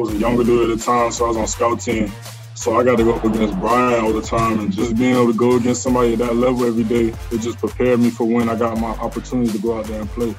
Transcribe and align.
was 0.00 0.14
a 0.14 0.16
younger 0.16 0.44
dude 0.44 0.70
at 0.70 0.78
the 0.78 0.84
time, 0.84 1.12
so 1.12 1.24
I 1.24 1.28
was 1.28 1.36
on 1.36 1.46
scout 1.46 1.80
team. 1.80 2.12
So 2.54 2.78
I 2.78 2.84
got 2.84 2.96
to 2.98 3.04
go 3.04 3.20
against 3.20 3.58
Brian 3.60 4.04
all 4.04 4.12
the 4.12 4.22
time, 4.22 4.58
and 4.58 4.72
just 4.72 4.96
being 4.96 5.14
able 5.14 5.28
to 5.28 5.38
go 5.38 5.56
against 5.56 5.82
somebody 5.82 6.14
at 6.14 6.18
that 6.18 6.34
level 6.34 6.64
every 6.66 6.84
day, 6.84 7.14
it 7.30 7.40
just 7.40 7.58
prepared 7.58 8.00
me 8.00 8.10
for 8.10 8.24
when 8.24 8.48
I 8.48 8.56
got 8.56 8.78
my 8.80 8.90
opportunity 8.90 9.52
to 9.52 9.58
go 9.58 9.78
out 9.78 9.86
there 9.86 10.00
and 10.00 10.10
play. 10.10 10.34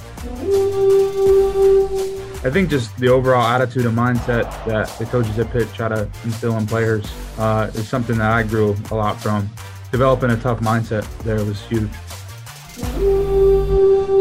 I 2.41 2.49
think 2.49 2.69
just 2.69 2.95
the 2.97 3.09
overall 3.09 3.45
attitude 3.45 3.85
and 3.85 3.97
mindset 3.97 4.43
that 4.65 4.87
the 4.97 5.05
coaches 5.05 5.37
at 5.39 5.51
Pitt 5.51 5.73
try 5.73 5.89
to 5.89 6.09
instill 6.23 6.57
in 6.57 6.67
players 6.67 7.05
uh, 7.37 7.71
is 7.73 7.87
something 7.87 8.17
that 8.17 8.31
I 8.31 8.43
grew 8.43 8.75
a 8.91 8.95
lot 8.95 9.21
from. 9.21 9.49
Developing 9.91 10.31
a 10.31 10.37
tough 10.37 10.59
mindset 10.59 11.07
there 11.23 11.43
was 11.43 11.61
huge. 11.61 11.89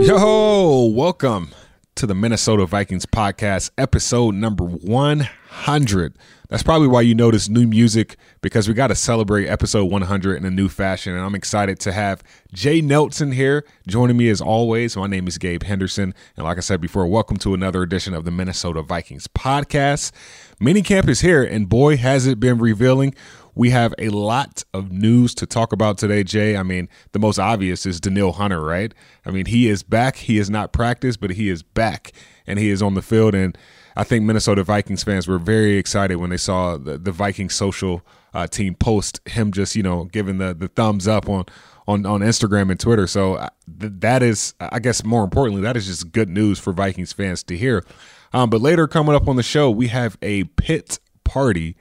Yo, 0.07 0.87
welcome 0.95 1.53
to 1.99 2.07
the 2.07 2.15
Minnesota 2.15 2.65
Vikings 2.65 3.07
podcast, 3.07 3.73
episode 3.77 4.37
number 4.37 4.63
100. 4.63 6.15
That's 6.49 6.63
probably 6.63 6.87
why 6.87 7.01
you 7.01 7.13
notice 7.13 7.49
new 7.49 7.67
music 7.67 8.17
because 8.41 8.69
we 8.69 8.75
got 8.75 8.87
to 8.87 8.95
celebrate 8.95 9.49
episode 9.49 9.87
100 9.87 10.37
in 10.37 10.45
a 10.45 10.51
new 10.51 10.69
fashion. 10.69 11.17
And 11.17 11.25
I'm 11.25 11.35
excited 11.35 11.81
to 11.81 11.91
have 11.91 12.23
Jay 12.53 12.81
Nelson 12.81 13.33
here 13.33 13.65
joining 13.89 14.17
me 14.17 14.29
as 14.29 14.41
always. 14.41 14.97
My 14.97 15.09
name 15.09 15.27
is 15.27 15.39
Gabe 15.39 15.65
Henderson. 15.65 16.15
And 16.37 16.45
like 16.47 16.57
I 16.57 16.61
said 16.61 16.81
before, 16.81 17.05
welcome 17.09 17.37
to 17.39 17.53
another 17.53 17.83
edition 17.83 18.15
of 18.15 18.25
the 18.25 18.31
Minnesota 18.31 18.81
Vikings 18.83 19.27
podcast. 19.27 20.13
Minicamp 20.61 21.09
is 21.09 21.23
here, 21.23 21.43
and 21.43 21.69
boy, 21.69 21.97
has 21.97 22.29
it 22.29 22.39
been 22.39 22.59
revealing. 22.59 23.13
We 23.59 23.71
have 23.71 23.93
a 23.99 24.11
lot 24.11 24.63
of 24.73 24.93
news 24.93 25.35
to 25.35 25.45
talk 25.45 25.73
about 25.73 25.99
today, 25.99 26.23
Jay. 26.23 26.57
I 26.57 26.63
mean, 26.63 26.89
the 27.11 27.19
most 27.19 27.41
obvious 27.41 27.87
is 27.87 28.01
Danielle 28.01 28.31
Hunter, 28.31 28.63
right? 28.63 28.95
I 29.27 29.33
mean, 29.33 29.47
he 29.47 29.69
is 29.69 29.83
back. 29.83 30.15
He 30.15 30.39
is 30.39 30.49
not 30.49 30.73
practiced, 30.73 31.21
but 31.21 31.31
he 31.31 31.49
is 31.49 31.65
back 31.65 32.13
and 32.47 32.61
he 32.61 32.71
is 32.71 32.81
on 32.83 32.95
the 32.95 33.03
field. 33.03 33.35
And 33.35 33.59
I 33.97 34.05
think 34.05 34.25
Minnesota 34.25 34.63
Vikings 34.63 35.03
fans 35.03 35.27
were 35.27 35.39
very 35.39 35.77
excited 35.77 36.19
when 36.19 36.31
they 36.31 36.37
saw 36.37 36.77
the, 36.77 36.99
the 36.99 37.11
Vikings 37.11 37.53
social 37.53 38.07
uh, 38.33 38.47
team 38.47 38.77
post 38.77 39.21
him 39.27 39.51
just, 39.51 39.75
you 39.75 39.83
know, 39.83 40.05
giving 40.05 40.39
the, 40.39 40.55
the 40.55 40.69
thumbs 40.69 41.09
up 41.09 41.29
on, 41.29 41.45
on, 41.89 42.07
on 42.07 42.21
Instagram 42.21 42.71
and 42.71 42.79
Twitter. 42.79 43.09
So 43.09 43.35
uh, 43.35 43.49
th- 43.81 43.93
that 43.97 44.23
is, 44.23 44.55
I 44.61 44.79
guess, 44.79 45.03
more 45.03 45.25
importantly, 45.25 45.63
that 45.63 45.77
is 45.77 45.87
just 45.87 46.13
good 46.13 46.29
news 46.29 46.61
for 46.61 46.73
Vikings 46.73 47.13
fans 47.13 47.43
to 47.43 47.57
hear. 47.57 47.85
Um, 48.33 48.51
but 48.51 48.61
later 48.61 48.87
coming 48.87 49.17
up 49.17 49.27
on 49.27 49.35
the 49.35 49.43
show, 49.43 49.69
we 49.69 49.89
have 49.89 50.17
a 50.23 50.45
pit 50.45 51.01
party 51.25 51.75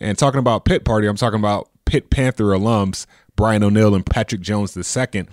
and 0.00 0.16
talking 0.16 0.40
about 0.40 0.64
Pit 0.64 0.84
Party, 0.84 1.06
I'm 1.06 1.16
talking 1.16 1.38
about 1.38 1.68
Pitt 1.84 2.10
Panther 2.10 2.44
alums 2.44 3.06
Brian 3.38 3.62
O'Neill 3.62 3.94
and 3.94 4.04
Patrick 4.04 4.42
Jones 4.42 4.76
II. 4.76 5.26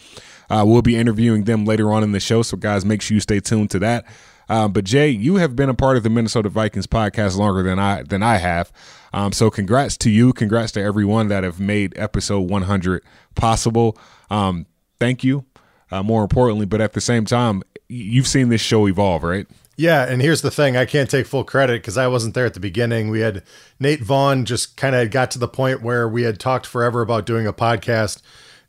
Uh, 0.48 0.64
we'll 0.66 0.84
be 0.84 0.96
interviewing 0.96 1.46
them 1.46 1.66
later 1.66 1.92
on 1.92 2.04
in 2.04 2.12
the 2.12 2.20
show, 2.20 2.44
so 2.44 2.56
guys, 2.56 2.86
make 2.86 3.02
sure 3.02 3.16
you 3.16 3.20
stay 3.20 3.40
tuned 3.40 3.72
to 3.72 3.80
that. 3.80 4.06
Um, 4.48 4.74
but 4.74 4.86
Jay, 4.86 5.10
you 5.10 5.38
have 5.38 5.56
been 5.56 5.70
a 5.70 5.74
part 5.74 5.98
of 5.98 6.04
the 6.04 6.10
Minnesota 6.12 6.50
Vikings 6.50 6.86
podcast 6.86 7.36
longer 7.36 7.64
than 7.64 7.80
I 7.80 8.04
than 8.04 8.22
I 8.22 8.38
have. 8.38 8.72
Um, 9.12 9.32
so 9.32 9.50
congrats 9.50 9.98
to 9.98 10.12
you, 10.12 10.34
congrats 10.34 10.72
to 10.74 10.82
everyone 10.82 11.30
that 11.30 11.44
have 11.44 11.60
made 11.60 11.98
episode 11.98 12.42
100 12.42 13.04
possible. 13.34 13.98
Um, 14.30 14.68
thank 15.00 15.24
you. 15.24 15.46
Uh, 15.90 16.04
more 16.04 16.22
importantly, 16.22 16.68
but 16.68 16.82
at 16.82 16.94
the 16.94 17.02
same 17.02 17.26
time, 17.26 17.64
you've 17.88 18.28
seen 18.28 18.50
this 18.50 18.62
show 18.62 18.88
evolve, 18.88 19.24
right? 19.24 19.48
Yeah, 19.78 20.04
and 20.04 20.22
here's 20.22 20.42
the 20.42 20.52
thing: 20.52 20.78
I 20.78 20.86
can't 20.86 21.10
take 21.10 21.26
full 21.26 21.44
credit 21.44 21.82
because 21.82 21.98
I 21.98 22.08
wasn't 22.08 22.34
there 22.34 22.46
at 22.46 22.54
the 22.54 22.60
beginning. 22.60 23.10
We 23.10 23.20
had 23.20 23.44
Nate 23.80 24.02
Vaughn 24.02 24.46
just 24.46 24.78
kind 24.78 24.96
of 24.96 25.12
got 25.12 25.32
to 25.32 25.40
the 25.40 25.48
point 25.48 25.82
where 25.82 26.08
we 26.08 26.24
had 26.24 26.40
talked 26.40 26.66
forever 26.66 27.02
about 27.02 27.26
doing 27.26 27.46
a 27.46 27.54
podcast, 27.54 28.22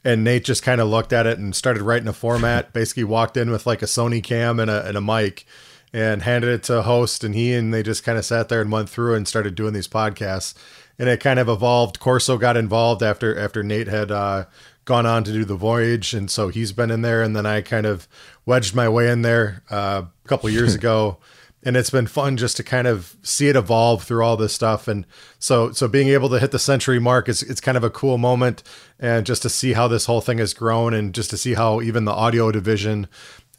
and 0.04 0.24
Nate 0.24 0.44
just 0.44 0.64
kind 0.64 0.80
of 0.80 0.88
looked 0.88 1.12
at 1.12 1.26
it 1.26 1.38
and 1.38 1.54
started 1.54 1.82
writing 1.82 2.08
a 2.08 2.12
format. 2.12 2.72
basically, 2.74 3.04
walked 3.04 3.36
in 3.36 3.50
with 3.50 3.66
like 3.66 3.82
a 3.82 3.86
Sony 3.86 4.22
cam 4.22 4.58
and 4.58 4.70
a, 4.70 4.84
and 4.84 4.96
a 4.96 5.00
mic, 5.00 5.46
and 5.92 6.22
handed 6.22 6.50
it 6.50 6.64
to 6.64 6.78
a 6.78 6.82
host, 6.82 7.22
and 7.22 7.36
he 7.36 7.54
and 7.54 7.72
they 7.72 7.84
just 7.84 8.02
kind 8.02 8.18
of 8.18 8.24
sat 8.24 8.48
there 8.48 8.60
and 8.60 8.72
went 8.72 8.88
through 8.88 9.14
and 9.14 9.28
started 9.28 9.54
doing 9.54 9.74
these 9.74 9.88
podcasts. 9.88 10.54
And 10.98 11.08
it 11.08 11.20
kind 11.20 11.38
of 11.38 11.48
evolved. 11.48 12.00
Corso 12.00 12.38
got 12.38 12.56
involved 12.56 13.02
after 13.02 13.38
after 13.38 13.62
Nate 13.62 13.88
had 13.88 14.10
uh, 14.10 14.46
gone 14.86 15.04
on 15.04 15.24
to 15.24 15.32
do 15.32 15.44
the 15.44 15.56
voyage, 15.56 16.14
and 16.14 16.30
so 16.30 16.48
he's 16.48 16.72
been 16.72 16.90
in 16.90 17.02
there. 17.02 17.22
And 17.22 17.36
then 17.36 17.44
I 17.44 17.60
kind 17.60 17.84
of 17.84 18.08
wedged 18.46 18.74
my 18.74 18.88
way 18.88 19.10
in 19.10 19.22
there 19.22 19.62
uh, 19.70 20.04
a 20.24 20.28
couple 20.28 20.48
years 20.48 20.74
ago, 20.80 21.18
and 21.62 21.76
it's 21.76 21.90
been 21.90 22.06
fun 22.06 22.38
just 22.38 22.56
to 22.56 22.62
kind 22.62 22.86
of 22.86 23.16
see 23.22 23.48
it 23.48 23.56
evolve 23.56 24.04
through 24.04 24.24
all 24.24 24.36
this 24.36 24.54
stuff. 24.54 24.88
And 24.88 25.04
so, 25.38 25.72
so 25.72 25.88
being 25.88 26.08
able 26.08 26.28
to 26.30 26.38
hit 26.38 26.52
the 26.52 26.58
century 26.58 27.00
mark 27.00 27.28
is 27.28 27.42
it's 27.42 27.60
kind 27.60 27.76
of 27.76 27.84
a 27.84 27.90
cool 27.90 28.16
moment, 28.16 28.62
and 28.98 29.26
just 29.26 29.42
to 29.42 29.50
see 29.50 29.74
how 29.74 29.88
this 29.88 30.06
whole 30.06 30.20
thing 30.22 30.38
has 30.38 30.54
grown, 30.54 30.94
and 30.94 31.12
just 31.12 31.28
to 31.30 31.36
see 31.36 31.54
how 31.54 31.82
even 31.82 32.04
the 32.04 32.12
audio 32.12 32.50
division 32.52 33.08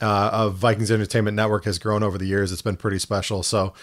uh, 0.02 0.30
of 0.32 0.56
Vikings 0.56 0.90
Entertainment 0.90 1.36
Network 1.36 1.66
has 1.66 1.78
grown 1.78 2.02
over 2.02 2.18
the 2.18 2.28
years. 2.28 2.52
It's 2.52 2.64
been 2.64 2.78
pretty 2.78 3.00
special. 3.00 3.44
So. 3.44 3.74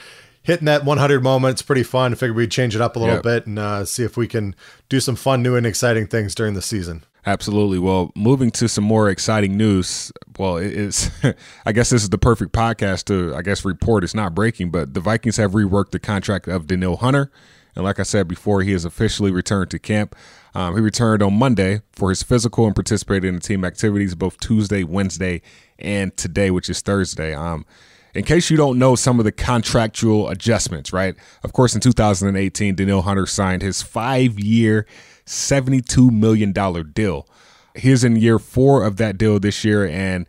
Hitting 0.44 0.66
that 0.66 0.84
100 0.84 1.22
moment, 1.22 1.52
it's 1.52 1.62
pretty 1.62 1.82
fun. 1.82 2.12
I 2.12 2.16
figured 2.16 2.36
we'd 2.36 2.50
change 2.50 2.76
it 2.76 2.80
up 2.82 2.96
a 2.96 2.98
little 2.98 3.16
yep. 3.16 3.22
bit 3.22 3.46
and 3.46 3.58
uh, 3.58 3.84
see 3.86 4.04
if 4.04 4.16
we 4.16 4.28
can 4.28 4.54
do 4.88 5.00
some 5.00 5.16
fun, 5.16 5.42
new, 5.42 5.56
and 5.56 5.66
exciting 5.66 6.06
things 6.06 6.34
during 6.34 6.52
the 6.52 6.60
season. 6.60 7.02
Absolutely. 7.26 7.78
Well, 7.78 8.12
moving 8.14 8.50
to 8.52 8.68
some 8.68 8.84
more 8.84 9.08
exciting 9.08 9.56
news. 9.56 10.12
Well, 10.38 10.58
it's 10.58 11.10
I 11.66 11.72
guess 11.72 11.88
this 11.88 12.02
is 12.02 12.10
the 12.10 12.18
perfect 12.18 12.52
podcast 12.52 13.06
to 13.06 13.34
I 13.34 13.40
guess 13.40 13.64
report 13.64 14.04
it's 14.04 14.14
not 14.14 14.34
breaking, 14.34 14.70
but 14.70 14.92
the 14.92 15.00
Vikings 15.00 15.38
have 15.38 15.52
reworked 15.52 15.92
the 15.92 15.98
contract 15.98 16.46
of 16.46 16.66
Danielle 16.66 16.96
Hunter, 16.96 17.30
and 17.74 17.84
like 17.84 17.98
I 17.98 18.02
said 18.02 18.28
before, 18.28 18.62
he 18.62 18.72
has 18.72 18.84
officially 18.84 19.30
returned 19.30 19.70
to 19.70 19.78
camp. 19.78 20.14
Um, 20.54 20.74
he 20.74 20.80
returned 20.82 21.22
on 21.22 21.38
Monday 21.38 21.80
for 21.92 22.10
his 22.10 22.22
physical 22.22 22.66
and 22.66 22.74
participated 22.74 23.24
in 23.24 23.34
the 23.36 23.40
team 23.40 23.64
activities 23.64 24.14
both 24.14 24.38
Tuesday, 24.38 24.84
Wednesday, 24.84 25.40
and 25.78 26.14
today, 26.16 26.50
which 26.50 26.68
is 26.68 26.80
Thursday. 26.82 27.34
Um, 27.34 27.64
in 28.14 28.24
case 28.24 28.48
you 28.48 28.56
don't 28.56 28.78
know 28.78 28.94
some 28.94 29.18
of 29.18 29.24
the 29.24 29.32
contractual 29.32 30.28
adjustments, 30.28 30.92
right? 30.92 31.16
Of 31.42 31.52
course, 31.52 31.74
in 31.74 31.80
2018, 31.80 32.76
Danielle 32.76 33.02
Hunter 33.02 33.26
signed 33.26 33.62
his 33.62 33.82
five-year 33.82 34.86
$72 35.26 36.10
million 36.10 36.52
deal. 36.92 37.28
He's 37.74 38.04
in 38.04 38.16
year 38.16 38.38
four 38.38 38.84
of 38.84 38.98
that 38.98 39.18
deal 39.18 39.40
this 39.40 39.64
year. 39.64 39.86
And 39.86 40.26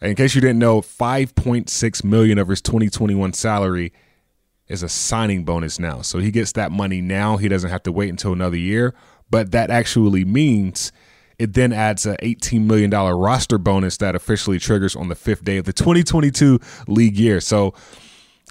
in 0.00 0.16
case 0.16 0.34
you 0.34 0.40
didn't 0.40 0.58
know, 0.58 0.80
5.6 0.80 2.04
million 2.04 2.38
of 2.38 2.48
his 2.48 2.60
2021 2.60 3.32
salary 3.34 3.92
is 4.66 4.82
a 4.82 4.88
signing 4.88 5.44
bonus 5.44 5.78
now. 5.78 6.02
So 6.02 6.18
he 6.18 6.30
gets 6.32 6.52
that 6.52 6.72
money 6.72 7.00
now. 7.00 7.36
He 7.36 7.48
doesn't 7.48 7.70
have 7.70 7.84
to 7.84 7.92
wait 7.92 8.10
until 8.10 8.32
another 8.32 8.56
year. 8.56 8.94
But 9.30 9.52
that 9.52 9.70
actually 9.70 10.24
means 10.24 10.90
it 11.42 11.54
then 11.54 11.72
adds 11.72 12.06
a 12.06 12.16
$18 12.18 12.64
million 12.66 12.90
roster 12.90 13.58
bonus 13.58 13.96
that 13.96 14.14
officially 14.14 14.60
triggers 14.60 14.94
on 14.94 15.08
the 15.08 15.16
fifth 15.16 15.44
day 15.44 15.56
of 15.56 15.64
the 15.64 15.72
2022 15.72 16.60
league 16.86 17.16
year. 17.16 17.40
So 17.40 17.74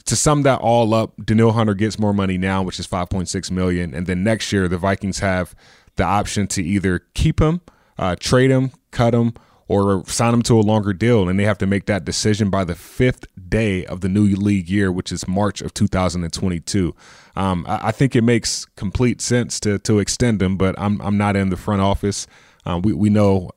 to 0.06 0.16
sum 0.18 0.44
that 0.44 0.60
all 0.60 0.94
up, 0.94 1.14
Danielle 1.24 1.54
Hunter 1.54 1.74
gets 1.74 1.98
more 1.98 2.14
money 2.14 2.38
now, 2.38 2.64
which 2.64 2.80
is 2.80 2.88
5.6 2.88 3.50
million, 3.50 3.94
and 3.94 4.08
then 4.08 4.26
next 4.26 4.52
year 4.52 4.68
the 4.68 4.78
Vikings 4.78 5.20
have 5.20 5.56
the 5.96 6.04
option 6.04 6.48
to 6.48 6.62
either 6.62 7.00
keep 7.14 7.40
him, 7.40 7.62
uh, 7.98 8.18
trade 8.20 8.52
him, 8.52 8.72
cut 8.92 9.14
him, 9.14 9.36
or 9.70 10.04
sign 10.06 10.34
him 10.34 10.42
to 10.42 10.60
a 10.60 10.62
longer 10.62 10.92
deal, 10.92 11.30
and 11.30 11.40
they 11.40 11.46
have 11.46 11.58
to 11.60 11.66
make 11.66 11.86
that 11.86 12.04
decision 12.04 12.50
by 12.50 12.66
the 12.66 12.76
fifth 12.76 13.26
day 13.48 13.86
of 13.86 14.02
the 14.02 14.10
new 14.10 14.26
league 14.36 14.70
year, 14.70 14.92
which 14.92 15.14
is 15.14 15.30
March 15.30 15.62
of 15.62 15.74
2022. 15.74 16.94
Um, 17.38 17.66
I, 17.70 17.88
I, 17.88 17.92
think 17.94 18.14
it 18.14 18.22
makes 18.22 18.66
complete 18.76 19.22
sense 19.22 19.62
to 19.62 19.80
to 19.80 20.00
extend 20.00 20.42
him, 20.42 20.58
but 20.58 20.76
I'm 20.78 21.00
I'm 21.02 21.18
not 21.18 21.38
in 21.38 21.52
the 21.52 21.56
front 21.56 21.82
office. 21.82 22.28
Um, 22.66 22.82
we 22.82 22.94
we 22.94 23.10
know 23.10 23.52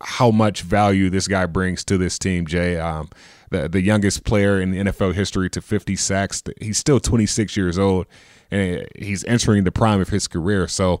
how 0.00 0.30
much 0.30 0.62
value 0.62 1.10
this 1.10 1.26
guy 1.26 1.46
brings 1.46 1.84
to 1.84 1.98
this 1.98 2.18
team, 2.18 2.46
Jay. 2.46 2.78
Um, 2.78 3.08
the 3.50 3.68
the 3.68 3.80
youngest 3.80 4.24
player 4.24 4.60
in 4.60 4.72
NFL 4.72 5.14
history 5.14 5.50
to 5.50 5.60
50 5.60 5.96
sacks. 5.96 6.42
He's 6.60 6.78
still 6.78 7.00
26 7.00 7.56
years 7.56 7.78
old, 7.78 8.06
and 8.50 8.86
he's 8.96 9.24
entering 9.24 9.64
the 9.64 9.72
prime 9.72 10.00
of 10.00 10.08
his 10.08 10.28
career. 10.28 10.68
So 10.68 11.00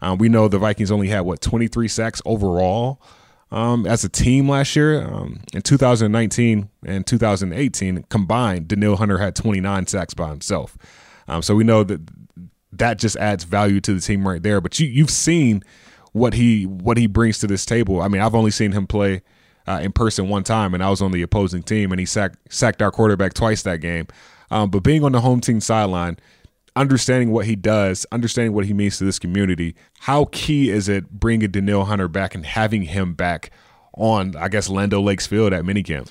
um, 0.00 0.18
we 0.18 0.28
know 0.28 0.48
the 0.48 0.58
Vikings 0.58 0.90
only 0.90 1.08
had 1.08 1.20
what 1.20 1.40
23 1.40 1.88
sacks 1.88 2.20
overall 2.24 3.00
um, 3.50 3.86
as 3.86 4.04
a 4.04 4.08
team 4.08 4.48
last 4.48 4.76
year. 4.76 5.02
Um, 5.02 5.40
in 5.52 5.62
2019 5.62 6.68
and 6.84 7.06
2018 7.06 8.04
combined, 8.04 8.68
Danielle 8.68 8.96
Hunter 8.96 9.18
had 9.18 9.34
29 9.34 9.86
sacks 9.86 10.14
by 10.14 10.28
himself. 10.28 10.76
Um, 11.28 11.42
so 11.42 11.54
we 11.54 11.64
know 11.64 11.82
that 11.84 12.00
that 12.72 12.98
just 12.98 13.16
adds 13.16 13.44
value 13.44 13.80
to 13.80 13.94
the 13.94 14.00
team 14.00 14.26
right 14.26 14.42
there. 14.42 14.60
But 14.60 14.78
you 14.78 14.86
you've 14.86 15.10
seen 15.10 15.62
what 16.16 16.34
he 16.34 16.64
what 16.64 16.96
he 16.96 17.06
brings 17.06 17.38
to 17.40 17.46
this 17.46 17.66
table. 17.66 18.00
I 18.00 18.08
mean, 18.08 18.22
I've 18.22 18.34
only 18.34 18.50
seen 18.50 18.72
him 18.72 18.86
play 18.86 19.22
uh, 19.66 19.80
in 19.82 19.92
person 19.92 20.28
one 20.28 20.44
time, 20.44 20.72
and 20.74 20.82
I 20.82 20.90
was 20.90 21.02
on 21.02 21.12
the 21.12 21.22
opposing 21.22 21.62
team, 21.62 21.92
and 21.92 22.00
he 22.00 22.06
sacked 22.06 22.38
sacked 22.52 22.80
our 22.80 22.90
quarterback 22.90 23.34
twice 23.34 23.62
that 23.62 23.80
game. 23.80 24.06
Um, 24.50 24.70
but 24.70 24.80
being 24.80 25.04
on 25.04 25.12
the 25.12 25.20
home 25.20 25.40
team 25.40 25.60
sideline, 25.60 26.18
understanding 26.74 27.32
what 27.32 27.46
he 27.46 27.54
does, 27.54 28.06
understanding 28.12 28.54
what 28.54 28.64
he 28.64 28.72
means 28.72 28.98
to 28.98 29.04
this 29.04 29.18
community, 29.18 29.74
how 30.00 30.26
key 30.32 30.70
is 30.70 30.88
it 30.88 31.10
bringing 31.10 31.50
Danielle 31.50 31.84
Hunter 31.84 32.08
back 32.08 32.34
and 32.34 32.46
having 32.46 32.82
him 32.82 33.14
back 33.14 33.50
on, 33.94 34.36
I 34.36 34.48
guess, 34.48 34.68
Land 34.68 34.92
Lakes 34.92 35.26
Field 35.26 35.52
at 35.52 35.64
minicamp? 35.64 36.10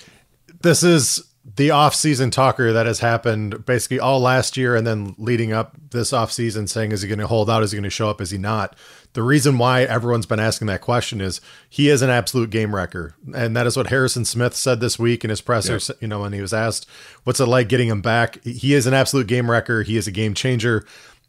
This 0.61 0.83
is 0.83 1.23
the 1.55 1.69
off-season 1.69 2.31
talker 2.31 2.73
that 2.73 2.87
has 2.87 2.99
happened 2.99 3.65
basically 3.65 3.99
all 3.99 4.19
last 4.19 4.57
year 4.57 4.75
and 4.75 4.85
then 4.85 5.15
leading 5.17 5.53
up 5.53 5.75
this 5.91 6.11
off-season 6.11 6.67
saying 6.67 6.91
is 6.91 7.03
he 7.03 7.07
going 7.07 7.19
to 7.19 7.27
hold 7.27 7.49
out? 7.49 7.61
Is 7.61 7.71
he 7.71 7.77
going 7.77 7.83
to 7.83 7.89
show 7.89 8.09
up? 8.09 8.19
Is 8.19 8.31
he 8.31 8.37
not? 8.37 8.75
The 9.13 9.23
reason 9.23 9.57
why 9.57 9.83
everyone's 9.83 10.25
been 10.25 10.39
asking 10.39 10.67
that 10.67 10.81
question 10.81 11.21
is 11.21 11.39
he 11.69 11.87
is 11.87 12.01
an 12.01 12.09
absolute 12.09 12.49
game 12.49 12.75
wrecker. 12.75 13.15
And 13.33 13.55
that 13.55 13.67
is 13.67 13.77
what 13.77 13.87
harrison 13.87 14.25
smith 14.25 14.55
said 14.55 14.79
this 14.79 14.99
week 14.99 15.23
in 15.23 15.29
his 15.29 15.39
presser 15.39 15.79
yep. 15.87 16.01
you 16.01 16.07
know 16.07 16.21
when 16.21 16.33
he 16.33 16.41
was 16.41 16.53
asked 16.53 16.89
what's 17.23 17.39
it 17.39 17.45
like 17.45 17.69
getting 17.69 17.87
him 17.87 18.01
back? 18.01 18.43
He 18.43 18.73
is 18.73 18.87
an 18.87 18.93
absolute 18.93 19.27
game 19.27 19.49
wrecker. 19.49 19.83
He 19.83 19.97
is 19.97 20.07
a 20.07 20.11
game 20.11 20.33
changer. 20.33 20.85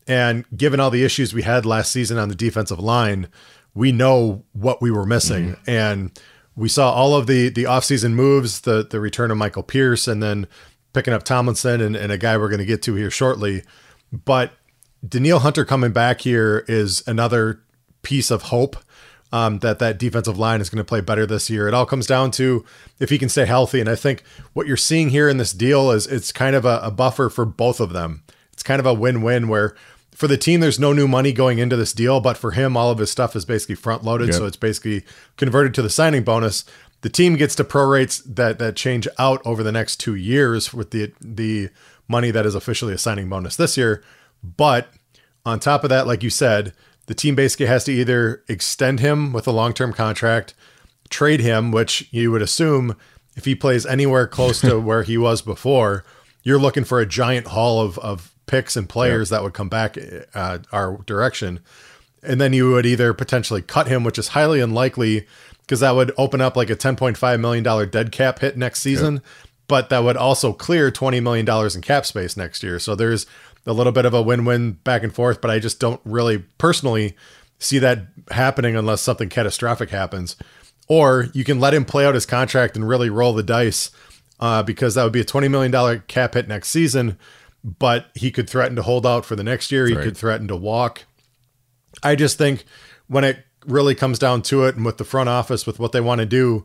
And 0.08 0.44
given 0.56 0.80
all 0.80 0.90
the 0.90 1.04
issues 1.04 1.34
we 1.34 1.42
had 1.42 1.66
last 1.66 1.92
season 1.92 2.18
on 2.18 2.28
the 2.28 2.34
defensive 2.34 2.80
line 2.80 3.28
we 3.74 3.92
know 3.92 4.42
what 4.54 4.80
we 4.80 4.90
were 4.90 5.06
missing. 5.06 5.50
Mm-hmm. 5.50 5.70
and 5.70 6.20
we 6.56 6.68
saw 6.68 6.90
all 6.92 7.14
of 7.14 7.26
the 7.26 7.50
the 7.50 7.64
offseason 7.64 8.12
moves, 8.12 8.62
the 8.62 8.82
the 8.82 9.00
return 9.00 9.30
of 9.30 9.36
Michael 9.36 9.62
Pierce, 9.62 10.08
and 10.08 10.22
then 10.22 10.46
picking 10.92 11.12
up 11.12 11.22
Tomlinson 11.22 11.80
and, 11.80 11.94
and 11.94 12.10
a 12.10 12.18
guy 12.18 12.36
we're 12.36 12.48
going 12.48 12.58
to 12.58 12.64
get 12.64 12.82
to 12.82 12.94
here 12.94 13.10
shortly. 13.10 13.62
But 14.10 14.52
Danielle 15.06 15.40
Hunter 15.40 15.64
coming 15.64 15.92
back 15.92 16.22
here 16.22 16.64
is 16.68 17.06
another 17.06 17.60
piece 18.02 18.30
of 18.30 18.44
hope 18.44 18.76
um, 19.32 19.58
that 19.58 19.78
that 19.78 19.98
defensive 19.98 20.38
line 20.38 20.60
is 20.60 20.70
going 20.70 20.78
to 20.82 20.88
play 20.88 21.00
better 21.00 21.26
this 21.26 21.50
year. 21.50 21.68
It 21.68 21.74
all 21.74 21.86
comes 21.86 22.06
down 22.06 22.30
to 22.32 22.64
if 22.98 23.10
he 23.10 23.18
can 23.18 23.28
stay 23.28 23.44
healthy. 23.44 23.80
And 23.80 23.88
I 23.88 23.94
think 23.94 24.22
what 24.54 24.66
you're 24.66 24.76
seeing 24.76 25.10
here 25.10 25.28
in 25.28 25.36
this 25.36 25.52
deal 25.52 25.90
is 25.90 26.06
it's 26.06 26.32
kind 26.32 26.56
of 26.56 26.64
a, 26.64 26.80
a 26.82 26.90
buffer 26.90 27.28
for 27.28 27.44
both 27.44 27.80
of 27.80 27.92
them. 27.92 28.22
It's 28.52 28.62
kind 28.62 28.80
of 28.80 28.86
a 28.86 28.94
win-win 28.94 29.48
where 29.48 29.76
for 30.16 30.26
the 30.26 30.38
team, 30.38 30.60
there's 30.60 30.80
no 30.80 30.94
new 30.94 31.06
money 31.06 31.30
going 31.30 31.58
into 31.58 31.76
this 31.76 31.92
deal, 31.92 32.20
but 32.20 32.38
for 32.38 32.52
him, 32.52 32.74
all 32.74 32.90
of 32.90 32.96
his 32.96 33.10
stuff 33.10 33.36
is 33.36 33.44
basically 33.44 33.74
front 33.74 34.02
loaded. 34.02 34.28
Yep. 34.28 34.36
So 34.36 34.46
it's 34.46 34.56
basically 34.56 35.04
converted 35.36 35.74
to 35.74 35.82
the 35.82 35.90
signing 35.90 36.22
bonus. 36.22 36.64
The 37.02 37.10
team 37.10 37.36
gets 37.36 37.54
to 37.56 37.64
prorates 37.64 38.22
that 38.24 38.58
that 38.58 38.76
change 38.76 39.06
out 39.18 39.42
over 39.44 39.62
the 39.62 39.72
next 39.72 39.96
two 39.96 40.14
years 40.14 40.72
with 40.72 40.90
the 40.90 41.12
the 41.20 41.68
money 42.08 42.30
that 42.30 42.46
is 42.46 42.54
officially 42.54 42.94
a 42.94 42.98
signing 42.98 43.28
bonus 43.28 43.56
this 43.56 43.76
year. 43.76 44.02
But 44.42 44.88
on 45.44 45.60
top 45.60 45.84
of 45.84 45.90
that, 45.90 46.06
like 46.06 46.22
you 46.22 46.30
said, 46.30 46.72
the 47.08 47.14
team 47.14 47.34
basically 47.34 47.66
has 47.66 47.84
to 47.84 47.92
either 47.92 48.42
extend 48.48 49.00
him 49.00 49.34
with 49.34 49.46
a 49.46 49.52
long 49.52 49.74
term 49.74 49.92
contract, 49.92 50.54
trade 51.10 51.40
him, 51.40 51.72
which 51.72 52.08
you 52.10 52.32
would 52.32 52.42
assume 52.42 52.96
if 53.36 53.44
he 53.44 53.54
plays 53.54 53.84
anywhere 53.84 54.26
close 54.26 54.62
to 54.62 54.80
where 54.80 55.02
he 55.02 55.18
was 55.18 55.42
before, 55.42 56.06
you're 56.42 56.58
looking 56.58 56.84
for 56.84 57.00
a 57.00 57.06
giant 57.06 57.48
haul 57.48 57.82
of, 57.82 57.98
of 57.98 58.32
picks 58.46 58.76
and 58.76 58.88
players 58.88 59.30
yep. 59.30 59.38
that 59.38 59.44
would 59.44 59.54
come 59.54 59.68
back 59.68 59.98
uh, 60.34 60.58
our 60.72 60.98
direction. 61.06 61.60
And 62.22 62.40
then 62.40 62.52
you 62.52 62.70
would 62.72 62.86
either 62.86 63.12
potentially 63.12 63.62
cut 63.62 63.86
him, 63.86 64.04
which 64.04 64.18
is 64.18 64.28
highly 64.28 64.60
unlikely 64.60 65.26
because 65.60 65.80
that 65.80 65.94
would 65.94 66.12
open 66.16 66.40
up 66.40 66.56
like 66.56 66.70
a 66.70 66.76
$10.5 66.76 67.40
million 67.40 67.90
dead 67.90 68.12
cap 68.12 68.38
hit 68.38 68.56
next 68.56 68.80
season. 68.80 69.14
Yep. 69.14 69.24
But 69.68 69.88
that 69.90 70.04
would 70.04 70.16
also 70.16 70.52
clear 70.52 70.92
$20 70.92 71.22
million 71.22 71.48
in 71.74 71.82
cap 71.82 72.06
space 72.06 72.36
next 72.36 72.62
year. 72.62 72.78
So 72.78 72.94
there's 72.94 73.26
a 73.66 73.72
little 73.72 73.92
bit 73.92 74.04
of 74.04 74.14
a 74.14 74.22
win 74.22 74.44
win 74.44 74.72
back 74.72 75.02
and 75.02 75.12
forth, 75.12 75.40
but 75.40 75.50
I 75.50 75.58
just 75.58 75.80
don't 75.80 76.00
really 76.04 76.38
personally 76.58 77.16
see 77.58 77.80
that 77.80 78.06
happening 78.30 78.76
unless 78.76 79.00
something 79.00 79.28
catastrophic 79.28 79.90
happens. 79.90 80.36
Or 80.86 81.26
you 81.32 81.42
can 81.42 81.58
let 81.58 81.74
him 81.74 81.84
play 81.84 82.06
out 82.06 82.14
his 82.14 82.26
contract 82.26 82.76
and 82.76 82.88
really 82.88 83.10
roll 83.10 83.32
the 83.32 83.42
dice 83.42 83.90
uh, 84.38 84.62
because 84.62 84.94
that 84.94 85.02
would 85.02 85.12
be 85.12 85.20
a 85.20 85.24
$20 85.24 85.50
million 85.50 86.02
cap 86.06 86.34
hit 86.34 86.46
next 86.46 86.68
season 86.68 87.18
but 87.66 88.06
he 88.14 88.30
could 88.30 88.48
threaten 88.48 88.76
to 88.76 88.82
hold 88.82 89.04
out 89.04 89.24
for 89.24 89.34
the 89.34 89.42
next 89.42 89.72
year. 89.72 89.86
He 89.86 89.94
right. 89.94 90.04
could 90.04 90.16
threaten 90.16 90.46
to 90.48 90.56
walk. 90.56 91.04
I 92.02 92.14
just 92.14 92.38
think 92.38 92.64
when 93.08 93.24
it 93.24 93.38
really 93.66 93.96
comes 93.96 94.20
down 94.20 94.42
to 94.42 94.64
it, 94.64 94.76
and 94.76 94.84
with 94.84 94.98
the 94.98 95.04
front 95.04 95.28
office, 95.28 95.66
with 95.66 95.80
what 95.80 95.90
they 95.90 96.00
want 96.00 96.20
to 96.20 96.26
do, 96.26 96.64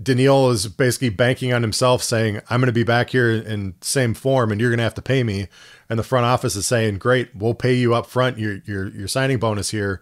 Danielle 0.00 0.50
is 0.50 0.68
basically 0.68 1.08
banking 1.08 1.52
on 1.52 1.62
himself, 1.62 2.04
saying, 2.04 2.40
"I'm 2.48 2.60
going 2.60 2.66
to 2.66 2.72
be 2.72 2.84
back 2.84 3.10
here 3.10 3.32
in 3.32 3.74
same 3.80 4.14
form, 4.14 4.52
and 4.52 4.60
you're 4.60 4.70
going 4.70 4.78
to 4.78 4.84
have 4.84 4.94
to 4.94 5.02
pay 5.02 5.24
me." 5.24 5.48
And 5.90 5.98
the 5.98 6.04
front 6.04 6.26
office 6.26 6.54
is 6.54 6.66
saying, 6.66 6.98
"Great, 6.98 7.34
we'll 7.34 7.54
pay 7.54 7.74
you 7.74 7.94
up 7.94 8.06
front 8.06 8.38
your 8.38 8.60
your 8.64 8.88
your 8.88 9.08
signing 9.08 9.38
bonus 9.38 9.70
here." 9.70 10.00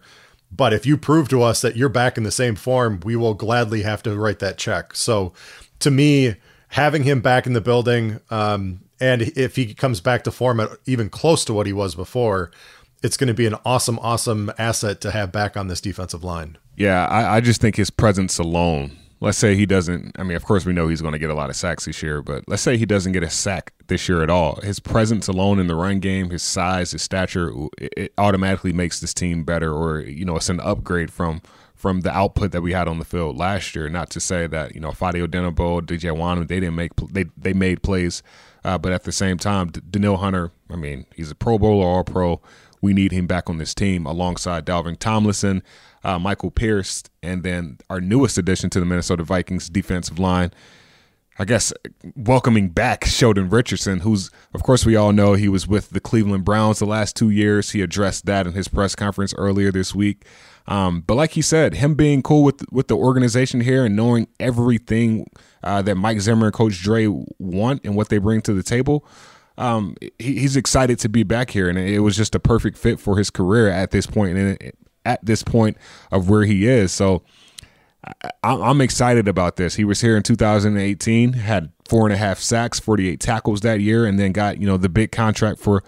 But 0.51 0.71
if 0.71 0.85
you 0.85 0.97
prove 0.97 1.27
to 1.29 1.41
us 1.41 1.61
that 1.61 1.75
you're 1.75 1.89
back 1.89 2.17
in 2.17 2.23
the 2.23 2.31
same 2.31 2.55
form, 2.55 3.01
we 3.03 3.15
will 3.15 3.33
gladly 3.33 3.81
have 3.81 4.03
to 4.03 4.15
write 4.15 4.39
that 4.39 4.57
check. 4.57 4.95
So, 4.95 5.33
to 5.79 5.91
me, 5.91 6.35
having 6.69 7.03
him 7.03 7.19
back 7.19 7.47
in 7.47 7.53
the 7.53 7.61
building, 7.61 8.19
um, 8.29 8.81
and 8.99 9.21
if 9.21 9.55
he 9.55 9.73
comes 9.73 10.01
back 10.01 10.23
to 10.23 10.31
form 10.31 10.59
at 10.59 10.69
even 10.85 11.09
close 11.09 11.45
to 11.45 11.53
what 11.53 11.67
he 11.67 11.73
was 11.73 11.95
before, 11.95 12.51
it's 13.03 13.17
going 13.17 13.27
to 13.27 13.33
be 13.33 13.45
an 13.45 13.55
awesome, 13.65 13.99
awesome 13.99 14.51
asset 14.57 15.01
to 15.01 15.11
have 15.11 15.31
back 15.31 15.55
on 15.55 15.67
this 15.67 15.81
defensive 15.81 16.23
line. 16.23 16.57
Yeah, 16.75 17.05
I, 17.07 17.37
I 17.37 17.41
just 17.41 17.61
think 17.61 17.75
his 17.75 17.89
presence 17.89 18.37
alone. 18.39 18.97
Let's 19.19 19.37
say 19.39 19.55
he 19.55 19.65
doesn't. 19.65 20.15
I 20.19 20.23
mean, 20.23 20.35
of 20.35 20.45
course, 20.45 20.63
we 20.63 20.73
know 20.73 20.87
he's 20.87 21.01
going 21.01 21.13
to 21.13 21.19
get 21.19 21.31
a 21.31 21.35
lot 21.35 21.49
of 21.49 21.55
sacks 21.55 21.85
this 21.85 22.03
year, 22.03 22.21
but 22.21 22.43
let's 22.47 22.61
say 22.61 22.77
he 22.77 22.85
doesn't 22.85 23.13
get 23.13 23.23
a 23.23 23.31
sack 23.31 23.73
this 23.87 24.07
year 24.07 24.21
at 24.21 24.29
all. 24.29 24.61
His 24.61 24.79
presence 24.79 25.27
alone 25.27 25.59
in 25.59 25.65
the 25.65 25.75
run 25.75 25.99
game, 25.99 26.29
his 26.29 26.43
size, 26.43 26.91
his 26.91 27.01
stature, 27.01 27.51
it, 27.79 28.13
automatically 28.19 28.73
makes 28.73 28.99
this 28.99 29.15
team 29.15 29.43
better, 29.43 29.73
or 29.73 30.01
you 30.01 30.23
know, 30.23 30.35
it's 30.35 30.49
an 30.49 30.59
upgrade 30.59 31.11
from 31.11 31.41
from 31.73 32.01
the 32.01 32.11
output 32.11 32.51
that 32.51 32.61
we 32.61 32.73
had 32.73 32.87
on 32.87 32.99
the 32.99 33.05
field 33.05 33.37
last 33.37 33.75
year. 33.75 33.89
Not 33.89 34.11
to 34.11 34.19
say 34.19 34.45
that 34.45 34.75
you 34.75 34.81
know 34.81 34.91
Fadi 34.91 35.25
Odenigbo, 35.25 35.81
DJ 35.81 36.15
Wonnum, 36.15 36.47
they 36.47 36.59
didn't 36.59 36.75
make 36.75 36.95
they 37.09 37.25
they 37.35 37.53
made 37.53 37.81
plays 37.81 38.21
uh, 38.67 38.77
but 38.77 38.91
at 38.91 39.05
the 39.05 39.13
same 39.13 39.37
time, 39.37 39.69
Danielle 39.69 40.17
Hunter, 40.17 40.51
I 40.69 40.75
mean, 40.75 41.05
he's 41.15 41.31
a 41.31 41.35
Pro 41.35 41.57
Bowler, 41.57 41.85
All 41.85 42.03
Pro. 42.03 42.41
We 42.81 42.93
need 42.93 43.13
him 43.13 43.25
back 43.25 43.49
on 43.49 43.59
this 43.59 43.73
team 43.73 44.05
alongside 44.05 44.65
Dalvin 44.65 44.99
Tomlinson, 44.99 45.63
uh, 46.03 46.19
Michael 46.19 46.51
Pierce, 46.51 47.03
and 47.23 47.43
then 47.43 47.77
our 47.89 48.01
newest 48.01 48.37
addition 48.37 48.69
to 48.71 48.81
the 48.81 48.85
Minnesota 48.85 49.23
Vikings 49.23 49.69
defensive 49.69 50.19
line. 50.19 50.51
I 51.39 51.45
guess 51.45 51.71
welcoming 52.17 52.67
back 52.67 53.05
Sheldon 53.05 53.49
Richardson, 53.49 54.01
who's, 54.01 54.31
of 54.53 54.63
course, 54.63 54.85
we 54.85 54.97
all 54.97 55.13
know 55.13 55.33
he 55.33 55.47
was 55.47 55.65
with 55.65 55.91
the 55.91 56.01
Cleveland 56.01 56.43
Browns 56.43 56.79
the 56.79 56.85
last 56.85 57.15
two 57.15 57.29
years. 57.29 57.71
He 57.71 57.81
addressed 57.81 58.25
that 58.25 58.47
in 58.47 58.51
his 58.51 58.67
press 58.67 58.95
conference 58.95 59.33
earlier 59.37 59.71
this 59.71 59.95
week. 59.95 60.25
Um, 60.67 61.05
but 61.07 61.15
like 61.15 61.31
he 61.31 61.41
said, 61.41 61.75
him 61.75 61.95
being 61.95 62.21
cool 62.21 62.43
with 62.43 62.69
with 62.69 62.89
the 62.89 62.97
organization 62.97 63.61
here 63.61 63.85
and 63.85 63.95
knowing 63.95 64.27
everything 64.41 65.27
uh, 65.63 65.81
that 65.81 65.95
Mike 65.95 66.19
Zimmer 66.21 66.47
and 66.47 66.53
Coach 66.53 66.81
Dre 66.81 67.07
want 67.39 67.81
and 67.83 67.95
what 67.95 68.09
they 68.09 68.17
bring 68.17 68.41
to 68.41 68.53
the 68.53 68.63
table, 68.63 69.05
um, 69.57 69.95
he, 70.19 70.39
he's 70.39 70.55
excited 70.55 70.99
to 70.99 71.09
be 71.09 71.23
back 71.23 71.51
here, 71.51 71.69
and 71.69 71.77
it 71.77 71.99
was 71.99 72.15
just 72.15 72.35
a 72.35 72.39
perfect 72.39 72.77
fit 72.77 72.99
for 72.99 73.17
his 73.17 73.29
career 73.29 73.69
at 73.69 73.91
this 73.91 74.05
point 74.05 74.37
and 74.37 74.71
at 75.05 75.25
this 75.25 75.41
point 75.41 75.77
of 76.11 76.29
where 76.29 76.43
he 76.43 76.67
is. 76.67 76.91
So 76.91 77.23
I, 78.43 78.69
am 78.69 78.81
excited 78.81 79.27
about 79.27 79.55
this. 79.55 79.75
He 79.75 79.83
was 79.83 80.01
here 80.01 80.15
in 80.15 80.23
2018, 80.23 81.33
had 81.33 81.71
four 81.87 82.05
and 82.05 82.13
a 82.13 82.17
half 82.17 82.39
sacks, 82.39 82.79
48 82.79 83.19
tackles 83.19 83.61
that 83.61 83.79
year, 83.79 84.05
and 84.05 84.19
then 84.19 84.31
got 84.31 84.59
you 84.59 84.67
know 84.67 84.77
the 84.77 84.89
big 84.89 85.11
contract 85.11 85.59
for 85.59 85.83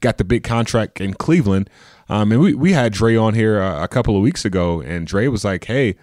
got 0.00 0.18
the 0.18 0.24
big 0.24 0.42
contract 0.42 1.00
in 1.00 1.14
Cleveland. 1.14 1.70
Um, 2.08 2.32
and 2.32 2.40
we, 2.40 2.54
we 2.54 2.72
had 2.72 2.92
Dre 2.92 3.16
on 3.16 3.34
here 3.34 3.60
a, 3.60 3.84
a, 3.84 3.88
couple 3.88 4.16
of 4.16 4.22
weeks 4.22 4.44
ago, 4.44 4.82
and 4.82 5.06
Dre 5.06 5.28
was 5.28 5.44
like, 5.44 5.64
"Hey," 5.64 5.96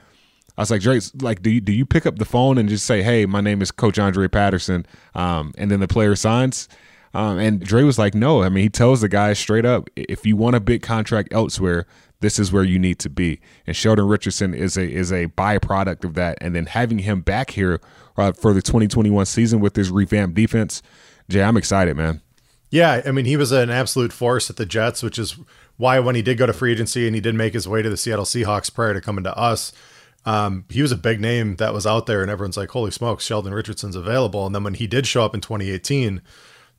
I 0.60 0.62
was 0.62 0.72
like, 0.72 0.82
"Dre, 0.82 1.00
like, 1.22 1.42
do 1.42 1.50
you, 1.50 1.62
do 1.62 1.72
you 1.72 1.86
pick 1.86 2.06
up 2.06 2.18
the 2.18 2.26
phone 2.26 2.58
and 2.58 2.68
just 2.68 2.86
say, 2.86 3.02
hey, 3.02 3.26
my 3.26 3.40
name 3.40 3.62
is 3.62 3.72
Coach 3.72 3.98
Andre 3.98 4.28
Patterson,' 4.28 4.86
um, 5.16 5.54
and 5.58 5.72
then 5.72 5.80
the 5.80 5.88
player 5.88 6.18
signs?" 6.18 6.68
Um, 7.14 7.40
and 7.40 7.62
Dre 7.62 7.84
was 7.84 7.98
like, 7.98 8.14
"No, 8.14 8.44
I 8.44 8.50
mean, 8.50 8.64
he 8.64 8.70
tells 8.70 9.00
the 9.00 9.08
guys 9.08 9.40
straight 9.40 9.64
up, 9.64 9.90
if 9.96 10.26
you 10.26 10.36
want 10.36 10.58
a 10.58 10.60
big 10.60 10.82
contract 10.82 11.30
elsewhere." 11.32 11.88
This 12.22 12.38
is 12.38 12.52
where 12.52 12.66
you 12.66 12.78
need 12.78 13.00
to 13.00 13.10
be, 13.10 13.40
and 13.66 13.74
Sheldon 13.74 14.06
Richardson 14.06 14.54
is 14.54 14.76
a 14.76 14.86
is 14.86 15.10
a 15.10 15.28
byproduct 15.28 16.04
of 16.04 16.16
that. 16.16 16.38
And 16.42 16.54
then 16.54 16.66
having 16.66 17.00
him 17.00 17.22
back 17.22 17.52
here 17.52 17.80
uh, 18.18 18.34
for 18.34 18.52
the 18.52 18.62
2021 18.62 19.26
season 19.26 19.62
with 19.62 19.76
this 19.76 19.88
revamped 19.88 20.36
defense, 20.36 20.84
Jay, 21.30 21.42
I'm 21.42 21.56
excited, 21.56 21.96
man. 21.96 22.22
Yeah, 22.72 23.02
I 23.06 23.12
mean, 23.12 23.24
he 23.26 23.38
was 23.38 23.52
an 23.52 23.70
absolute 23.70 24.14
force 24.14 24.50
at 24.50 24.58
the 24.58 24.66
Jets, 24.66 25.02
which 25.02 25.18
is 25.18 25.38
why 25.78 26.00
when 26.00 26.16
he 26.16 26.22
did 26.22 26.38
go 26.38 26.46
to 26.46 26.54
free 26.54 26.74
agency 26.74 27.08
and 27.08 27.16
he 27.16 27.22
did 27.22 27.36
make 27.36 27.54
his 27.54 27.68
way 27.68 27.82
to 27.82 27.90
the 27.90 27.98
Seattle 27.98 28.26
Seahawks 28.26 28.74
prior 28.74 28.94
to 28.94 29.02
coming 29.02 29.24
to 29.24 29.36
us, 29.36 29.72
um, 30.26 30.66
he 30.70 30.82
was 30.82 30.92
a 30.92 30.98
big 30.98 31.20
name 31.20 31.56
that 31.58 31.74
was 31.74 31.88
out 31.88 32.06
there, 32.06 32.22
and 32.22 32.30
everyone's 32.30 32.58
like, 32.58 32.70
"Holy 32.70 32.92
smokes, 32.92 33.26
Sheldon 33.26 33.54
Richardson's 33.54 33.96
available!" 33.96 34.46
And 34.46 34.54
then 34.54 34.64
when 34.64 34.74
he 34.74 34.88
did 34.88 35.08
show 35.08 35.24
up 35.24 35.34
in 35.34 35.42
2018, 35.42 36.22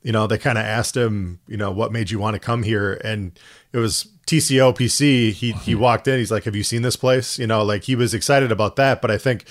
you 0.03 0.11
know, 0.11 0.27
they 0.27 0.37
kind 0.37 0.57
of 0.57 0.65
asked 0.65 0.95
him, 0.95 1.39
you 1.47 1.57
know, 1.57 1.71
what 1.71 1.91
made 1.91 2.11
you 2.11 2.19
want 2.19 2.35
to 2.35 2.39
come 2.39 2.63
here, 2.63 2.99
and 3.03 3.37
it 3.73 3.77
was 3.77 4.07
TCO 4.27 4.73
PC. 4.75 5.31
He 5.31 5.51
he 5.53 5.75
walked 5.75 6.07
in, 6.07 6.19
he's 6.19 6.31
like, 6.31 6.43
"Have 6.43 6.55
you 6.55 6.63
seen 6.63 6.81
this 6.81 6.95
place?" 6.95 7.39
You 7.39 7.47
know, 7.47 7.63
like 7.63 7.83
he 7.83 7.95
was 7.95 8.13
excited 8.13 8.51
about 8.51 8.75
that. 8.75 9.01
But 9.01 9.11
I 9.11 9.17
think, 9.17 9.45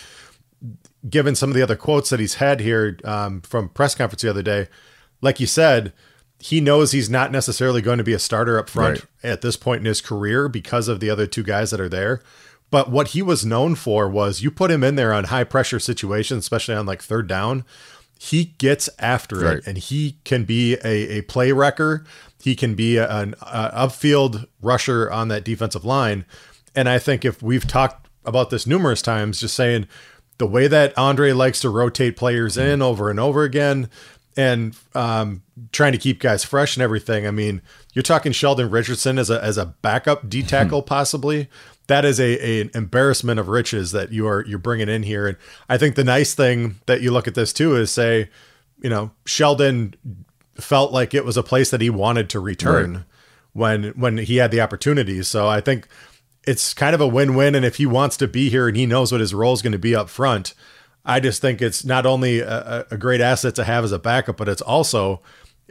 given 1.09 1.35
some 1.35 1.51
of 1.51 1.57
the 1.57 1.63
other 1.63 1.77
quotes 1.77 2.11
that 2.11 2.21
he's 2.21 2.35
had 2.35 2.61
here 2.61 2.99
um, 3.05 3.41
from 3.43 3.69
press 3.69 3.95
conference 3.95 4.23
the 4.23 4.31
other 4.31 4.43
day, 4.43 4.69
like 5.21 5.41
you 5.41 5.47
said 5.47 5.93
he 6.41 6.61
knows 6.61 6.93
he's 6.93 7.11
not 7.11 7.31
necessarily 7.31 7.83
going 7.83 7.99
to 7.99 8.05
be 8.05 8.15
a 8.15 8.19
starter 8.19 8.59
up 8.59 8.69
front 8.69 9.01
right. 9.01 9.31
at 9.31 9.43
this 9.43 9.57
point 9.59 9.81
in 9.81 9.85
his 9.85 10.01
career 10.01 10.49
because 10.49 10.89
of 10.89 10.99
the 10.99 11.11
other 11.11 11.27
two 11.27 11.43
guys 11.43 11.71
that 11.71 11.81
are 11.81 11.89
there. 11.89 12.23
But 12.71 12.91
what 12.91 13.09
he 13.09 13.23
was 13.23 13.45
known 13.45 13.75
for 13.75 14.09
was 14.09 14.43
you 14.43 14.51
put 14.51 14.71
him 14.71 14.85
in 14.85 14.95
there 14.95 15.13
on 15.13 15.25
high 15.25 15.45
pressure 15.45 15.81
situations, 15.81 16.45
especially 16.45 16.75
on 16.75 16.87
like 16.87 17.03
third 17.03 17.27
down. 17.27 17.65
He 18.19 18.55
gets 18.59 18.89
after 18.99 19.37
right. 19.41 19.57
it 19.59 19.67
and 19.67 19.79
he 19.79 20.19
can 20.25 20.45
be 20.45 20.75
a, 20.85 21.19
a 21.19 21.23
play 21.23 21.53
wrecker. 21.53 22.05
He 22.43 22.55
can 22.55 22.75
be 22.75 22.99
an 22.99 23.35
upfield 23.43 24.47
rusher 24.63 25.11
on 25.11 25.29
that 25.29 25.45
defensive 25.45 25.85
line. 25.85 26.25
And 26.75 26.89
I 26.89 26.99
think 26.99 27.25
if 27.25 27.43
we've 27.43 27.67
talked 27.67 28.09
about 28.25 28.51
this 28.51 28.67
numerous 28.67 29.03
times, 29.03 29.41
just 29.41 29.57
saying 29.57 29.89
the 30.39 30.47
way 30.47 30.69
that 30.69 30.97
Andre 30.97 31.33
likes 31.33 31.61
to 31.61 31.71
rotate 31.71 32.17
players 32.17 32.57
in 32.57 32.83
over 32.83 33.11
and 33.11 33.19
over 33.19 33.43
again 33.43 33.89
and 34.37 34.77
um, 34.95 35.43
trying 35.73 35.93
to 35.93 35.99
keep 35.99 36.21
guys 36.21 36.45
fresh 36.45 36.77
and 36.77 36.83
everything. 36.83 37.27
I 37.27 37.31
mean, 37.31 37.63
you're 37.93 38.03
talking 38.03 38.33
Sheldon 38.33 38.71
Richardson 38.71 39.19
as 39.19 39.31
a 39.31 39.43
as 39.43 39.59
a 39.59 39.67
backup 39.67 40.29
D 40.29 40.43
tackle 40.43 40.83
possibly. 40.83 41.49
That 41.89 42.05
is 42.05 42.21
a, 42.21 42.39
a, 42.45 42.61
an 42.61 42.71
embarrassment 42.75 43.41
of 43.41 43.49
riches 43.49 43.91
that 43.93 44.13
you 44.13 44.27
are 44.27 44.45
you're 44.47 44.59
bringing 44.59 44.89
in 44.89 45.03
here. 45.03 45.27
And 45.27 45.37
I 45.69 45.77
think 45.77 45.97
the 45.97 46.05
nice 46.05 46.35
thing 46.35 46.77
that 46.87 47.01
you 47.01 47.11
look 47.11 47.27
at 47.27 47.35
this 47.35 47.53
too 47.53 47.77
is 47.77 47.91
say, 47.91 48.31
you 48.81 48.89
know, 48.89 49.11
Sheldon 49.27 49.95
felt 50.55 50.93
like 50.93 51.15
it 51.15 51.25
was 51.25 51.37
a 51.37 51.43
place 51.43 51.71
that 51.71 51.81
he 51.81 51.91
wanted 51.91 52.31
to 52.31 52.41
return 52.41 52.95
right. 52.95 53.05
when 53.53 53.85
when 53.91 54.19
he 54.19 54.37
had 54.37 54.51
the 54.51 54.61
opportunity. 54.61 55.23
So 55.23 55.49
I 55.49 55.61
think 55.61 55.89
it's 56.47 56.73
kind 56.73 56.95
of 56.95 57.01
a 57.01 57.09
win-win. 57.09 57.55
And 57.55 57.65
if 57.65 57.77
he 57.77 57.87
wants 57.87 58.17
to 58.19 58.29
be 58.29 58.49
here 58.49 58.69
and 58.69 58.77
he 58.77 58.87
knows 58.87 59.13
what 59.13 59.21
his 59.21 59.35
role 59.35 59.53
is 59.53 59.63
going 59.63 59.73
to 59.73 59.79
be 59.79 59.95
up 59.95 60.09
front, 60.09 60.55
I 61.05 61.21
just 61.21 61.41
think 61.41 61.63
it's 61.63 61.85
not 61.85 62.07
only 62.07 62.41
a, 62.41 62.87
a 62.91 62.99
great 62.99 63.21
asset 63.21 63.55
to 63.57 63.65
have 63.65 63.85
as 63.85 63.93
a 63.93 63.99
backup, 63.99 64.37
but 64.37 64.49
it's 64.49 64.63
also 64.63 65.23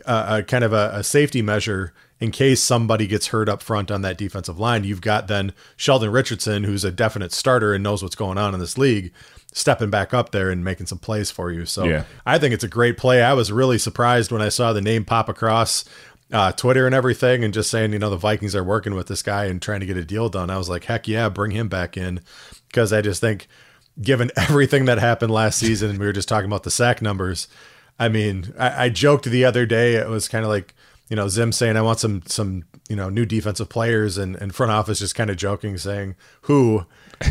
a, 0.06 0.40
a 0.40 0.44
kind 0.44 0.64
of 0.64 0.74
a, 0.74 0.92
a, 0.96 1.04
safety 1.04 1.42
measure 1.42 1.94
in 2.20 2.32
case 2.32 2.62
somebody 2.62 3.08
gets 3.08 3.28
hurt 3.28 3.48
up 3.48 3.62
front 3.62 3.92
on 3.92 4.02
that 4.02 4.18
defensive 4.18 4.60
line. 4.60 4.84
You've 4.84 5.02
got 5.02 5.28
then 5.28 5.54
Sheldon 5.78 6.12
Richardson, 6.12 6.64
who's 6.64 6.84
a 6.84 6.92
definite 6.92 7.32
starter 7.32 7.74
and 7.74 7.84
knows 7.84 8.04
what's 8.04 8.16
going 8.16 8.38
on 8.38 8.54
in 8.54 8.60
this 8.60 8.78
league, 8.78 9.14
stepping 9.54 9.90
back 9.90 10.14
up 10.14 10.32
there 10.32 10.50
and 10.50 10.64
making 10.64 10.88
some 10.88 10.98
plays 10.98 11.32
for 11.32 11.52
you. 11.52 11.66
So 11.66 11.86
yeah. 11.86 12.04
I 12.26 12.38
think 12.38 12.54
it's 12.54 12.64
a 12.64 12.70
great 12.70 12.98
play. 12.98 13.24
I 13.24 13.34
was 13.34 13.52
really 13.52 13.78
surprised 13.78 14.32
when 14.32 14.42
I 14.42 14.50
saw 14.50 14.74
the 14.74 14.82
name 14.82 15.06
pop 15.06 15.30
across 15.30 15.86
uh, 16.32 16.52
Twitter 16.52 16.86
and 16.86 16.94
everything, 16.94 17.44
and 17.44 17.54
just 17.54 17.72
saying, 17.72 17.94
you 17.94 18.00
know, 18.00 18.10
the 18.10 18.18
Vikings 18.18 18.56
are 18.56 18.64
working 18.64 18.94
with 18.94 19.08
this 19.08 19.24
guy 19.24 19.46
and 19.46 19.62
trying 19.62 19.80
to 19.80 19.86
get 19.86 19.98
a 19.98 20.06
deal 20.06 20.30
done. 20.30 20.50
I 20.50 20.58
was 20.58 20.70
like, 20.70 20.84
heck 20.86 21.08
yeah, 21.08 21.28
bring 21.30 21.52
him 21.52 21.70
back 21.70 21.98
in 21.98 22.20
because 22.68 22.94
I 22.94 23.02
just 23.02 23.20
think, 23.20 23.48
given 24.02 24.32
everything 24.38 24.86
that 24.86 25.00
happened 25.00 25.32
last 25.32 25.60
season, 25.60 25.98
we 25.98 26.06
were 26.06 26.14
just 26.14 26.30
talking 26.30 26.50
about 26.50 26.64
the 26.64 26.72
sack 26.72 27.02
numbers. 27.02 27.48
I 27.98 28.08
mean, 28.10 28.54
I, 28.58 28.86
I 28.86 28.90
joked 28.90 29.26
the 29.26 29.46
other 29.46 29.66
day. 29.66 29.96
It 29.96 30.08
was 30.08 30.28
kind 30.28 30.46
of 30.46 30.50
like, 30.50 30.74
you 31.10 31.16
know, 31.16 31.28
Zim 31.28 31.52
saying, 31.52 31.76
"I 31.76 31.82
want 31.82 32.00
some 32.00 32.22
some 32.26 32.64
you 32.88 32.96
know 32.96 33.10
new 33.10 33.26
defensive 33.26 33.68
players," 33.70 34.18
and, 34.18 34.36
and 34.36 34.54
front 34.54 34.72
office 34.72 35.00
just 35.00 35.16
kind 35.16 35.30
of 35.30 35.38
joking, 35.38 35.78
saying, 35.78 36.16
"Who?" 36.44 36.86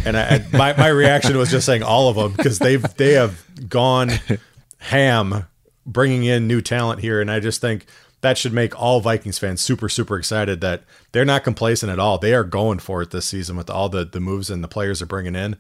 And 0.04 0.16
I, 0.16 0.44
my 0.52 0.76
my 0.76 0.88
reaction 0.88 1.36
was 1.36 1.50
just 1.50 1.64
saying 1.64 1.82
all 1.82 2.08
of 2.08 2.16
them 2.16 2.32
because 2.32 2.58
they've 2.58 2.82
they 2.96 3.12
have 3.12 3.44
gone 3.68 4.10
ham 4.78 5.46
bringing 5.86 6.24
in 6.24 6.46
new 6.46 6.60
talent 6.60 7.00
here, 7.00 7.20
and 7.20 7.30
I 7.30 7.40
just 7.40 7.60
think 7.60 7.86
that 8.20 8.36
should 8.36 8.52
make 8.52 8.78
all 8.80 9.00
Vikings 9.00 9.38
fans 9.38 9.60
super, 9.60 9.88
super 9.88 10.18
excited 10.18 10.60
that 10.60 10.82
they're 11.12 11.24
not 11.24 11.44
complacent 11.44 11.92
at 11.92 11.98
all. 11.98 12.18
They 12.18 12.34
are 12.34 12.44
going 12.44 12.80
for 12.80 13.02
it 13.02 13.10
this 13.10 13.26
season 13.26 13.56
with 13.56 13.70
all 13.70 13.88
the, 13.88 14.04
the 14.04 14.20
moves 14.20 14.50
and 14.50 14.62
the 14.62 14.68
players 14.68 15.00
are 15.00 15.06
bringing 15.06 15.36
in. 15.36 15.56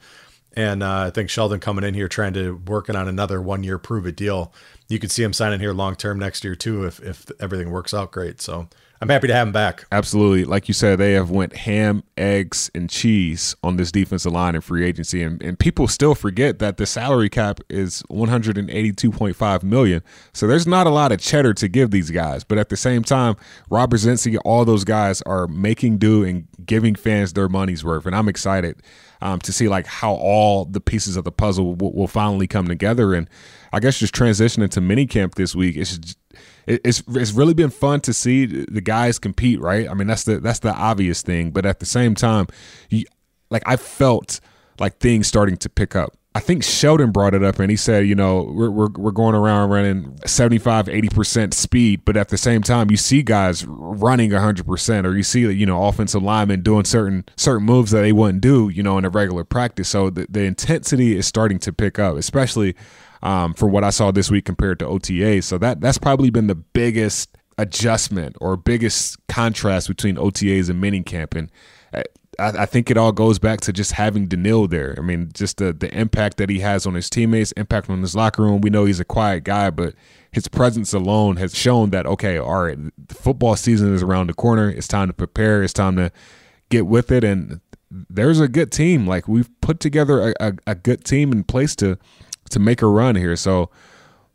And 0.58 0.82
uh, 0.82 1.04
I 1.06 1.10
think 1.10 1.30
Sheldon 1.30 1.60
coming 1.60 1.84
in 1.84 1.94
here 1.94 2.08
trying 2.08 2.32
to 2.32 2.60
working 2.66 2.96
on 2.96 3.06
another 3.06 3.40
one 3.40 3.62
year 3.62 3.78
prove 3.78 4.08
it 4.08 4.16
deal. 4.16 4.52
You 4.88 4.98
could 4.98 5.12
see 5.12 5.22
him 5.22 5.32
signing 5.32 5.60
here 5.60 5.72
long 5.72 5.94
term 5.94 6.18
next 6.18 6.42
year 6.42 6.56
too 6.56 6.84
if 6.84 6.98
if 6.98 7.30
everything 7.38 7.70
works 7.70 7.94
out 7.94 8.10
great. 8.10 8.40
So 8.40 8.68
I'm 9.00 9.08
happy 9.08 9.28
to 9.28 9.34
have 9.34 9.46
him 9.46 9.52
back. 9.52 9.86
Absolutely. 9.92 10.44
Like 10.44 10.66
you 10.66 10.74
said, 10.74 10.98
they 10.98 11.12
have 11.12 11.30
went 11.30 11.54
ham, 11.54 12.02
eggs, 12.16 12.72
and 12.74 12.90
cheese 12.90 13.54
on 13.62 13.76
this 13.76 13.92
defensive 13.92 14.32
line 14.32 14.56
in 14.56 14.60
free 14.60 14.84
agency. 14.84 15.22
And, 15.22 15.40
and 15.40 15.56
people 15.56 15.86
still 15.86 16.16
forget 16.16 16.58
that 16.58 16.76
the 16.76 16.86
salary 16.86 17.28
cap 17.28 17.60
is 17.68 18.02
182.5 18.10 19.62
million. 19.62 20.02
So 20.32 20.48
there's 20.48 20.66
not 20.66 20.88
a 20.88 20.90
lot 20.90 21.12
of 21.12 21.20
cheddar 21.20 21.54
to 21.54 21.68
give 21.68 21.92
these 21.92 22.10
guys. 22.10 22.42
But 22.42 22.58
at 22.58 22.70
the 22.70 22.76
same 22.76 23.04
time, 23.04 23.36
Robert 23.70 23.94
Brzezinski, 23.94 24.36
all 24.44 24.64
those 24.64 24.82
guys 24.82 25.22
are 25.22 25.46
making 25.46 25.98
do 25.98 26.24
and 26.24 26.48
giving 26.66 26.96
fans 26.96 27.34
their 27.34 27.48
money's 27.48 27.84
worth. 27.84 28.04
And 28.04 28.16
I'm 28.16 28.28
excited 28.28 28.82
um, 29.20 29.38
to 29.40 29.52
see 29.52 29.68
like 29.68 29.86
how 29.86 30.12
all 30.12 30.64
the 30.64 30.80
pieces 30.80 31.16
of 31.16 31.24
the 31.24 31.32
puzzle 31.32 31.74
will, 31.74 31.92
will 31.92 32.08
finally 32.08 32.46
come 32.46 32.68
together. 32.68 33.14
And 33.14 33.28
I 33.72 33.80
guess 33.80 33.98
just 33.98 34.14
transitioning 34.14 34.70
to 34.70 34.80
minicamp 34.80 35.34
this 35.34 35.54
week, 35.54 35.76
it's 35.76 35.98
just, 35.98 36.18
it's 36.66 37.02
it's 37.08 37.32
really 37.32 37.54
been 37.54 37.70
fun 37.70 38.00
to 38.02 38.12
see 38.12 38.46
the 38.46 38.80
guys 38.80 39.18
compete, 39.18 39.60
right? 39.60 39.88
I 39.88 39.94
mean, 39.94 40.06
that's 40.06 40.24
the 40.24 40.38
that's 40.38 40.60
the 40.60 40.74
obvious 40.74 41.22
thing, 41.22 41.50
but 41.50 41.64
at 41.64 41.80
the 41.80 41.86
same 41.86 42.14
time, 42.14 42.46
you, 42.90 43.06
like 43.50 43.62
I 43.66 43.76
felt 43.76 44.40
like 44.78 44.98
things 44.98 45.26
starting 45.26 45.56
to 45.58 45.68
pick 45.68 45.96
up. 45.96 46.16
I 46.38 46.40
think 46.40 46.62
Sheldon 46.62 47.10
brought 47.10 47.34
it 47.34 47.42
up 47.42 47.58
and 47.58 47.68
he 47.68 47.76
said, 47.76 48.06
you 48.06 48.14
know, 48.14 48.44
we're, 48.54 48.70
we're, 48.70 48.90
we're 48.96 49.10
going 49.10 49.34
around 49.34 49.70
running 49.70 50.16
75, 50.24 50.86
80% 50.86 51.52
speed, 51.52 52.04
but 52.04 52.16
at 52.16 52.28
the 52.28 52.38
same 52.38 52.62
time, 52.62 52.92
you 52.92 52.96
see 52.96 53.24
guys 53.24 53.66
running 53.66 54.30
100% 54.30 55.04
or 55.04 55.16
you 55.16 55.24
see, 55.24 55.40
you 55.50 55.66
know, 55.66 55.86
offensive 55.86 56.22
linemen 56.22 56.62
doing 56.62 56.84
certain 56.84 57.24
certain 57.34 57.66
moves 57.66 57.90
that 57.90 58.02
they 58.02 58.12
wouldn't 58.12 58.40
do, 58.40 58.68
you 58.68 58.84
know, 58.84 58.98
in 58.98 59.04
a 59.04 59.10
regular 59.10 59.42
practice. 59.42 59.88
So 59.88 60.10
the, 60.10 60.28
the 60.30 60.44
intensity 60.44 61.16
is 61.16 61.26
starting 61.26 61.58
to 61.58 61.72
pick 61.72 61.98
up, 61.98 62.16
especially 62.16 62.76
um, 63.20 63.52
for 63.52 63.68
what 63.68 63.82
I 63.82 63.90
saw 63.90 64.12
this 64.12 64.30
week 64.30 64.44
compared 64.44 64.78
to 64.78 64.86
OTA. 64.86 65.42
So 65.42 65.58
that 65.58 65.80
that's 65.80 65.98
probably 65.98 66.30
been 66.30 66.46
the 66.46 66.54
biggest 66.54 67.36
adjustment 67.58 68.36
or 68.40 68.56
biggest 68.56 69.18
contrast 69.26 69.88
between 69.88 70.14
OTAs 70.14 70.70
and 70.70 70.80
minicamp. 70.80 71.36
And 71.36 71.50
I, 72.38 72.62
I, 72.62 72.66
think 72.66 72.90
it 72.90 72.96
all 72.96 73.12
goes 73.12 73.38
back 73.38 73.60
to 73.62 73.72
just 73.72 73.92
having 73.92 74.26
Danielle 74.26 74.68
there. 74.68 74.94
I 74.96 75.00
mean, 75.00 75.30
just 75.32 75.56
the 75.58 75.72
the 75.72 75.92
impact 75.96 76.36
that 76.38 76.48
he 76.48 76.60
has 76.60 76.86
on 76.86 76.94
his 76.94 77.10
teammates, 77.10 77.52
impact 77.52 77.90
on 77.90 78.00
his 78.00 78.14
locker 78.14 78.42
room. 78.42 78.60
We 78.60 78.70
know 78.70 78.84
he's 78.84 79.00
a 79.00 79.04
quiet 79.04 79.44
guy, 79.44 79.70
but 79.70 79.94
his 80.30 80.48
presence 80.48 80.92
alone 80.92 81.36
has 81.36 81.54
shown 81.54 81.90
that 81.90 82.06
okay, 82.06 82.38
all 82.38 82.64
right, 82.64 82.78
football 83.08 83.56
season 83.56 83.94
is 83.94 84.02
around 84.02 84.28
the 84.28 84.34
corner. 84.34 84.70
It's 84.70 84.88
time 84.88 85.08
to 85.08 85.14
prepare. 85.14 85.62
It's 85.62 85.72
time 85.72 85.96
to 85.96 86.12
get 86.68 86.86
with 86.86 87.10
it. 87.10 87.24
And 87.24 87.60
there's 87.90 88.40
a 88.40 88.48
good 88.48 88.70
team. 88.70 89.06
Like 89.06 89.26
we've 89.28 89.50
put 89.60 89.80
together 89.80 90.30
a, 90.30 90.34
a, 90.40 90.52
a 90.68 90.74
good 90.74 91.04
team 91.04 91.32
in 91.32 91.44
place 91.44 91.74
to 91.76 91.98
to 92.50 92.58
make 92.58 92.82
a 92.82 92.86
run 92.86 93.16
here. 93.16 93.36
So 93.36 93.70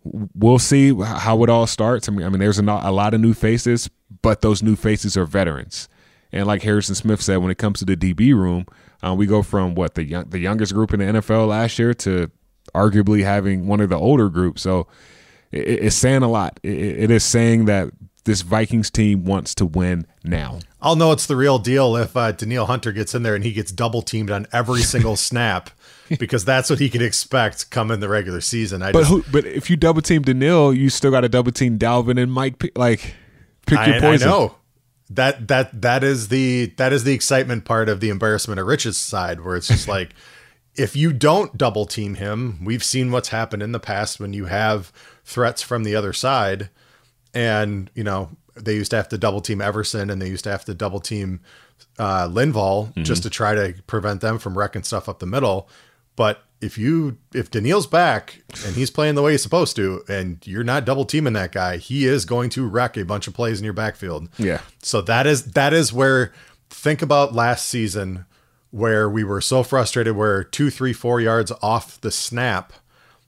we'll 0.03 0.59
see 0.59 0.93
how 0.93 1.43
it 1.43 1.49
all 1.49 1.67
starts. 1.67 2.09
I 2.09 2.11
mean, 2.11 2.25
I 2.25 2.29
mean, 2.29 2.39
there's 2.39 2.59
a 2.59 2.63
lot 2.63 3.13
of 3.13 3.21
new 3.21 3.33
faces, 3.33 3.89
but 4.21 4.41
those 4.41 4.61
new 4.61 4.75
faces 4.75 5.15
are 5.15 5.25
veterans. 5.25 5.87
And 6.33 6.47
like 6.47 6.63
Harrison 6.63 6.95
Smith 6.95 7.21
said, 7.21 7.37
when 7.37 7.51
it 7.51 7.59
comes 7.59 7.79
to 7.79 7.85
the 7.85 7.95
DB 7.95 8.33
room, 8.33 8.65
uh, 9.05 9.13
we 9.13 9.27
go 9.27 9.43
from 9.43 9.75
what 9.75 9.93
the 9.93 10.03
young, 10.03 10.25
the 10.29 10.39
youngest 10.39 10.73
group 10.73 10.91
in 10.91 10.99
the 10.99 11.05
NFL 11.05 11.47
last 11.47 11.77
year 11.77 11.93
to 11.93 12.31
arguably 12.73 13.23
having 13.23 13.67
one 13.67 13.79
of 13.79 13.89
the 13.89 13.97
older 13.97 14.29
groups. 14.29 14.63
So 14.63 14.87
it, 15.51 15.85
it's 15.85 15.95
saying 15.95 16.23
a 16.23 16.27
lot. 16.27 16.59
It, 16.63 16.71
it 16.71 17.11
is 17.11 17.23
saying 17.23 17.65
that 17.65 17.91
this 18.23 18.41
Vikings 18.41 18.89
team 18.89 19.25
wants 19.25 19.53
to 19.55 19.65
win 19.65 20.07
now. 20.23 20.59
I'll 20.81 20.95
know 20.95 21.11
it's 21.11 21.27
the 21.27 21.35
real 21.35 21.59
deal 21.59 21.95
if 21.97 22.17
uh, 22.17 22.31
Danielle 22.31 22.65
Hunter 22.65 22.91
gets 22.91 23.13
in 23.13 23.21
there 23.21 23.35
and 23.35 23.43
he 23.43 23.53
gets 23.53 23.71
double 23.71 24.01
teamed 24.01 24.31
on 24.31 24.47
every 24.51 24.81
single 24.81 25.15
snap 25.15 25.69
because 26.17 26.45
that's 26.45 26.69
what 26.69 26.79
he 26.79 26.89
can 26.89 27.03
expect 27.03 27.69
come 27.69 27.91
in 27.91 27.99
the 27.99 28.09
regular 28.09 28.41
season. 28.41 28.81
I 28.81 28.91
but 28.91 29.01
just, 29.01 29.11
who, 29.11 29.23
but 29.31 29.45
if 29.45 29.69
you 29.69 29.75
double 29.75 30.01
team 30.01 30.23
Danielle, 30.23 30.73
you 30.73 30.89
still 30.89 31.11
got 31.11 31.21
to 31.21 31.29
double 31.29 31.51
team 31.51 31.77
Dalvin 31.77 32.19
and 32.19 32.31
Mike. 32.31 32.71
Like 32.75 33.13
pick 33.67 33.85
your 33.85 33.97
I, 33.97 33.99
poison. 33.99 34.27
I 34.27 34.31
know 34.31 34.55
that 35.15 35.47
that 35.47 35.81
that 35.81 36.03
is 36.03 36.27
the 36.29 36.67
that 36.77 36.93
is 36.93 37.03
the 37.03 37.13
excitement 37.13 37.65
part 37.65 37.89
of 37.89 37.99
the 37.99 38.09
embarrassment 38.09 38.59
of 38.59 38.67
riches 38.67 38.97
side, 38.97 39.41
where 39.41 39.55
it's 39.55 39.67
just 39.67 39.87
like 39.97 40.11
if 40.75 40.95
you 40.95 41.13
don't 41.13 41.57
double 41.57 41.85
team 41.85 42.15
him, 42.15 42.63
we've 42.63 42.83
seen 42.83 43.11
what's 43.11 43.29
happened 43.29 43.61
in 43.61 43.71
the 43.71 43.79
past 43.79 44.19
when 44.19 44.33
you 44.33 44.45
have 44.45 44.91
threats 45.23 45.61
from 45.61 45.83
the 45.83 45.95
other 45.95 46.13
side, 46.13 46.69
and 47.33 47.89
you 47.93 48.03
know 48.03 48.29
they 48.55 48.75
used 48.75 48.91
to 48.91 48.97
have 48.97 49.09
to 49.09 49.17
double 49.17 49.41
team 49.41 49.61
Everson 49.61 50.09
and 50.09 50.21
they 50.21 50.29
used 50.29 50.43
to 50.43 50.51
have 50.51 50.65
to 50.65 50.73
double 50.73 50.99
team 50.99 51.39
uh, 51.97 52.27
Linval 52.27 52.89
mm-hmm. 52.89 53.03
just 53.03 53.23
to 53.23 53.29
try 53.29 53.55
to 53.55 53.73
prevent 53.87 54.21
them 54.21 54.37
from 54.37 54.57
wrecking 54.57 54.83
stuff 54.83 55.09
up 55.09 55.19
the 55.19 55.25
middle. 55.25 55.69
But 56.15 56.43
if 56.63 56.77
you 56.77 57.17
if 57.33 57.51
Danielle's 57.51 57.87
back 57.87 58.41
and 58.65 58.75
he's 58.75 58.89
playing 58.89 59.15
the 59.15 59.21
way 59.21 59.33
he's 59.33 59.43
supposed 59.43 59.75
to, 59.75 60.03
and 60.07 60.37
you're 60.45 60.63
not 60.63 60.85
double 60.85 61.03
teaming 61.03 61.33
that 61.33 61.51
guy, 61.51 61.77
he 61.77 62.05
is 62.05 62.23
going 62.23 62.49
to 62.51 62.65
wreck 62.65 62.95
a 62.97 63.03
bunch 63.03 63.27
of 63.27 63.33
plays 63.33 63.59
in 63.59 63.65
your 63.65 63.73
backfield. 63.73 64.29
Yeah. 64.37 64.61
So 64.81 65.01
that 65.01 65.27
is 65.27 65.51
that 65.51 65.73
is 65.73 65.91
where 65.91 66.31
think 66.69 67.01
about 67.01 67.33
last 67.33 67.67
season 67.67 68.25
where 68.71 69.09
we 69.09 69.23
were 69.23 69.41
so 69.41 69.61
frustrated 69.61 70.15
where 70.15 70.43
two, 70.43 70.69
three, 70.69 70.93
four 70.93 71.19
yards 71.21 71.51
off 71.61 71.99
the 72.01 72.09
snap, 72.09 72.73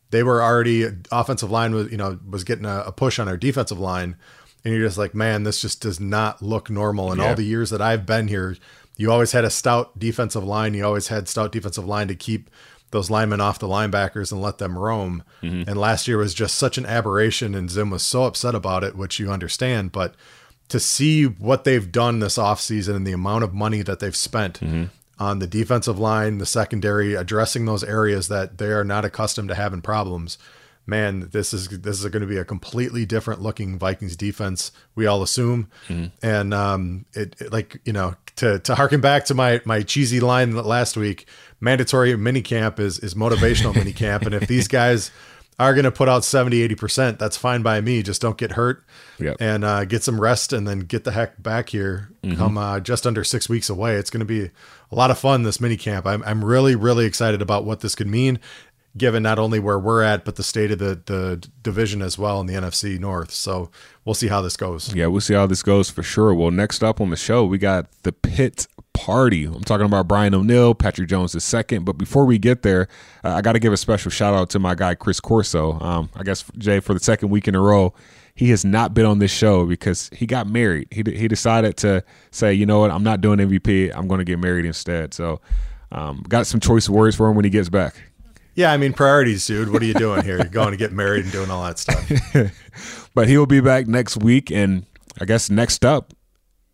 they 0.10 0.24
were 0.24 0.42
already 0.42 0.88
offensive 1.12 1.52
line 1.52 1.76
was 1.76 1.92
you 1.92 1.98
know 1.98 2.18
was 2.28 2.46
getting 2.46 2.66
a, 2.66 2.86
a 2.88 2.92
push 2.94 3.20
on 3.20 3.28
our 3.28 3.38
defensive 3.38 3.80
line, 3.80 4.16
and 4.64 4.74
you're 4.74 4.88
just 4.88 4.98
like, 4.98 5.14
man, 5.14 5.44
this 5.44 5.62
just 5.62 5.82
does 5.82 6.00
not 6.00 6.42
look 6.42 6.70
normal. 6.70 7.12
And 7.12 7.20
yeah. 7.20 7.30
all 7.30 7.36
the 7.36 7.44
years 7.44 7.70
that 7.72 7.82
I've 7.82 8.06
been 8.06 8.30
here, 8.30 8.56
you 8.96 9.12
always 9.12 9.34
had 9.34 9.44
a 9.44 9.50
stout 9.50 10.00
defensive 10.00 10.44
line. 10.44 10.74
You 10.74 10.86
always 10.86 11.10
had 11.10 11.28
stout 11.28 11.52
defensive 11.52 11.86
line 11.86 12.08
to 12.08 12.16
keep 12.16 12.50
those 12.96 13.12
linemen 13.12 13.42
off 13.42 13.60
the 13.60 13.68
linebackers 13.68 14.32
and 14.32 14.42
let 14.42 14.58
them 14.58 14.78
roam. 14.78 15.24
Mm-hmm. 15.44 15.70
And 15.70 15.78
last 15.78 16.08
year 16.08 16.18
was 16.18 16.34
just 16.34 16.56
such 16.56 16.78
an 16.78 16.86
aberration, 16.86 17.54
and 17.54 17.70
Zim 17.70 17.92
was 17.92 18.02
so 18.02 18.24
upset 18.24 18.56
about 18.56 18.84
it, 18.84 18.96
which 18.96 19.20
you 19.20 19.30
understand. 19.30 19.92
But 19.92 20.16
to 20.70 20.80
see 20.80 21.26
what 21.26 21.66
they've 21.66 21.92
done 21.92 22.20
this 22.20 22.38
offseason 22.38 22.96
and 22.96 23.06
the 23.06 23.12
amount 23.12 23.44
of 23.44 23.54
money 23.54 23.82
that 23.84 24.00
they've 24.00 24.16
spent 24.16 24.60
mm-hmm. 24.62 24.86
on 25.20 25.40
the 25.40 25.48
defensive 25.48 26.00
line, 26.00 26.40
the 26.40 26.46
secondary, 26.46 27.14
addressing 27.14 27.66
those 27.66 27.84
areas 27.84 28.30
that 28.30 28.58
they 28.58 28.72
are 28.72 28.86
not 28.86 29.06
accustomed 29.06 29.50
to 29.50 29.56
having 29.56 29.82
problems, 29.82 30.38
man, 30.86 31.30
this 31.32 31.54
is 31.54 31.68
this 31.70 32.00
is 32.00 32.10
going 32.10 32.22
to 32.22 32.28
be 32.28 32.38
a 32.38 32.46
completely 32.46 33.06
different 33.06 33.42
looking 33.42 33.78
Vikings 33.78 34.16
defense. 34.16 34.72
We 34.96 35.06
all 35.08 35.24
assume, 35.24 35.70
mm-hmm. 35.88 36.06
and 36.26 36.54
um, 36.54 37.06
it, 37.14 37.36
it, 37.40 37.52
like 37.52 37.80
you 37.86 37.94
know 37.94 38.16
to 38.38 38.60
to 38.60 38.76
harken 38.76 39.02
back 39.02 39.26
to 39.26 39.34
my 39.34 39.62
my 39.66 39.82
cheesy 39.82 40.20
line 40.20 40.56
last 40.56 40.98
week, 40.98 41.28
mandatory 41.60 42.16
mini 42.16 42.42
camp 42.42 42.80
is 42.80 43.00
is 43.00 43.16
motivational 43.16 43.74
mini 43.76 43.94
camp, 43.94 44.24
and 44.24 44.36
if 44.36 44.48
these 44.48 44.68
guys 44.68 45.12
are 45.58 45.74
going 45.74 45.86
to 45.86 45.92
put 45.92 46.10
out 46.10 46.26
70 46.26 46.68
80% 46.68 47.18
that's 47.18 47.38
fine 47.38 47.62
by 47.62 47.80
me 47.80 48.04
just 48.04 48.22
don't 48.22 48.38
get 48.38 48.52
hurt 48.52 48.84
yep. 49.20 49.38
and 49.40 49.64
uh, 49.64 49.86
get 49.86 50.04
some 50.04 50.20
rest 50.20 50.52
and 50.52 50.68
then 50.68 50.80
get 50.80 51.06
the 51.06 51.12
heck 51.12 51.42
back 51.42 51.70
here 51.70 52.10
mm-hmm. 52.24 52.36
come 52.36 52.58
uh, 52.58 52.80
just 52.82 53.08
under 53.08 53.24
six 53.24 53.48
weeks 53.48 53.70
away 53.70 53.96
it's 53.96 54.10
going 54.10 54.20
to 54.20 54.26
be 54.26 54.52
a 54.92 54.96
lot 54.96 55.12
of 55.12 55.18
fun 55.18 55.44
this 55.44 55.62
mini 55.62 55.78
camp 55.78 56.06
I'm, 56.06 56.24
I'm 56.24 56.44
really 56.44 56.76
really 56.76 57.06
excited 57.06 57.42
about 57.42 57.64
what 57.64 57.80
this 57.80 57.96
could 57.96 58.08
mean 58.08 58.40
given 58.98 59.24
not 59.24 59.38
only 59.40 59.60
where 59.60 59.78
we're 59.78 60.04
at, 60.04 60.24
but 60.24 60.36
the 60.36 60.44
state 60.44 60.72
of 60.72 60.80
the, 60.80 61.00
the 61.06 61.48
division 61.62 62.02
as 62.02 62.18
well 62.18 62.40
in 62.40 62.48
the 62.48 62.54
NFC 62.54 62.98
North. 63.00 63.32
So 63.32 63.70
we'll 64.06 64.16
see 64.16 64.28
how 64.28 64.42
this 64.42 64.56
goes. 64.56 64.94
Yeah, 64.94 65.08
we'll 65.08 65.22
see 65.22 65.34
how 65.34 65.48
this 65.48 65.64
goes 65.64 65.90
for 65.90 66.04
sure. 66.04 66.34
Well, 66.34 66.52
next 66.52 66.84
up 66.84 67.02
on 67.02 67.10
the 67.10 67.18
show, 67.18 67.46
we 67.46 67.58
got 67.58 67.92
the 68.04 68.14
Pitt 68.14 68.68
Party. 68.94 69.46
I'm 69.46 69.64
talking 69.64 69.86
about 69.86 70.08
Brian 70.08 70.34
O'Neill, 70.34 70.74
Patrick 70.74 71.10
Jones 71.10 71.34
the 71.34 71.42
second. 71.42 71.84
But 71.84 71.94
before 71.94 72.26
we 72.26 72.38
get 72.38 72.62
there, 72.62 72.88
uh, 73.24 73.34
I 73.34 73.42
got 73.42 73.54
to 73.54 73.60
give 73.60 73.74
a 73.74 73.78
special 73.78 74.10
shout 74.10 74.34
out 74.34 74.50
to 74.52 74.60
my 74.60 74.76
guy 74.76 74.96
Chris 74.96 75.20
Corso. 75.20 75.80
Um, 75.80 76.10
I 76.16 76.24
guess 76.24 76.46
Jay 76.58 76.80
for 76.80 76.94
the 76.94 77.00
second 77.00 77.30
week 77.30 77.48
in 77.48 77.56
a 77.56 77.62
row. 77.62 77.94
He 78.38 78.50
has 78.50 78.66
not 78.66 78.94
been 78.94 79.06
on 79.06 79.20
this 79.20 79.32
show 79.32 79.66
because 79.66 80.10
he 80.10 80.26
got 80.26 80.46
married. 80.48 80.90
He 80.92 81.04
he 81.06 81.30
decided 81.30 81.78
to 81.78 82.04
say, 82.32 82.54
you 82.54 82.66
know 82.66 82.80
what, 82.80 82.92
I'm 82.92 83.04
not 83.04 83.22
doing 83.22 83.40
MVP. 83.40 83.96
I'm 83.96 84.10
going 84.10 84.18
to 84.18 84.26
get 84.26 84.40
married 84.40 84.66
instead. 84.66 85.14
So, 85.14 85.40
um, 85.94 86.22
got 86.28 86.46
some 86.46 86.60
choice 86.60 86.90
words 86.90 87.16
for 87.16 87.30
him 87.30 87.38
when 87.38 87.46
he 87.46 87.52
gets 87.52 87.70
back. 87.70 87.96
Yeah, 88.56 88.72
I 88.72 88.78
mean 88.78 88.94
priorities, 88.94 89.46
dude. 89.46 89.70
What 89.70 89.82
are 89.82 89.86
you 89.86 89.94
doing 89.94 90.24
here? 90.24 90.38
You're 90.38 90.46
going 90.46 90.72
to 90.72 90.78
get 90.78 90.94
married 90.94 91.26
and 91.26 91.32
doing 91.32 91.52
all 91.52 91.64
that 91.66 91.78
stuff. 91.78 92.10
but 93.14 93.28
he 93.28 93.38
will 93.38 93.46
be 93.46 93.60
back 93.60 93.86
next 93.86 94.16
week, 94.16 94.50
and 94.50 94.86
I 95.20 95.26
guess 95.26 95.50
next 95.50 95.84
up 95.84 96.14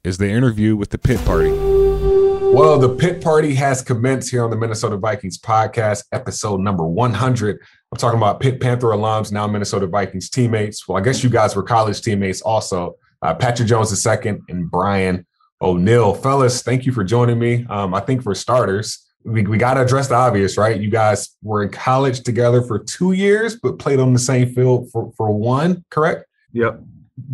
is 0.03 0.19
the 0.19 0.29
interview 0.29 0.75
with 0.75 0.91
the 0.91 0.99
Pit 0.99 1.19
Party. 1.25 1.49
Well, 1.49 2.77
the 2.77 2.95
Pit 2.95 3.23
Party 3.23 3.55
has 3.55 3.81
commenced 3.81 4.29
here 4.29 4.43
on 4.43 4.51
the 4.51 4.57
Minnesota 4.57 4.95
Vikings 4.95 5.39
podcast, 5.39 6.03
episode 6.11 6.59
number 6.59 6.85
100. 6.85 7.59
I'm 7.91 7.97
talking 7.97 8.17
about 8.17 8.39
Pitt 8.39 8.61
Panther 8.61 8.87
alums, 8.87 9.31
now 9.31 9.47
Minnesota 9.47 9.87
Vikings 9.87 10.29
teammates. 10.29 10.87
Well, 10.87 10.99
I 10.99 11.01
guess 11.01 11.23
you 11.23 11.31
guys 11.31 11.55
were 11.55 11.63
college 11.63 12.01
teammates 12.01 12.41
also. 12.43 12.95
Uh, 13.23 13.33
Patrick 13.33 13.67
Jones 13.67 14.05
II 14.05 14.39
and 14.49 14.69
Brian 14.69 15.25
O'Neill. 15.61 16.13
Fellas, 16.13 16.61
thank 16.61 16.85
you 16.85 16.91
for 16.91 17.03
joining 17.03 17.39
me. 17.39 17.65
Um, 17.69 17.93
I 17.93 18.01
think 18.01 18.21
for 18.21 18.35
starters, 18.35 19.10
we, 19.23 19.43
we 19.43 19.57
got 19.57 19.75
to 19.75 19.81
address 19.81 20.07
the 20.07 20.15
obvious, 20.15 20.57
right? 20.57 20.79
You 20.79 20.89
guys 20.89 21.35
were 21.41 21.63
in 21.63 21.69
college 21.69 22.21
together 22.21 22.61
for 22.61 22.79
two 22.79 23.11
years, 23.11 23.55
but 23.55 23.79
played 23.79 23.99
on 23.99 24.13
the 24.13 24.19
same 24.19 24.53
field 24.53 24.89
for, 24.91 25.11
for 25.15 25.31
one, 25.31 25.83
correct? 25.89 26.25
Yep. 26.53 26.81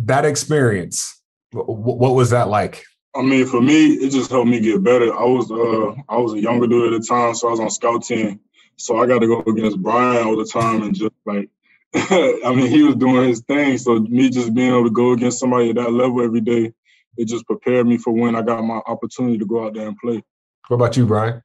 That 0.04 0.24
experience, 0.24 1.20
what 1.52 2.14
was 2.14 2.30
that 2.30 2.48
like? 2.48 2.84
I 3.16 3.22
mean, 3.22 3.46
for 3.46 3.60
me, 3.60 3.94
it 3.94 4.10
just 4.10 4.30
helped 4.30 4.48
me 4.48 4.60
get 4.60 4.82
better. 4.82 5.12
I 5.12 5.24
was 5.24 5.50
uh, 5.50 6.00
I 6.08 6.18
was 6.18 6.34
a 6.34 6.40
younger 6.40 6.66
dude 6.66 6.92
at 6.92 7.00
the 7.00 7.06
time, 7.06 7.34
so 7.34 7.48
I 7.48 7.50
was 7.50 7.60
on 7.60 7.70
scout 7.70 8.04
team. 8.04 8.38
So 8.76 8.98
I 8.98 9.06
got 9.06 9.20
to 9.20 9.26
go 9.26 9.40
against 9.50 9.82
Brian 9.82 10.26
all 10.26 10.36
the 10.36 10.44
time, 10.44 10.82
and 10.82 10.94
just 10.94 11.14
like, 11.24 11.48
I 11.94 12.52
mean, 12.54 12.68
he 12.68 12.82
was 12.82 12.96
doing 12.96 13.28
his 13.28 13.40
thing. 13.40 13.78
So 13.78 13.98
me 13.98 14.28
just 14.28 14.54
being 14.54 14.68
able 14.68 14.84
to 14.84 14.90
go 14.90 15.12
against 15.12 15.40
somebody 15.40 15.70
at 15.70 15.76
that 15.76 15.90
level 15.90 16.22
every 16.22 16.42
day, 16.42 16.72
it 17.16 17.24
just 17.24 17.46
prepared 17.46 17.86
me 17.86 17.96
for 17.96 18.12
when 18.12 18.36
I 18.36 18.42
got 18.42 18.62
my 18.62 18.80
opportunity 18.86 19.38
to 19.38 19.46
go 19.46 19.66
out 19.66 19.74
there 19.74 19.88
and 19.88 19.96
play. 19.96 20.22
What 20.68 20.76
about 20.76 20.96
you, 20.96 21.06
Brian? 21.06 21.42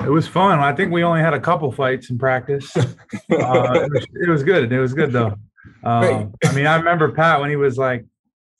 It 0.00 0.10
was 0.10 0.28
fun. 0.28 0.58
I 0.58 0.74
think 0.74 0.92
we 0.92 1.02
only 1.02 1.20
had 1.20 1.34
a 1.34 1.40
couple 1.40 1.70
fights 1.72 2.10
in 2.10 2.18
practice. 2.18 2.76
uh, 2.76 2.84
it, 3.30 3.90
was, 3.90 4.06
it, 4.14 4.28
was, 4.28 4.42
good. 4.42 4.72
It 4.72 4.80
was 4.80 4.94
good 4.94 5.12
though. 5.12 5.36
Uh, 5.84 6.26
I 6.44 6.52
mean, 6.54 6.66
I 6.66 6.76
remember 6.76 7.12
Pat 7.12 7.40
when 7.40 7.50
he 7.50 7.56
was 7.56 7.78
like 7.78 8.04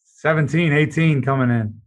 17, 0.04 0.72
18 0.72 1.22
coming 1.22 1.50
in. 1.50 1.80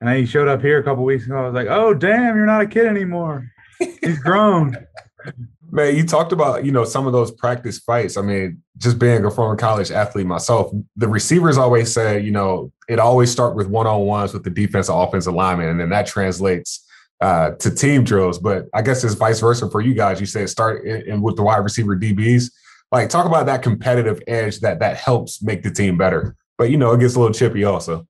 And 0.00 0.08
then 0.08 0.16
he 0.16 0.26
showed 0.26 0.48
up 0.48 0.60
here 0.60 0.78
a 0.78 0.82
couple 0.82 1.04
weeks 1.04 1.26
ago. 1.26 1.36
I 1.36 1.44
was 1.46 1.54
like, 1.54 1.68
oh, 1.68 1.94
damn, 1.94 2.36
you're 2.36 2.46
not 2.46 2.60
a 2.60 2.66
kid 2.66 2.86
anymore. 2.86 3.50
He's 3.78 4.18
grown. 4.18 4.76
Man, 5.70 5.96
you 5.96 6.06
talked 6.06 6.32
about, 6.32 6.64
you 6.64 6.70
know, 6.70 6.84
some 6.84 7.06
of 7.06 7.12
those 7.12 7.30
practice 7.32 7.78
fights. 7.78 8.16
I 8.16 8.22
mean, 8.22 8.62
just 8.76 8.98
being 8.98 9.24
a 9.24 9.30
former 9.30 9.56
college 9.56 9.90
athlete 9.90 10.26
myself, 10.26 10.72
the 10.94 11.08
receivers 11.08 11.58
always 11.58 11.92
say, 11.92 12.20
you 12.20 12.30
know, 12.30 12.70
it 12.88 12.98
always 12.98 13.30
start 13.30 13.56
with 13.56 13.66
one-on-ones 13.66 14.32
with 14.34 14.44
the 14.44 14.50
defensive 14.50 14.94
offensive 14.94 15.34
lineman. 15.34 15.68
And 15.68 15.80
then 15.80 15.88
that 15.88 16.06
translates 16.06 16.86
uh, 17.20 17.52
to 17.52 17.70
team 17.70 18.04
drills. 18.04 18.38
But 18.38 18.66
I 18.74 18.82
guess 18.82 19.04
it's 19.04 19.14
vice 19.14 19.40
versa 19.40 19.70
for 19.70 19.80
you 19.80 19.94
guys. 19.94 20.20
You 20.20 20.26
said 20.26 20.48
start 20.48 20.84
in, 20.84 21.02
in 21.02 21.22
with 21.22 21.36
the 21.36 21.42
wide 21.42 21.58
receiver 21.58 21.96
DBs. 21.96 22.50
Like 22.92 23.08
talk 23.08 23.26
about 23.26 23.46
that 23.46 23.62
competitive 23.62 24.20
edge 24.26 24.60
that 24.60 24.78
that 24.80 24.96
helps 24.96 25.42
make 25.42 25.62
the 25.62 25.70
team 25.70 25.96
better. 25.96 26.36
But 26.58 26.70
you 26.70 26.76
know, 26.76 26.92
it 26.92 27.00
gets 27.00 27.14
a 27.14 27.20
little 27.20 27.34
chippy 27.34 27.64
also. 27.64 28.06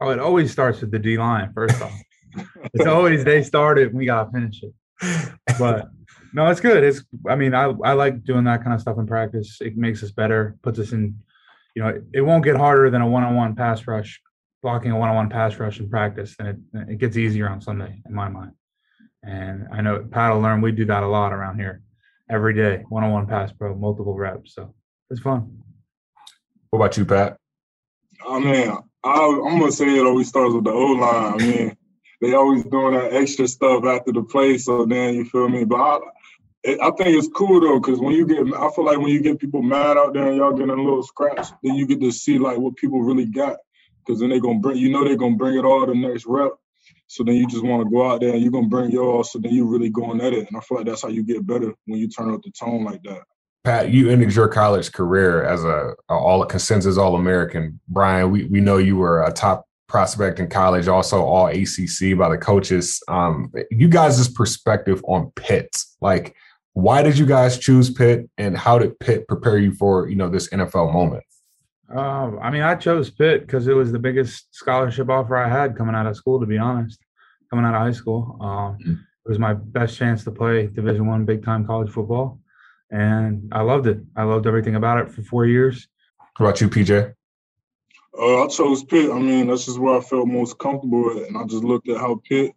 Oh, 0.00 0.10
it 0.10 0.18
always 0.18 0.52
starts 0.52 0.80
with 0.80 0.90
the 0.90 0.98
D 0.98 1.16
line 1.16 1.52
first 1.54 1.80
off. 1.80 1.98
it's 2.74 2.86
always 2.86 3.24
they 3.24 3.42
started, 3.42 3.94
we 3.94 4.06
gotta 4.06 4.30
finish 4.30 4.62
it. 4.62 4.72
But 5.58 5.88
no, 6.34 6.48
it's 6.48 6.60
good. 6.60 6.84
It's 6.84 7.02
I 7.28 7.34
mean, 7.34 7.54
I 7.54 7.72
I 7.84 7.92
like 7.92 8.24
doing 8.24 8.44
that 8.44 8.62
kind 8.62 8.74
of 8.74 8.80
stuff 8.80 8.98
in 8.98 9.06
practice. 9.06 9.58
It 9.60 9.76
makes 9.76 10.02
us 10.02 10.10
better, 10.10 10.56
puts 10.62 10.78
us 10.78 10.92
in, 10.92 11.18
you 11.74 11.82
know, 11.82 12.02
it 12.12 12.20
won't 12.20 12.44
get 12.44 12.56
harder 12.56 12.90
than 12.90 13.00
a 13.00 13.08
one-on-one 13.08 13.54
pass 13.54 13.86
rush 13.86 14.20
blocking 14.66 14.90
a 14.90 14.98
one-on-one 14.98 15.30
pass 15.30 15.56
rush 15.60 15.78
in 15.78 15.88
practice, 15.88 16.34
then 16.36 16.66
it, 16.74 16.88
it 16.90 16.98
gets 16.98 17.16
easier 17.16 17.48
on 17.48 17.60
Sunday 17.60 18.02
in 18.04 18.12
my 18.12 18.28
mind. 18.28 18.50
And 19.22 19.68
I 19.72 19.80
know 19.80 20.04
Pat 20.10 20.32
will 20.32 20.40
learn 20.40 20.60
we 20.60 20.72
do 20.72 20.84
that 20.86 21.04
a 21.04 21.06
lot 21.06 21.32
around 21.32 21.60
here 21.60 21.82
every 22.28 22.52
day, 22.52 22.82
one-on-one 22.88 23.28
pass 23.28 23.52
pro, 23.52 23.76
multiple 23.76 24.16
reps. 24.16 24.54
So 24.56 24.74
it's 25.08 25.20
fun. 25.20 25.62
What 26.70 26.80
about 26.80 26.96
you, 26.96 27.04
Pat? 27.04 27.36
Oh, 28.24 28.38
I 28.38 28.40
mean, 28.40 28.76
I, 29.04 29.24
am 29.50 29.60
gonna 29.60 29.70
say 29.70 29.86
it 29.86 30.04
always 30.04 30.26
starts 30.26 30.52
with 30.52 30.64
the 30.64 30.72
O 30.72 30.86
line. 30.94 31.34
I 31.34 31.36
mean, 31.36 31.76
they 32.20 32.34
always 32.34 32.64
doing 32.64 32.94
that 32.94 33.12
extra 33.12 33.46
stuff 33.46 33.84
after 33.84 34.10
the 34.10 34.24
play, 34.24 34.58
so 34.58 34.84
then 34.84 35.14
you 35.14 35.26
feel 35.26 35.48
me. 35.48 35.64
But 35.64 35.76
I, 35.76 35.98
I 36.66 36.90
think 36.98 37.16
it's 37.16 37.28
cool 37.32 37.60
though, 37.60 37.78
because 37.78 38.00
when 38.00 38.14
you 38.14 38.26
get, 38.26 38.40
I 38.40 38.68
feel 38.72 38.84
like 38.84 38.98
when 38.98 39.10
you 39.10 39.22
get 39.22 39.38
people 39.38 39.62
mad 39.62 39.96
out 39.96 40.12
there 40.12 40.26
and 40.26 40.36
y'all 40.36 40.54
getting 40.54 40.70
a 40.70 40.74
little 40.74 41.04
scratch, 41.04 41.50
then 41.62 41.76
you 41.76 41.86
get 41.86 42.00
to 42.00 42.10
see 42.10 42.40
like 42.40 42.58
what 42.58 42.74
people 42.74 43.00
really 43.00 43.26
got 43.26 43.58
because 44.06 44.20
then 44.20 44.30
they're 44.30 44.40
gonna 44.40 44.58
bring 44.58 44.76
you 44.76 44.90
know 44.90 45.04
they're 45.04 45.16
gonna 45.16 45.36
bring 45.36 45.58
it 45.58 45.64
all 45.64 45.84
the 45.86 45.94
next 45.94 46.26
rep. 46.26 46.52
So 47.08 47.24
then 47.24 47.36
you 47.36 47.46
just 47.46 47.64
want 47.64 47.84
to 47.84 47.90
go 47.90 48.10
out 48.10 48.20
there 48.20 48.32
and 48.32 48.42
you're 48.42 48.52
gonna 48.52 48.68
bring 48.68 48.90
yours. 48.90 49.32
So 49.32 49.38
then 49.38 49.54
you're 49.54 49.66
really 49.66 49.90
going 49.90 50.20
at 50.20 50.32
it. 50.32 50.48
And 50.48 50.56
I 50.56 50.60
feel 50.60 50.78
like 50.78 50.86
that's 50.86 51.02
how 51.02 51.08
you 51.08 51.22
get 51.22 51.46
better 51.46 51.72
when 51.86 52.00
you 52.00 52.08
turn 52.08 52.32
up 52.32 52.42
the 52.42 52.50
tone 52.50 52.84
like 52.84 53.02
that. 53.04 53.22
Pat, 53.64 53.90
you 53.90 54.10
ended 54.10 54.34
your 54.34 54.48
college 54.48 54.92
career 54.92 55.42
as 55.42 55.64
a, 55.64 55.94
a 56.08 56.14
all 56.14 56.44
consensus 56.46 56.98
All 56.98 57.16
American. 57.16 57.80
Brian, 57.88 58.30
we 58.30 58.44
we 58.44 58.60
know 58.60 58.78
you 58.78 58.96
were 58.96 59.24
a 59.24 59.32
top 59.32 59.66
prospect 59.88 60.40
in 60.40 60.48
college, 60.48 60.88
also 60.88 61.22
all 61.22 61.46
ACC 61.46 62.16
by 62.16 62.28
the 62.28 62.38
coaches. 62.40 63.02
Um, 63.08 63.52
you 63.70 63.88
guys' 63.88 64.28
perspective 64.28 65.02
on 65.06 65.32
Pitt, 65.36 65.76
like 66.00 66.34
why 66.76 67.02
did 67.02 67.16
you 67.16 67.24
guys 67.24 67.58
choose 67.58 67.88
Pitt, 67.88 68.28
and 68.36 68.54
how 68.54 68.78
did 68.78 68.98
Pitt 69.00 69.26
prepare 69.26 69.56
you 69.56 69.72
for 69.72 70.08
you 70.08 70.14
know 70.14 70.28
this 70.28 70.48
NFL 70.50 70.92
moment? 70.92 71.24
Um, 71.88 72.38
I 72.42 72.50
mean, 72.50 72.62
I 72.62 72.74
chose 72.74 73.10
Pitt 73.10 73.42
because 73.42 73.68
it 73.68 73.74
was 73.74 73.92
the 73.92 73.98
biggest 73.98 74.54
scholarship 74.54 75.08
offer 75.08 75.36
I 75.36 75.48
had 75.48 75.76
coming 75.76 75.94
out 75.94 76.06
of 76.06 76.16
school. 76.16 76.40
To 76.40 76.46
be 76.46 76.58
honest, 76.58 76.98
coming 77.50 77.64
out 77.64 77.74
of 77.74 77.80
high 77.80 77.92
school, 77.92 78.38
um, 78.40 78.78
mm-hmm. 78.78 78.92
it 78.92 79.28
was 79.28 79.38
my 79.38 79.54
best 79.54 79.96
chance 79.96 80.24
to 80.24 80.32
play 80.32 80.66
Division 80.66 81.06
One 81.06 81.24
big 81.24 81.44
time 81.44 81.64
college 81.64 81.90
football, 81.90 82.40
and 82.90 83.52
I 83.52 83.62
loved 83.62 83.86
it. 83.86 84.00
I 84.16 84.24
loved 84.24 84.46
everything 84.46 84.74
about 84.74 84.98
it 84.98 85.12
for 85.12 85.22
four 85.22 85.46
years. 85.46 85.86
How 86.34 86.44
about 86.44 86.60
you, 86.60 86.68
PJ? 86.68 87.14
Uh, 88.18 88.44
I 88.44 88.48
chose 88.48 88.82
Pitt. 88.82 89.10
I 89.10 89.18
mean, 89.18 89.46
that's 89.46 89.66
just 89.66 89.78
where 89.78 89.98
I 89.98 90.00
felt 90.00 90.26
most 90.26 90.58
comfortable 90.58 91.04
with, 91.04 91.28
and 91.28 91.36
I 91.36 91.44
just 91.44 91.62
looked 91.64 91.88
at 91.88 91.98
how 91.98 92.20
Pitt 92.28 92.52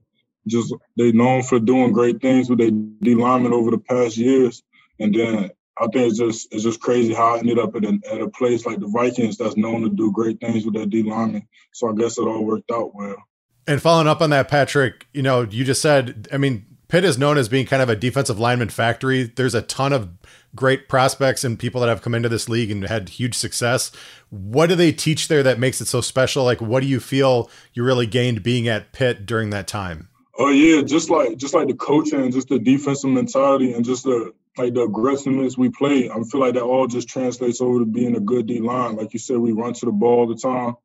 just 0.48 0.74
they 0.98 1.12
known 1.12 1.44
for 1.44 1.60
doing 1.60 1.92
great 1.92 2.22
things 2.22 2.50
with 2.50 2.60
their 2.60 2.72
D 2.72 3.14
linemen 3.16 3.54
over 3.54 3.72
the 3.72 3.78
past 3.78 4.18
years, 4.18 4.64
and 5.00 5.14
then 5.14 5.52
I 5.80 5.88
think 5.88 6.10
it's 6.10 6.18
just 6.18 6.54
it's 6.54 6.64
just 6.64 6.82
crazy 6.82 7.14
how 7.14 7.36
I 7.36 7.40
ended 7.40 7.58
up 7.58 7.76
at 7.76 7.86
a, 7.86 8.00
at 8.12 8.22
a 8.22 8.30
place 8.30 8.66
like 8.66 8.80
the 8.80 8.88
Vikings 8.88 9.38
that's 9.38 9.56
known 9.56 9.82
to 9.84 9.90
do 9.90 10.12
great 10.12 10.40
things 10.40 10.66
with 10.66 10.74
their 10.74 10.86
D 10.86 11.04
linemen. 11.04 11.48
So 11.72 11.90
I 11.90 11.94
guess 11.96 12.18
it 12.18 12.24
all 12.24 12.44
worked 12.44 12.72
out 12.72 12.94
well. 12.94 13.16
And 13.66 13.82
following 13.82 14.08
up 14.08 14.22
on 14.22 14.32
that, 14.32 14.50
Patrick, 14.50 15.08
you 15.14 15.22
know, 15.22 15.42
you 15.42 15.64
just 15.64 15.82
said, 15.82 16.28
I 16.34 16.38
mean, 16.38 16.66
Pitt 16.88 17.06
is 17.06 17.20
known 17.20 17.38
as 17.38 17.48
being 17.48 17.68
kind 17.68 17.84
of 17.84 17.90
a 17.90 17.96
defensive 17.96 18.40
lineman 18.40 18.70
factory. 18.70 19.24
There's 19.24 19.54
a 19.54 19.62
ton 19.62 19.94
of 19.94 20.10
great 20.56 20.90
prospects 20.90 21.44
and 21.44 21.58
people 21.58 21.80
that 21.82 21.88
have 21.88 22.02
come 22.02 22.16
into 22.16 22.30
this 22.30 22.50
league 22.50 22.72
and 22.72 22.84
had 22.86 23.10
huge 23.10 23.36
success. 23.36 23.92
What 24.30 24.70
do 24.70 24.76
they 24.76 24.92
teach 24.92 25.28
there 25.28 25.44
that 25.44 25.60
makes 25.60 25.82
it 25.82 25.88
so 25.88 26.02
special? 26.02 26.44
Like, 26.44 26.62
what 26.62 26.82
do 26.82 26.88
you 26.88 27.00
feel 27.00 27.50
you 27.74 27.84
really 27.84 28.08
gained 28.08 28.42
being 28.42 28.68
at 28.68 28.92
Pitt 28.92 29.28
during 29.28 29.52
that 29.52 29.68
time? 29.68 30.10
Oh 30.40 30.50
yeah, 30.50 30.82
just 30.82 31.10
like 31.10 31.38
just 31.38 31.54
like 31.54 31.68
the 31.68 31.74
coaching 31.74 32.22
and 32.22 32.34
just 32.34 32.48
the 32.48 32.58
defensive 32.60 33.10
mentality 33.10 33.74
and 33.74 33.84
just 33.84 34.06
the 34.06 34.34
like 34.58 34.74
the 34.74 34.82
aggressiveness 34.82 35.58
we 35.58 35.70
play, 35.70 36.10
I 36.10 36.22
feel 36.24 36.42
like 36.42 36.56
that 36.56 36.64
all 36.64 36.88
just 36.88 37.08
translates 37.08 37.62
over 37.62 37.80
to 37.80 37.86
being 37.86 38.16
a 38.16 38.20
good 38.20 38.48
D 38.48 38.60
line. 38.60 38.96
Like 38.96 39.14
you 39.14 39.20
said, 39.20 39.38
we 39.38 39.52
run 39.52 39.74
to 39.74 39.86
the 39.86 39.92
ball 39.92 40.20
all 40.20 40.28
the 40.28 40.36
time. 40.36 40.76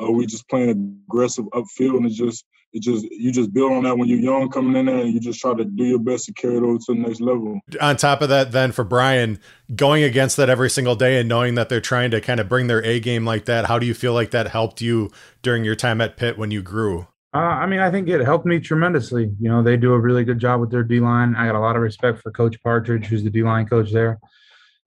Uh, 0.00 0.10
we 0.10 0.26
just 0.26 0.48
playing 0.48 1.00
aggressive 1.08 1.44
upfield, 1.46 1.98
and 1.98 2.06
it 2.06 2.12
just 2.12 2.44
it 2.72 2.82
just 2.82 3.04
you 3.04 3.30
just 3.30 3.52
build 3.52 3.72
on 3.72 3.84
that 3.84 3.96
when 3.96 4.08
you're 4.08 4.18
young 4.18 4.50
coming 4.50 4.76
in 4.76 4.86
there 4.86 4.98
and 4.98 5.14
you 5.14 5.20
just 5.20 5.40
try 5.40 5.54
to 5.54 5.64
do 5.64 5.84
your 5.84 6.00
best 6.00 6.26
to 6.26 6.32
carry 6.32 6.56
it 6.56 6.62
over 6.62 6.76
to 6.78 6.84
the 6.88 6.94
next 6.94 7.20
level. 7.20 7.60
On 7.80 7.96
top 7.96 8.20
of 8.20 8.28
that, 8.30 8.50
then 8.50 8.72
for 8.72 8.82
Brian, 8.82 9.38
going 9.74 10.02
against 10.02 10.36
that 10.36 10.50
every 10.50 10.68
single 10.68 10.96
day 10.96 11.20
and 11.20 11.28
knowing 11.28 11.54
that 11.54 11.68
they're 11.68 11.80
trying 11.80 12.10
to 12.10 12.20
kind 12.20 12.40
of 12.40 12.48
bring 12.48 12.66
their 12.66 12.84
A 12.84 12.98
game 12.98 13.24
like 13.24 13.44
that, 13.44 13.66
how 13.66 13.78
do 13.78 13.86
you 13.86 13.94
feel 13.94 14.12
like 14.12 14.32
that 14.32 14.48
helped 14.48 14.80
you 14.80 15.12
during 15.42 15.62
your 15.62 15.76
time 15.76 16.00
at 16.00 16.16
Pitt 16.16 16.36
when 16.36 16.50
you 16.50 16.62
grew? 16.62 17.06
Uh, 17.34 17.38
I 17.38 17.66
mean, 17.66 17.80
I 17.80 17.90
think 17.90 18.08
it 18.08 18.20
helped 18.20 18.46
me 18.46 18.60
tremendously. 18.60 19.32
You 19.40 19.48
know, 19.48 19.62
they 19.62 19.76
do 19.76 19.92
a 19.92 19.98
really 19.98 20.22
good 20.22 20.38
job 20.38 20.60
with 20.60 20.70
their 20.70 20.84
D 20.84 21.00
line. 21.00 21.34
I 21.34 21.46
got 21.46 21.56
a 21.56 21.60
lot 21.60 21.74
of 21.74 21.82
respect 21.82 22.20
for 22.20 22.30
Coach 22.30 22.62
Partridge, 22.62 23.06
who's 23.06 23.24
the 23.24 23.30
D 23.30 23.42
line 23.42 23.66
coach 23.66 23.90
there. 23.90 24.20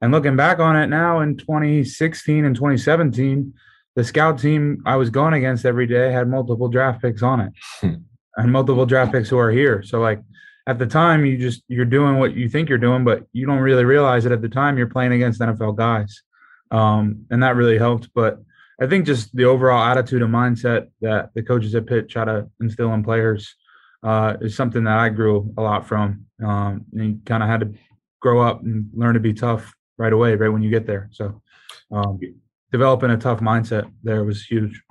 And 0.02 0.12
looking 0.12 0.36
back 0.36 0.60
on 0.60 0.78
it 0.78 0.88
now 0.88 1.20
in 1.20 1.36
2016 1.36 2.46
and 2.46 2.56
2017, 2.56 3.54
the 3.96 4.04
scout 4.04 4.40
team 4.40 4.82
I 4.86 4.96
was 4.96 5.10
going 5.10 5.34
against 5.34 5.66
every 5.66 5.88
day 5.88 6.12
had 6.12 6.30
multiple 6.30 6.70
draft 6.70 7.02
picks 7.02 7.24
on 7.24 7.42
it 7.42 7.54
hmm. 7.82 7.96
and 8.36 8.52
multiple 8.52 8.86
draft 8.86 9.12
picks 9.12 9.28
who 9.28 9.40
are 9.40 9.52
here. 9.52 9.82
So 9.84 10.00
like 10.00 10.22
at 10.68 10.78
the 10.78 10.86
time 10.86 11.26
you 11.26 11.38
just 11.38 11.64
you're 11.68 11.86
doing 11.86 12.20
what 12.20 12.36
you 12.36 12.48
think 12.48 12.70
you're 12.70 12.78
doing, 12.78 13.04
but 13.04 13.24
you 13.34 13.48
don't 13.48 13.60
really 13.60 13.86
realize 13.86 14.26
it 14.26 14.32
at 14.32 14.42
the 14.42 14.50
time 14.50 14.78
you're 14.78 14.88
playing 14.88 15.14
against 15.14 15.42
NFL 15.42 15.76
guys. 15.78 16.22
Um, 16.70 17.26
and 17.32 17.42
that 17.42 17.56
really 17.56 17.80
helped. 17.80 18.10
But 18.14 18.40
I 18.80 18.88
think 18.88 19.06
just 19.06 19.36
the 19.36 19.46
overall 19.46 19.84
attitude 19.84 20.22
and 20.22 20.34
mindset 20.34 20.90
that 21.02 21.32
the 21.34 21.44
coaches 21.44 21.74
at 21.76 21.88
Pitt 21.88 22.10
try 22.10 22.26
to 22.26 22.48
instill 22.62 22.94
in 22.94 23.04
players 23.04 23.56
uh, 24.04 24.36
is 24.42 24.56
something 24.56 24.84
that 24.84 24.98
I 24.98 25.10
grew 25.10 25.54
a 25.58 25.62
lot 25.62 25.88
from. 25.88 26.26
Um, 26.44 26.86
and 26.94 27.26
kind 27.26 27.42
of 27.42 27.50
had 27.50 27.62
to 27.62 27.74
grow 28.20 28.42
up 28.42 28.62
and 28.64 28.90
learn 28.94 29.16
to 29.16 29.20
be 29.20 29.34
tough 29.34 29.74
right 29.98 30.14
away, 30.14 30.36
right 30.36 30.50
when 30.50 30.62
you 30.62 30.70
get 30.70 30.86
there. 30.86 31.10
So 31.12 31.42
um, 31.92 32.20
developing 32.72 33.10
a 33.10 33.18
tough 33.18 33.40
mindset 33.40 33.92
there 34.04 34.24
was 34.24 34.44
huge. 34.44 34.82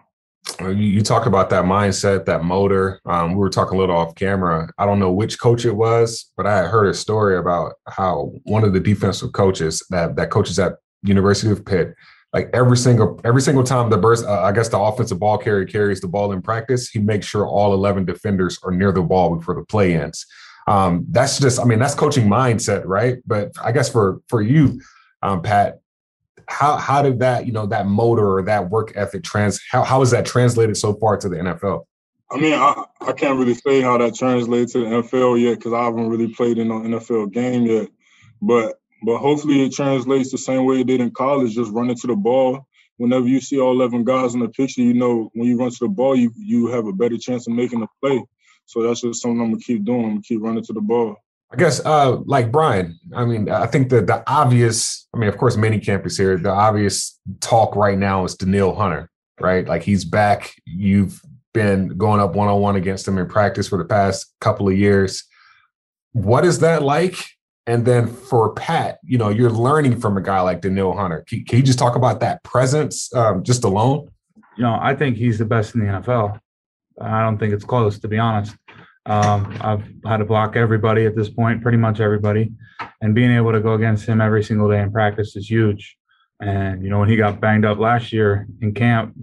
You 0.61 1.03
talk 1.03 1.27
about 1.27 1.51
that 1.51 1.64
mindset, 1.64 2.25
that 2.27 2.44
motor. 2.44 3.01
Um, 3.05 3.33
we 3.33 3.38
were 3.38 3.51
talking 3.51 3.77
a 3.77 3.81
little 3.81 3.96
off 3.96 4.14
camera. 4.14 4.70
I 4.79 4.87
don't 4.87 5.01
know 5.01 5.12
which 5.12 5.40
coach 5.40 5.64
it 5.64 5.72
was, 5.72 6.33
but 6.37 6.46
I 6.46 6.62
heard 6.62 6.88
a 6.88 6.94
story 6.94 7.37
about 7.37 7.75
how 7.88 8.33
one 8.44 8.64
of 8.64 8.72
the 8.72 8.81
defensive 8.81 9.33
coaches 9.33 9.85
that 9.90 10.16
that 10.16 10.31
coaches 10.31 10.59
at 10.59 10.75
University 11.03 11.51
of 11.51 11.64
Pitt, 11.64 11.94
like 12.37 12.51
every 12.53 12.77
single 12.77 13.18
every 13.25 13.40
single 13.40 13.64
time 13.64 13.88
the 13.88 13.96
burst, 13.96 14.27
uh, 14.27 14.42
I 14.42 14.53
guess 14.53 14.68
the 14.68 14.79
offensive 14.79 15.18
ball 15.18 15.38
carrier 15.38 15.64
carries 15.64 16.03
the 16.03 16.09
ball 16.09 16.33
in 16.33 16.42
practice, 16.42 16.90
he 16.90 16.99
makes 16.99 17.27
sure 17.27 17.46
all 17.46 17.72
eleven 17.72 18.05
defenders 18.05 18.59
are 18.62 18.70
near 18.70 18.92
the 18.92 19.01
ball 19.01 19.35
before 19.35 19.55
the 19.55 19.64
play 19.64 19.94
ends. 19.94 20.27
Um, 20.66 21.07
that's 21.09 21.38
just, 21.38 21.59
I 21.59 21.64
mean, 21.64 21.79
that's 21.79 21.94
coaching 21.94 22.29
mindset, 22.29 22.83
right? 22.85 23.18
But 23.27 23.53
I 23.64 23.72
guess 23.72 23.88
for 23.88 24.20
for 24.29 24.42
you, 24.42 24.83
um, 25.22 25.40
Pat, 25.40 25.81
how 26.46 26.77
how 26.77 27.01
did 27.01 27.20
that 27.20 27.46
you 27.46 27.53
know 27.53 27.64
that 27.68 27.87
motor 27.87 28.37
or 28.37 28.42
that 28.42 28.68
work 28.68 28.92
ethic 28.96 29.22
trans 29.22 29.59
how 29.70 29.83
how 29.83 30.03
is 30.03 30.11
that 30.11 30.27
translated 30.27 30.77
so 30.77 30.92
far 30.92 31.16
to 31.16 31.31
the 31.31 31.37
NFL? 31.37 31.85
I 32.31 32.37
mean, 32.37 32.53
I, 32.53 32.85
I 33.01 33.12
can't 33.12 33.38
really 33.38 33.55
say 33.55 33.81
how 33.81 33.96
that 33.96 34.14
translates 34.14 34.75
to 34.75 34.81
the 34.81 34.87
NFL 34.87 35.40
yet 35.40 35.55
because 35.59 35.72
I 35.72 35.85
haven't 35.85 36.11
really 36.11 36.35
played 36.35 36.59
in 36.59 36.70
an 36.70 36.92
NFL 36.92 37.33
game 37.33 37.64
yet. 37.64 37.88
But 38.42 38.75
but 39.02 39.18
hopefully 39.18 39.64
it 39.64 39.72
translates 39.72 40.30
the 40.30 40.38
same 40.38 40.64
way 40.64 40.80
it 40.80 40.87
did 40.87 41.00
in 41.00 41.11
college, 41.11 41.54
just 41.54 41.72
running 41.72 41.96
to 41.96 42.06
the 42.06 42.16
ball. 42.16 42.66
Whenever 42.98 43.26
you 43.26 43.40
see 43.40 43.61
all 43.61 43.72
11 43.72 44.04
guys 44.04 44.35
in 44.35 44.40
the 44.40 44.48
picture, 44.48 44.80
you 44.80 44.94
know 44.94 45.30
when 45.35 45.48
you 45.48 45.59
run 45.59 45.70
to 45.70 45.78
the 45.80 45.88
ball, 45.88 46.16
you 46.16 46.32
you 46.37 46.68
have 46.68 46.87
a 46.87 46.92
better 46.92 47.18
chance 47.18 47.46
of 47.46 47.52
making 47.52 47.82
a 47.82 47.87
play. 48.00 48.24
So 48.64 48.82
that's 48.82 49.02
just 49.02 49.22
something 49.22 49.40
I'm 49.40 49.50
gonna 49.50 49.62
keep 49.62 49.85
doing. 49.85 50.04
I'm 50.04 50.11
gonna 50.11 50.22
keep 50.22 50.40
running 50.40 50.64
to 50.64 50.72
the 50.72 50.80
ball. 50.80 51.16
I 51.52 51.56
guess, 51.56 51.85
uh, 51.85 52.18
like 52.24 52.50
Brian, 52.50 52.98
I 53.14 53.24
mean, 53.24 53.48
I 53.48 53.66
think 53.66 53.90
that 53.90 54.09
the 54.09 54.28
obvious, 54.28 55.06
I 55.14 55.18
mean, 55.18 55.28
of 55.28 55.38
course, 55.38 55.56
mini 55.56 55.78
camp 55.78 56.04
is 56.04 56.18
here. 56.18 56.37
The 56.37 56.50
obvious 56.50 57.20
talk 57.40 57.76
right 57.76 57.96
now 57.96 58.24
is 58.24 58.35
Danielle 58.35 58.74
Hunter, 58.74 59.11
right? 59.40 59.66
Like 59.66 59.82
he's 59.82 60.04
back. 60.04 60.54
You've 60.64 61.20
been 61.54 61.96
going 61.96 62.20
up 62.20 62.35
one 62.35 62.48
on 62.48 62.61
one 62.61 62.76
against 62.76 63.06
him 63.06 63.16
in 63.16 63.28
practice 63.28 63.68
for 63.68 63.78
the 63.78 63.85
past 63.85 64.26
couple 64.40 64.68
of 64.68 64.76
years. 64.76 65.24
What 66.12 66.44
is 66.44 66.59
that 66.61 66.82
like? 66.82 67.16
And 67.66 67.85
then 67.85 68.07
for 68.07 68.52
Pat, 68.52 68.98
you 69.02 69.18
know, 69.18 69.29
you're 69.29 69.50
learning 69.50 70.00
from 70.00 70.16
a 70.16 70.20
guy 70.20 70.40
like 70.40 70.61
Danielle 70.61 70.96
Hunter. 70.96 71.24
Can, 71.26 71.44
can 71.44 71.59
you 71.59 71.64
just 71.64 71.79
talk 71.79 71.96
about 71.96 72.20
that 72.20 72.42
presence 72.44 73.12
um, 73.14 73.42
just 73.42 73.64
alone? 73.64 74.09
You 74.57 74.62
know, 74.62 74.79
I 74.81 74.94
think 74.94 75.16
he's 75.16 75.38
the 75.38 75.44
best 75.44 75.74
in 75.74 75.81
the 75.81 75.87
NFL. 75.87 76.38
I 77.00 77.22
don't 77.22 77.38
think 77.38 77.52
it's 77.52 77.64
close, 77.64 77.98
to 77.98 78.09
be 78.09 78.18
honest. 78.18 78.57
Um, 79.05 79.57
I've 79.61 79.85
had 80.05 80.18
to 80.18 80.24
block 80.24 80.57
everybody 80.57 81.07
at 81.07 81.16
this 81.16 81.29
point, 81.29 81.62
pretty 81.62 81.79
much 81.79 82.00
everybody, 82.00 82.52
and 83.00 83.14
being 83.14 83.31
able 83.31 83.52
to 83.52 83.61
go 83.61 83.74
against 83.74 84.07
him 84.07 84.20
every 84.20 84.42
single 84.42 84.68
day 84.68 84.81
in 84.81 84.90
practice 84.90 85.37
is 85.37 85.48
huge. 85.48 85.96
And 86.40 86.83
you 86.83 86.90
know, 86.90 86.98
when 86.98 87.09
he 87.09 87.16
got 87.16 87.40
banged 87.40 87.64
up 87.64 87.79
last 87.79 88.12
year 88.12 88.46
in 88.61 88.74
camp, 88.74 89.14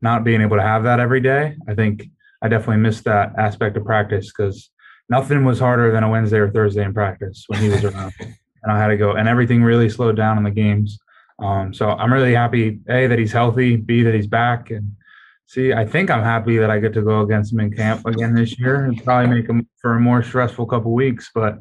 not 0.00 0.24
being 0.24 0.40
able 0.40 0.56
to 0.56 0.62
have 0.62 0.84
that 0.84 1.00
every 1.00 1.20
day, 1.20 1.56
I 1.68 1.74
think 1.74 2.08
I 2.40 2.48
definitely 2.48 2.78
missed 2.78 3.04
that 3.04 3.32
aspect 3.38 3.76
of 3.76 3.84
practice 3.84 4.32
because 4.32 4.70
nothing 5.12 5.44
was 5.44 5.58
harder 5.58 5.92
than 5.92 6.02
a 6.02 6.10
Wednesday 6.10 6.38
or 6.38 6.50
Thursday 6.50 6.84
in 6.84 6.92
practice 6.92 7.44
when 7.48 7.60
he 7.60 7.68
was 7.68 7.84
around, 7.84 8.12
and 8.20 8.72
I 8.72 8.78
had 8.78 8.88
to 8.88 8.96
go, 8.96 9.12
and 9.12 9.28
everything 9.28 9.62
really 9.62 9.88
slowed 9.88 10.16
down 10.16 10.38
in 10.38 10.44
the 10.44 10.50
games. 10.50 10.98
Um, 11.38 11.72
so 11.72 11.90
I'm 11.90 12.12
really 12.12 12.34
happy, 12.34 12.80
a 12.88 13.06
that 13.06 13.18
he's 13.18 13.32
healthy, 13.32 13.76
b 13.76 14.02
that 14.02 14.14
he's 14.14 14.26
back, 14.26 14.70
and 14.70 14.92
See, 15.52 15.70
I 15.74 15.84
think 15.84 16.10
I'm 16.10 16.22
happy 16.22 16.56
that 16.56 16.70
I 16.70 16.78
get 16.78 16.94
to 16.94 17.02
go 17.02 17.20
against 17.20 17.52
him 17.52 17.60
in 17.60 17.74
camp 17.74 18.06
again 18.06 18.34
this 18.34 18.58
year 18.58 18.86
and 18.86 19.04
probably 19.04 19.36
make 19.36 19.46
him 19.50 19.68
for 19.82 19.96
a 19.96 20.00
more 20.00 20.22
stressful 20.22 20.64
couple 20.64 20.94
weeks, 20.94 21.30
but 21.34 21.58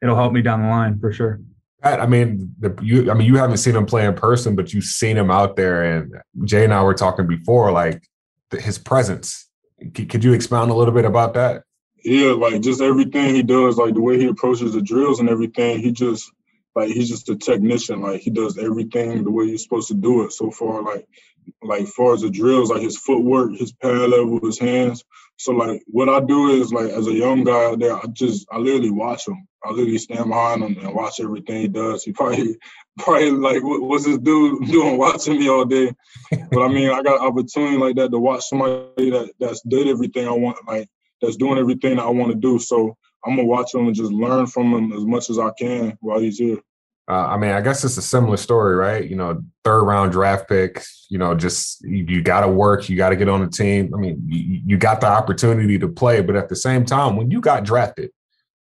it'll 0.00 0.14
help 0.14 0.32
me 0.32 0.42
down 0.42 0.62
the 0.62 0.68
line 0.68 1.00
for 1.00 1.12
sure. 1.12 1.40
I 1.82 2.06
mean, 2.06 2.54
the, 2.60 2.78
you. 2.80 3.10
I 3.10 3.14
mean, 3.14 3.26
you 3.26 3.36
haven't 3.38 3.56
seen 3.56 3.74
him 3.74 3.86
play 3.86 4.06
in 4.06 4.14
person, 4.14 4.54
but 4.54 4.72
you've 4.72 4.84
seen 4.84 5.18
him 5.18 5.28
out 5.28 5.56
there. 5.56 5.82
And 5.82 6.14
Jay 6.44 6.62
and 6.62 6.72
I 6.72 6.84
were 6.84 6.94
talking 6.94 7.26
before, 7.26 7.72
like 7.72 8.08
the, 8.50 8.60
his 8.60 8.78
presence. 8.78 9.48
C- 9.96 10.06
could 10.06 10.22
you 10.22 10.32
expound 10.32 10.70
a 10.70 10.74
little 10.74 10.94
bit 10.94 11.04
about 11.04 11.34
that? 11.34 11.64
Yeah, 12.04 12.32
like 12.32 12.62
just 12.62 12.80
everything 12.80 13.34
he 13.34 13.42
does, 13.42 13.76
like 13.76 13.94
the 13.94 14.00
way 14.00 14.18
he 14.18 14.26
approaches 14.26 14.72
the 14.72 14.82
drills 14.82 15.20
and 15.20 15.28
everything. 15.28 15.80
He 15.80 15.92
just 15.92 16.30
like 16.74 16.88
he's 16.88 17.08
just 17.08 17.28
a 17.28 17.36
technician. 17.36 18.00
Like 18.00 18.20
he 18.20 18.30
does 18.30 18.58
everything 18.58 19.24
the 19.24 19.30
way 19.30 19.44
you're 19.44 19.58
supposed 19.58 19.88
to 19.88 19.94
do 19.94 20.24
it. 20.24 20.32
So 20.32 20.50
far, 20.50 20.82
like 20.82 21.06
like 21.62 21.86
far 21.88 22.14
as 22.14 22.22
the 22.22 22.30
drills, 22.30 22.70
like 22.70 22.82
his 22.82 22.96
footwork, 22.96 23.52
his 23.52 23.72
pad 23.72 24.10
level, 24.10 24.40
his 24.40 24.58
hands. 24.58 25.04
So 25.36 25.52
like 25.52 25.82
what 25.86 26.08
I 26.08 26.20
do 26.20 26.50
is 26.60 26.72
like 26.72 26.90
as 26.90 27.06
a 27.06 27.12
young 27.12 27.44
guy 27.44 27.66
out 27.66 27.78
there, 27.78 27.96
I 27.96 28.06
just 28.12 28.46
I 28.50 28.58
literally 28.58 28.90
watch 28.90 29.26
him. 29.26 29.46
I 29.64 29.70
literally 29.70 29.98
stand 29.98 30.28
behind 30.28 30.62
him 30.62 30.76
and 30.78 30.94
watch 30.94 31.20
everything 31.20 31.62
he 31.62 31.68
does. 31.68 32.04
He 32.04 32.12
probably 32.12 32.56
probably 32.98 33.30
like 33.30 33.62
what, 33.62 33.82
what's 33.82 34.04
this 34.04 34.18
dude 34.18 34.66
doing 34.70 34.98
watching 34.98 35.38
me 35.38 35.48
all 35.48 35.64
day? 35.64 35.92
but 36.50 36.62
I 36.62 36.68
mean 36.68 36.90
I 36.90 37.02
got 37.02 37.20
opportunity 37.20 37.76
like 37.76 37.96
that 37.96 38.10
to 38.10 38.18
watch 38.18 38.44
somebody 38.44 39.10
that 39.10 39.32
that's 39.38 39.62
did 39.62 39.88
everything 39.88 40.26
I 40.26 40.32
want, 40.32 40.58
like 40.66 40.88
that's 41.22 41.36
doing 41.36 41.58
everything 41.58 41.96
that 41.96 42.02
I 42.02 42.10
want 42.10 42.32
to 42.32 42.38
do. 42.38 42.58
So 42.58 42.96
I'm 43.24 43.36
gonna 43.36 43.46
watch 43.46 43.74
him 43.74 43.86
and 43.86 43.94
just 43.94 44.12
learn 44.12 44.46
from 44.46 44.74
him 44.74 44.92
as 44.92 45.04
much 45.04 45.30
as 45.30 45.38
I 45.38 45.50
can 45.58 45.96
while 46.00 46.20
he's 46.20 46.38
here. 46.38 46.58
Uh, 47.08 47.26
I 47.26 47.36
mean, 47.36 47.50
I 47.50 47.60
guess 47.60 47.84
it's 47.84 47.96
a 47.96 48.02
similar 48.02 48.36
story, 48.36 48.76
right? 48.76 49.08
You 49.08 49.16
know, 49.16 49.42
third 49.64 49.84
round 49.84 50.12
draft 50.12 50.48
pick. 50.48 50.82
You 51.08 51.18
know, 51.18 51.34
just 51.34 51.82
you, 51.82 52.04
you 52.08 52.22
got 52.22 52.42
to 52.42 52.48
work. 52.48 52.88
You 52.88 52.96
got 52.96 53.10
to 53.10 53.16
get 53.16 53.28
on 53.28 53.40
the 53.40 53.48
team. 53.48 53.92
I 53.94 53.98
mean, 53.98 54.22
you, 54.26 54.60
you, 54.66 54.76
got 54.76 55.00
the 55.00 55.08
opportunity 55.08 55.78
to 55.78 55.88
play, 55.88 56.20
but 56.20 56.36
at 56.36 56.48
the 56.48 56.56
same 56.56 56.84
time, 56.84 57.16
when 57.16 57.30
you 57.30 57.40
got 57.40 57.64
drafted, 57.64 58.10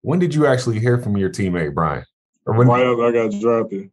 when 0.02 0.20
did 0.20 0.36
you 0.36 0.46
actually 0.46 0.80
hear 0.80 1.00
from 1.00 1.18
your 1.18 1.30
teammate 1.30 1.74
Brian? 1.74 2.06
Or 2.46 2.54
when 2.56 2.68
right 2.68 2.86
after 2.86 3.06
I 3.06 3.12
got 3.12 3.42
drafted. 3.42 3.90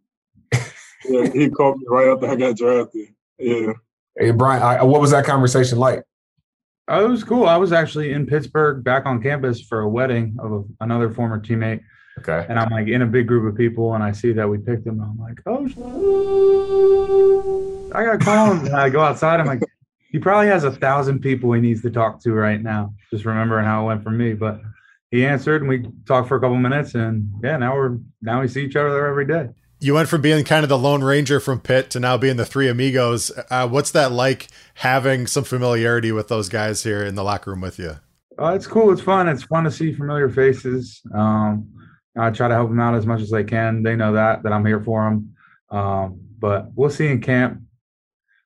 yeah, 1.05 1.31
he 1.33 1.51
called 1.51 1.79
me 1.79 1.87
right 1.89 2.09
after 2.09 2.29
I 2.29 2.37
got 2.37 2.57
drafted. 2.57 3.09
Yeah. 3.39 3.73
Hey 4.17 4.31
Brian, 4.31 4.63
I, 4.63 4.83
what 4.85 5.01
was 5.01 5.11
that 5.11 5.25
conversation 5.25 5.79
like? 5.79 6.05
Oh, 6.89 7.05
it 7.05 7.09
was 7.09 7.25
cool. 7.25 7.47
I 7.47 7.57
was 7.57 7.73
actually 7.73 8.13
in 8.13 8.27
Pittsburgh, 8.27 8.85
back 8.85 9.07
on 9.07 9.23
campus 9.23 9.61
for 9.61 9.81
a 9.81 9.89
wedding 9.89 10.37
of 10.39 10.53
a, 10.53 10.65
another 10.81 11.13
former 11.13 11.41
teammate 11.41 11.81
Okay. 12.19 12.47
And 12.49 12.59
I'm 12.59 12.71
like 12.71 12.89
in 12.89 13.03
a 13.03 13.07
big 13.07 13.27
group 13.27 13.51
of 13.51 13.57
people, 13.57 13.95
and 13.95 14.03
I 14.03 14.13
see 14.13 14.33
that 14.33 14.49
we 14.49 14.59
picked 14.59 14.87
him. 14.87 15.01
I'm 15.01 15.19
like, 15.19 15.41
oh, 15.47 15.65
I 17.95 18.05
gotta 18.05 18.19
call 18.19 18.53
him. 18.55 18.67
And 18.67 18.77
I 18.77 18.89
go 18.89 19.01
outside. 19.01 19.41
I'm 19.41 19.47
like, 19.47 19.63
he 20.11 20.19
probably 20.21 20.47
has 20.47 20.65
a 20.65 20.71
thousand 20.71 21.21
people 21.21 21.53
he 21.53 21.61
needs 21.61 21.83
to 21.83 21.91
talk 21.91 22.23
to 22.23 22.33
right 22.33 22.63
now. 22.63 22.95
Just 23.11 23.25
remembering 23.25 23.67
how 23.67 23.83
it 23.83 23.87
went 23.87 24.05
for 24.05 24.11
me, 24.11 24.33
but 24.35 24.61
he 25.11 25.27
answered, 25.27 25.63
and 25.63 25.69
we 25.69 25.87
talked 26.07 26.29
for 26.29 26.37
a 26.37 26.41
couple 26.41 26.57
minutes, 26.57 26.95
and 26.95 27.29
yeah, 27.43 27.57
now 27.57 27.75
we're 27.75 27.99
now 28.23 28.41
we 28.41 28.49
see 28.49 28.65
each 28.65 28.77
other 28.77 29.07
every 29.07 29.27
day. 29.27 29.49
You 29.85 29.93
went 29.93 30.09
from 30.09 30.23
being 30.23 30.43
kind 30.45 30.63
of 30.63 30.71
the 30.71 30.79
Lone 30.79 31.05
Ranger 31.05 31.41
from 31.41 31.61
Pitt 31.61 31.91
to 31.91 32.01
now 32.01 32.17
being 32.17 32.37
the 32.37 32.47
three 32.47 32.71
amigos. 32.71 33.31
Uh, 33.51 33.69
what's 33.69 33.91
that 33.91 34.13
like 34.13 34.49
having 34.77 35.27
some 35.27 35.45
familiarity 35.45 36.11
with 36.11 36.29
those 36.29 36.49
guys 36.49 36.85
here 36.85 37.05
in 37.05 37.17
the 37.17 37.23
locker 37.23 37.51
room 37.51 37.61
with 37.61 37.79
you? 37.79 37.99
Uh, 38.41 38.55
it's 38.55 38.67
cool. 38.67 38.91
It's 38.93 39.03
fun. 39.03 39.29
It's 39.29 39.43
fun 39.43 39.65
to 39.65 39.71
see 39.71 39.93
familiar 39.93 40.31
faces. 40.31 41.03
Um, 41.15 41.71
I 42.17 42.31
try 42.31 42.49
to 42.49 42.55
help 42.55 42.71
them 42.71 42.81
out 42.81 42.95
as 42.95 43.05
much 43.05 43.21
as 43.21 43.35
I 43.35 43.43
can. 43.43 43.83
They 43.83 43.95
know 43.95 44.15
that 44.15 44.43
that 44.45 44.55
I'm 44.55 44.65
here 44.65 44.81
for 44.81 45.05
them. 45.05 45.35
Um, 45.71 46.19
but 46.39 46.69
we'll 46.75 46.89
see 46.89 47.09
in 47.09 47.21
camp. 47.21 47.61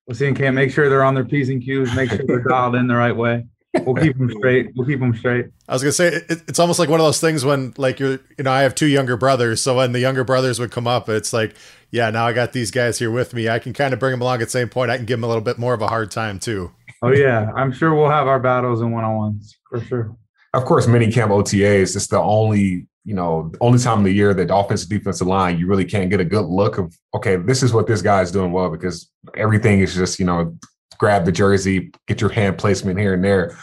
We'll 0.09 0.17
see 0.17 0.27
in 0.27 0.35
camp. 0.35 0.57
Make 0.57 0.73
sure 0.73 0.89
they're 0.89 1.05
on 1.05 1.15
their 1.15 1.25
p's 1.25 1.51
and 1.51 1.63
q's. 1.63 1.95
Make 1.95 2.11
sure 2.11 2.27
they're 2.27 2.43
dialed 2.49 2.75
in 2.75 2.89
the 2.89 2.97
right 2.97 3.15
way. 3.15 3.47
We'll 3.75 3.97
keep 3.97 4.17
them 4.17 4.31
straight. 4.31 4.71
We'll 4.75 4.87
keep 4.87 5.01
them 5.01 5.15
straight. 5.15 5.47
I 5.69 5.75
was 5.75 5.83
gonna 5.83 5.93
say 5.93 6.09
it, 6.09 6.43
it's 6.49 6.59
almost 6.59 6.79
like 6.79 6.89
one 6.89 7.01
of 7.01 7.07
those 7.07 7.21
things 7.21 7.45
when 7.45 7.75
like 7.77 8.01
you're 8.01 8.19
you 8.37 8.45
know 8.45 8.51
I 8.51 8.63
have 8.63 8.75
two 8.75 8.87
younger 8.87 9.17
brothers, 9.17 9.61
so 9.61 9.77
when 9.77 9.93
the 9.93 10.01
younger 10.01 10.25
brothers 10.25 10.59
would 10.59 10.71
come 10.71 10.87
up, 10.87 11.09
it's 11.09 11.33
like 11.33 11.55
yeah 11.91 12.11
now 12.11 12.27
I 12.27 12.33
got 12.33 12.53
these 12.53 12.71
guys 12.71 12.99
here 12.99 13.11
with 13.11 13.35
me. 13.35 13.49
I 13.49 13.59
can 13.59 13.73
kind 13.73 13.93
of 13.93 14.01
bring 14.01 14.13
them 14.13 14.23
along 14.23 14.41
at 14.41 14.47
the 14.47 14.51
same 14.51 14.69
point. 14.69 14.91
I 14.91 14.97
can 14.97 15.07
give 15.07 15.19
them 15.19 15.25
a 15.25 15.29
little 15.29 15.43
bit 15.43 15.59
more 15.59 15.75
of 15.75 15.83
a 15.83 15.89
hard 15.89 16.11
time 16.11 16.39
too. 16.39 16.73
Oh 17.03 17.13
yeah, 17.13 17.53
I'm 17.55 17.73
sure 17.73 17.95
we'll 17.95 18.11
have 18.11 18.27
our 18.27 18.41
battles 18.41 18.81
and 18.81 18.93
one 18.93 19.05
on 19.05 19.17
ones. 19.17 19.57
For 19.71 19.81
sure. 19.81 20.17
Of 20.55 20.65
course, 20.65 20.87
mini 20.87 21.13
camp 21.13 21.31
OTAs, 21.31 21.95
it's 21.95 22.07
the 22.07 22.19
only, 22.19 22.87
you 23.05 23.15
know, 23.15 23.53
only 23.61 23.79
time 23.79 23.99
of 23.99 24.05
the 24.05 24.13
year 24.13 24.33
that 24.33 24.49
the 24.49 24.57
offensive 24.57 24.89
defensive 24.89 25.27
line, 25.27 25.59
you 25.59 25.67
really 25.67 25.85
can't 25.85 26.11
get 26.11 26.21
a 26.21 26.25
good 26.25 26.47
look 26.47 26.79
of, 26.79 26.97
okay, 27.15 27.37
this 27.37 27.63
is 27.63 27.73
what 27.73 27.87
this 27.87 28.01
guy 28.01 28.23
is 28.23 28.33
doing 28.33 28.51
well 28.51 28.71
because 28.71 29.11
everything 29.37 29.81
is 29.81 29.95
just, 29.95 30.19
you 30.19 30.25
know, 30.25 30.57
grab 30.99 31.25
the 31.25 31.33
jersey, 31.33 31.93
get 32.07 32.21
your 32.21 32.31
hand 32.31 32.59
placement 32.59 32.99
here 32.99 33.15
and 33.15 33.25
there. 33.25 33.57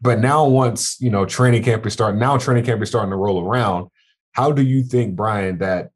But 0.00 0.20
now, 0.20 0.46
once 0.46 1.00
you 1.00 1.10
know 1.10 1.24
training 1.24 1.62
camp 1.62 1.86
is 1.86 1.92
starting, 1.92 2.20
now 2.20 2.36
training 2.36 2.64
camp 2.64 2.82
is 2.82 2.88
starting 2.88 3.10
to 3.10 3.16
roll 3.16 3.46
around. 3.46 3.88
How 4.32 4.52
do 4.52 4.62
you 4.62 4.82
think, 4.82 5.16
Brian, 5.16 5.58
that 5.58 5.90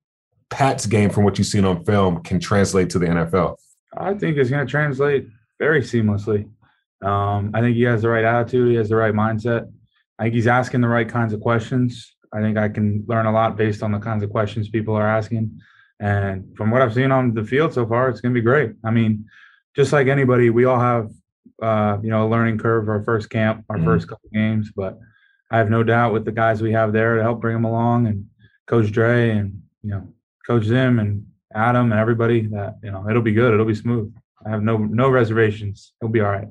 Pat's 0.50 0.86
game 0.86 1.10
from 1.10 1.24
what 1.24 1.38
you've 1.38 1.46
seen 1.46 1.64
on 1.64 1.84
film 1.84 2.22
can 2.22 2.40
translate 2.40 2.90
to 2.90 2.98
the 2.98 3.06
NFL? 3.06 3.56
I 3.96 4.14
think 4.14 4.36
it's 4.36 4.50
going 4.50 4.66
to 4.66 4.70
translate 4.70 5.26
very 5.58 5.82
seamlessly. 5.82 6.48
Um, 7.02 7.50
I 7.54 7.60
think 7.60 7.76
he 7.76 7.82
has 7.82 8.02
the 8.02 8.08
right 8.08 8.24
attitude. 8.24 8.70
He 8.70 8.76
has 8.76 8.88
the 8.88 8.96
right 8.96 9.14
mindset. 9.14 9.70
I 10.18 10.24
think 10.24 10.34
he's 10.34 10.46
asking 10.46 10.80
the 10.80 10.88
right 10.88 11.08
kinds 11.08 11.32
of 11.32 11.40
questions. 11.40 12.14
I 12.32 12.40
think 12.40 12.58
I 12.58 12.68
can 12.68 13.04
learn 13.06 13.26
a 13.26 13.32
lot 13.32 13.56
based 13.56 13.82
on 13.82 13.92
the 13.92 13.98
kinds 13.98 14.22
of 14.22 14.30
questions 14.30 14.68
people 14.68 14.94
are 14.94 15.06
asking. 15.06 15.60
And 16.00 16.56
from 16.56 16.70
what 16.70 16.82
I've 16.82 16.94
seen 16.94 17.10
on 17.10 17.34
the 17.34 17.44
field 17.44 17.72
so 17.72 17.86
far, 17.86 18.08
it's 18.08 18.20
going 18.20 18.34
to 18.34 18.40
be 18.40 18.44
great. 18.44 18.72
I 18.84 18.90
mean, 18.90 19.26
just 19.78 19.92
like 19.92 20.08
anybody, 20.08 20.50
we 20.50 20.64
all 20.64 20.80
have, 20.80 21.08
uh, 21.62 21.98
you 22.02 22.10
know, 22.10 22.26
a 22.26 22.28
learning 22.28 22.58
curve, 22.58 22.88
our 22.88 23.00
first 23.04 23.30
camp, 23.30 23.64
our 23.68 23.76
mm-hmm. 23.76 23.84
first 23.84 24.08
couple 24.08 24.28
games. 24.32 24.72
But 24.74 24.98
I 25.52 25.58
have 25.58 25.70
no 25.70 25.84
doubt 25.84 26.12
with 26.12 26.24
the 26.24 26.32
guys 26.32 26.60
we 26.60 26.72
have 26.72 26.92
there 26.92 27.14
to 27.14 27.22
help 27.22 27.40
bring 27.40 27.54
them 27.54 27.64
along 27.64 28.08
and 28.08 28.26
Coach 28.66 28.90
Dre 28.90 29.30
and, 29.30 29.62
you 29.84 29.90
know, 29.90 30.08
Coach 30.44 30.64
Zim 30.64 30.98
and 30.98 31.24
Adam 31.54 31.92
and 31.92 32.00
everybody 32.00 32.48
that, 32.48 32.74
you 32.82 32.90
know, 32.90 33.08
it'll 33.08 33.22
be 33.22 33.32
good. 33.32 33.54
It'll 33.54 33.64
be 33.64 33.74
smooth. 33.76 34.12
I 34.44 34.50
have 34.50 34.64
no 34.64 34.78
no 34.78 35.08
reservations. 35.10 35.92
It'll 36.00 36.12
be 36.12 36.22
all 36.22 36.32
right. 36.32 36.48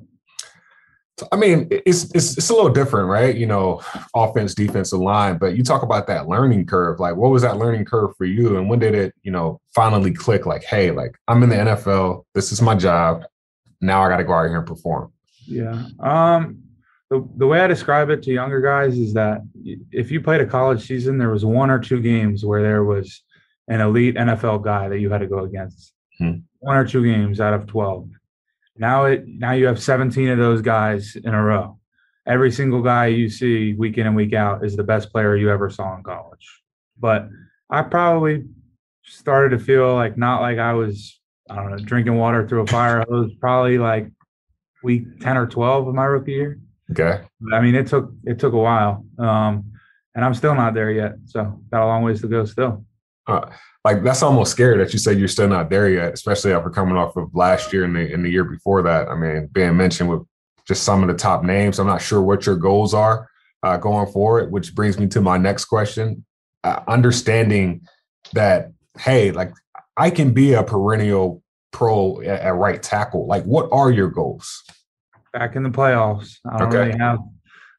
I 1.31 1.35
mean, 1.35 1.67
it's, 1.71 2.03
it's 2.13 2.37
it's 2.37 2.49
a 2.49 2.53
little 2.53 2.69
different, 2.69 3.09
right? 3.09 3.35
You 3.35 3.47
know, 3.47 3.81
offense, 4.13 4.53
defensive 4.53 4.99
line. 4.99 5.37
But 5.37 5.57
you 5.57 5.63
talk 5.63 5.81
about 5.81 6.05
that 6.07 6.27
learning 6.27 6.67
curve. 6.67 6.99
Like, 6.99 7.15
what 7.15 7.31
was 7.31 7.41
that 7.41 7.57
learning 7.57 7.85
curve 7.85 8.15
for 8.17 8.25
you, 8.25 8.57
and 8.57 8.69
when 8.69 8.79
did 8.79 8.93
it, 8.93 9.15
you 9.23 9.31
know, 9.31 9.59
finally 9.73 10.13
click? 10.13 10.45
Like, 10.45 10.63
hey, 10.63 10.91
like 10.91 11.17
I'm 11.27 11.41
in 11.41 11.49
the 11.49 11.55
NFL. 11.55 12.25
This 12.35 12.51
is 12.51 12.61
my 12.61 12.75
job. 12.75 13.23
Now 13.81 14.03
I 14.03 14.09
got 14.09 14.17
to 14.17 14.23
go 14.23 14.33
out 14.33 14.47
here 14.47 14.57
and 14.57 14.67
perform. 14.67 15.11
Yeah. 15.45 15.87
Um. 15.99 16.63
The, 17.09 17.25
the 17.37 17.47
way 17.47 17.61
I 17.61 17.67
describe 17.67 18.09
it 18.09 18.21
to 18.23 18.33
younger 18.33 18.59
guys 18.59 18.97
is 18.97 19.13
that 19.13 19.39
if 19.91 20.11
you 20.11 20.19
played 20.21 20.41
a 20.41 20.45
college 20.45 20.85
season, 20.85 21.17
there 21.17 21.31
was 21.31 21.45
one 21.45 21.69
or 21.69 21.79
two 21.79 22.01
games 22.01 22.43
where 22.43 22.61
there 22.61 22.83
was 22.83 23.23
an 23.69 23.79
elite 23.79 24.15
NFL 24.15 24.61
guy 24.61 24.89
that 24.89 24.99
you 24.99 25.09
had 25.09 25.19
to 25.19 25.27
go 25.27 25.45
against. 25.45 25.93
Hmm. 26.17 26.39
One 26.59 26.75
or 26.75 26.85
two 26.85 27.03
games 27.03 27.39
out 27.39 27.53
of 27.53 27.65
twelve 27.65 28.09
now 28.79 29.05
it 29.05 29.23
now 29.27 29.51
you 29.53 29.67
have 29.67 29.81
17 29.81 30.29
of 30.29 30.37
those 30.37 30.61
guys 30.61 31.15
in 31.15 31.33
a 31.33 31.43
row. 31.43 31.79
Every 32.25 32.51
single 32.51 32.81
guy 32.81 33.07
you 33.07 33.29
see 33.29 33.73
week 33.73 33.97
in 33.97 34.07
and 34.07 34.15
week 34.15 34.33
out 34.33 34.65
is 34.65 34.75
the 34.75 34.83
best 34.83 35.11
player 35.11 35.35
you 35.35 35.49
ever 35.49 35.69
saw 35.69 35.95
in 35.95 36.03
college. 36.03 36.61
But 36.99 37.29
I 37.69 37.83
probably 37.83 38.45
started 39.03 39.57
to 39.57 39.63
feel 39.63 39.93
like 39.93 40.17
not 40.17 40.41
like 40.41 40.57
I 40.57 40.73
was 40.73 41.19
I 41.49 41.55
don't 41.55 41.71
know 41.71 41.77
drinking 41.77 42.17
water 42.17 42.47
through 42.47 42.61
a 42.61 42.67
fire 42.67 43.05
hose. 43.07 43.33
Probably 43.39 43.77
like 43.77 44.11
week 44.83 45.19
10 45.21 45.37
or 45.37 45.47
12 45.47 45.87
of 45.87 45.95
my 45.95 46.05
rookie 46.05 46.33
year. 46.33 46.59
Okay. 46.91 47.21
But, 47.41 47.53
I 47.53 47.61
mean, 47.61 47.75
it 47.75 47.87
took 47.87 48.11
it 48.23 48.39
took 48.39 48.53
a 48.53 48.57
while, 48.57 49.05
um, 49.19 49.73
and 50.15 50.23
I'm 50.23 50.33
still 50.33 50.55
not 50.55 50.73
there 50.73 50.91
yet. 50.91 51.15
So 51.25 51.61
got 51.71 51.83
a 51.83 51.85
long 51.85 52.03
ways 52.03 52.21
to 52.21 52.27
go 52.27 52.45
still. 52.45 52.85
Uh, 53.27 53.49
like 53.83 54.03
that's 54.03 54.23
almost 54.23 54.51
scary 54.51 54.77
that 54.77 54.91
you 54.91 54.99
said 54.99 55.17
you're 55.17 55.27
still 55.27 55.47
not 55.47 55.69
there 55.69 55.89
yet, 55.89 56.13
especially 56.13 56.53
after 56.53 56.69
coming 56.69 56.97
off 56.97 57.15
of 57.15 57.33
last 57.33 57.71
year 57.71 57.85
and 57.85 57.95
the, 57.95 58.13
and 58.13 58.23
the 58.23 58.29
year 58.29 58.43
before 58.43 58.81
that. 58.81 59.07
I 59.07 59.15
mean, 59.15 59.47
being 59.51 59.77
mentioned 59.77 60.09
with 60.09 60.23
just 60.67 60.83
some 60.83 61.01
of 61.01 61.07
the 61.07 61.15
top 61.15 61.43
names. 61.43 61.79
I'm 61.79 61.87
not 61.87 62.01
sure 62.01 62.21
what 62.21 62.45
your 62.45 62.57
goals 62.57 62.93
are 62.93 63.29
uh, 63.63 63.77
going 63.77 64.11
forward, 64.11 64.51
which 64.51 64.75
brings 64.75 64.99
me 64.99 65.07
to 65.07 65.21
my 65.21 65.37
next 65.37 65.65
question. 65.65 66.25
Uh, 66.63 66.81
understanding 66.87 67.87
that, 68.33 68.71
hey, 68.99 69.31
like 69.31 69.51
I 69.95 70.09
can 70.09 70.33
be 70.33 70.53
a 70.53 70.63
perennial 70.63 71.41
pro 71.71 72.21
at, 72.21 72.41
at, 72.41 72.55
right 72.55 72.81
tackle. 72.81 73.25
Like, 73.27 73.43
what 73.43 73.69
are 73.71 73.91
your 73.91 74.09
goals? 74.09 74.63
Back 75.31 75.55
in 75.55 75.63
the 75.63 75.69
playoffs. 75.69 76.37
I 76.49 76.57
don't 76.57 76.67
okay. 76.67 76.87
really 76.87 76.99
have. 76.99 77.19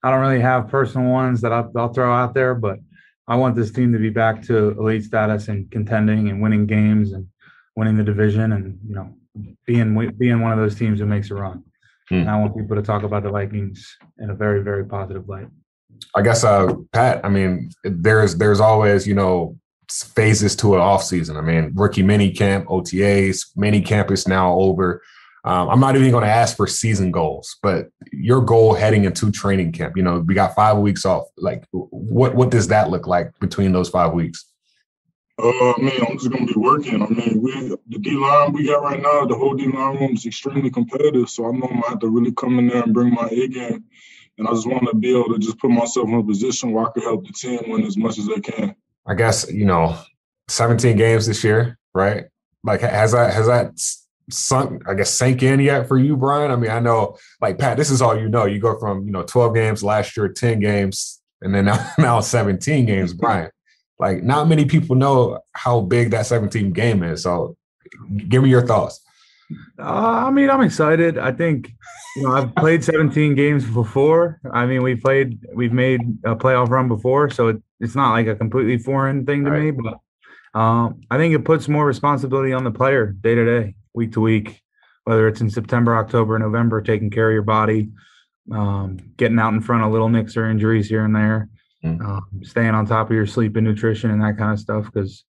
I 0.03 0.11
don't 0.11 0.21
really 0.21 0.41
have 0.41 0.69
personal 0.69 1.11
ones 1.11 1.41
that 1.41 1.53
I'll, 1.53 1.71
I'll 1.77 1.93
throw 1.93 2.15
out 2.15 2.33
there, 2.33 2.55
but 2.55 2.79
I 3.29 3.37
want 3.37 3.55
this 3.55 3.71
team 3.71 3.93
to 3.93 3.99
be 3.99 4.09
back 4.09 4.43
to 4.45 4.71
elite 4.71 5.05
status 5.05 5.49
and 5.49 5.71
contending 5.71 6.31
and 6.31 6.41
winning 6.41 6.67
games 6.67 7.13
and 7.13 7.29
winning 7.77 7.97
the 7.97 8.03
division 8.03 8.53
and 8.53 8.79
you 8.89 8.95
know 8.95 9.15
being 9.67 9.95
being 10.19 10.41
one 10.41 10.53
of 10.53 10.59
those 10.59 10.75
teams 10.75 10.99
who 10.99 11.07
makes 11.07 11.31
a 11.31 11.35
run. 11.35 11.63
Hmm. 12.09 12.15
And 12.17 12.31
I 12.31 12.41
want 12.41 12.57
people 12.57 12.75
to 12.75 12.83
talk 12.83 13.03
about 13.03 13.23
the 13.23 13.31
Vikings 13.31 13.97
in 14.19 14.31
a 14.31 14.35
very 14.35 14.63
very 14.63 14.85
positive 14.85 15.29
light. 15.29 15.49
I 16.17 16.23
guess 16.23 16.43
uh 16.43 16.75
Pat, 16.93 17.25
I 17.25 17.29
mean 17.29 17.71
there's 17.85 18.37
there's 18.37 18.61
always, 18.61 19.07
you 19.07 19.15
know, 19.15 19.59
phases 19.91 20.57
to 20.57 20.75
an 20.75 20.81
off 20.81 21.05
season. 21.05 21.37
I 21.37 21.43
mean, 21.43 21.73
rookie 21.75 22.03
mini 22.03 22.31
camp, 22.31 22.67
OTAs, 22.67 23.47
mini 23.57 23.83
camp 23.83 24.11
is 24.11 24.27
now 24.27 24.55
over. 24.55 25.03
Um, 25.49 25.71
I'm 25.71 25.81
not 25.81 25.97
even 25.97 26.11
going 26.11 26.25
to 26.25 26.31
ask 26.31 26.59
for 26.59 26.67
season 26.67 27.11
goals, 27.11 27.57
but 27.63 27.89
your 28.13 28.43
goal 28.43 28.75
heading 28.75 29.07
into 29.07 29.33
training 29.33 29.73
camp. 29.73 29.97
You 29.97 30.03
know, 30.03 30.21
we 30.21 30.35
got 30.35 30.55
five 30.55 30.77
weeks 30.77 31.07
off. 31.07 31.25
Like, 31.39 31.65
what 31.73 32.35
what 32.35 32.51
does 32.51 32.69
that 32.69 32.91
look 32.91 33.07
like 33.07 33.33
between 33.41 33.73
those 33.73 33.89
five 33.89 34.13
weeks? 34.13 34.45
Uh, 35.43 35.49
I 35.49 35.75
mean, 35.79 36.05
I'm 36.07 36.19
just 36.19 36.31
gonna 36.31 36.45
be 36.45 36.53
working. 36.55 37.03
I 37.03 37.07
mean, 37.07 37.41
we 37.41 37.53
the 37.89 37.99
D 37.99 38.11
line 38.11 38.53
we 38.53 38.67
got 38.67 38.83
right 38.83 39.01
now, 39.01 39.25
the 39.25 39.37
whole 39.37 39.55
D 39.55 39.69
line 39.69 39.97
room 39.97 40.13
is 40.13 40.27
extremely 40.27 40.69
competitive. 40.69 41.31
So 41.31 41.47
I 41.47 41.53
know 41.53 41.67
I'm 41.67 41.81
gonna 41.81 41.89
have 41.89 42.01
to 42.01 42.09
really 42.09 42.33
come 42.33 42.59
in 42.59 42.69
there 42.69 42.83
and 42.83 42.93
bring 42.93 43.15
my 43.15 43.29
A 43.31 43.49
game. 43.49 43.85
And 44.37 44.47
I 44.47 44.51
just 44.51 44.69
want 44.69 44.85
to 44.85 44.95
be 44.95 45.19
able 45.19 45.33
to 45.33 45.39
just 45.39 45.59
put 45.59 45.71
myself 45.71 46.09
in 46.09 46.15
a 46.15 46.23
position 46.23 46.73
where 46.73 46.85
I 46.85 46.91
can 46.93 47.05
help 47.05 47.27
the 47.27 47.33
team 47.33 47.61
win 47.69 47.87
as 47.87 47.97
much 47.97 48.19
as 48.19 48.29
I 48.29 48.39
can. 48.41 48.75
I 49.07 49.15
guess 49.15 49.51
you 49.51 49.65
know, 49.65 49.97
17 50.49 50.99
games 50.99 51.27
this 51.27 51.43
year, 51.43 51.79
right? 51.95 52.27
Like, 52.63 52.83
has 52.83 53.13
that 53.13 53.33
has 53.33 53.47
that 53.47 53.79
sunk, 54.31 54.89
I 54.89 54.95
guess, 54.95 55.11
sank 55.11 55.43
in 55.43 55.61
yet 55.61 55.89
for 55.89 55.99
you, 55.99 56.17
Brian? 56.17 56.51
I 56.51 56.57
mean, 56.57 56.71
I 56.71 56.81
know, 56.81 57.17
like 57.41 57.59
Pat, 57.59 57.77
this 57.77 57.91
is 57.91 58.03
all 58.03 58.19
you 58.19 58.29
know. 58.29 58.45
You 58.45 58.59
go 58.59 58.79
from 58.79 59.07
you 59.07 59.13
know 59.13 59.23
12 59.23 59.55
games 59.55 59.83
last 59.83 60.17
year, 60.17 60.29
10 60.29 60.61
games, 60.61 61.21
and 61.41 61.55
then 61.55 61.65
now, 61.67 61.93
now 61.99 62.21
17 62.21 62.87
games, 62.87 63.13
Brian. 63.15 63.51
Like, 63.99 64.23
not 64.23 64.49
many 64.49 64.65
people 64.65 64.95
know 64.95 65.41
how 65.53 65.81
big 65.81 66.13
that 66.13 66.27
17 66.27 66.73
game 66.73 67.03
is. 67.03 67.23
So, 67.23 67.57
give 68.29 68.43
me 68.43 68.51
your 68.51 68.67
thoughts. 68.67 69.01
Uh, 69.79 70.27
I 70.27 70.31
mean, 70.31 70.51
I'm 70.51 70.61
excited. 70.61 71.19
I 71.19 71.33
think 71.33 71.73
you 72.17 72.23
know 72.23 72.33
I've 72.33 72.55
played 72.55 72.85
17 72.85 73.35
games 73.35 73.65
before. 73.65 74.41
I 74.53 74.67
mean, 74.67 74.83
we 74.83 74.95
played, 74.95 75.39
we've 75.55 75.73
made 75.73 76.01
a 76.25 76.37
playoff 76.37 76.69
run 76.69 76.87
before, 76.87 77.31
so 77.31 77.49
it, 77.49 77.63
it's 77.81 77.95
not 77.95 78.13
like 78.13 78.27
a 78.27 78.37
completely 78.37 78.79
foreign 78.79 79.25
thing 79.25 79.45
to 79.45 79.51
right. 79.51 79.63
me. 79.63 79.71
But 79.71 80.59
um, 80.59 81.01
I 81.11 81.17
think 81.17 81.35
it 81.35 81.45
puts 81.45 81.67
more 81.67 81.87
responsibility 81.87 82.53
on 82.53 82.65
the 82.65 82.71
player 82.71 83.07
day 83.07 83.35
to 83.35 83.45
day 83.45 83.75
week 83.99 84.13
to 84.13 84.21
week, 84.21 84.63
whether 85.05 85.29
it's 85.29 85.43
in 85.43 85.51
September, 85.51 85.97
October, 85.97 86.39
November, 86.39 86.81
taking 86.81 87.11
care 87.11 87.29
of 87.29 87.35
your 87.35 87.43
body, 87.43 87.89
um, 88.53 88.99
getting 89.17 89.39
out 89.39 89.53
in 89.53 89.61
front 89.61 89.85
of 89.85 89.93
little 89.93 90.09
nicks 90.09 90.37
or 90.37 90.49
injuries 90.49 90.89
here 90.89 91.05
and 91.05 91.15
there, 91.15 91.51
mm. 91.85 92.01
um, 92.01 92.41
staying 92.43 92.71
on 92.71 92.87
top 92.87 93.11
of 93.11 93.17
your 93.17 93.27
sleep 93.27 93.57
and 93.57 93.67
nutrition 93.67 94.11
and 94.11 94.23
that 94.23 94.39
kind 94.39 94.53
of 94.53 94.61
stuff. 94.61 94.87
Because 94.87 95.25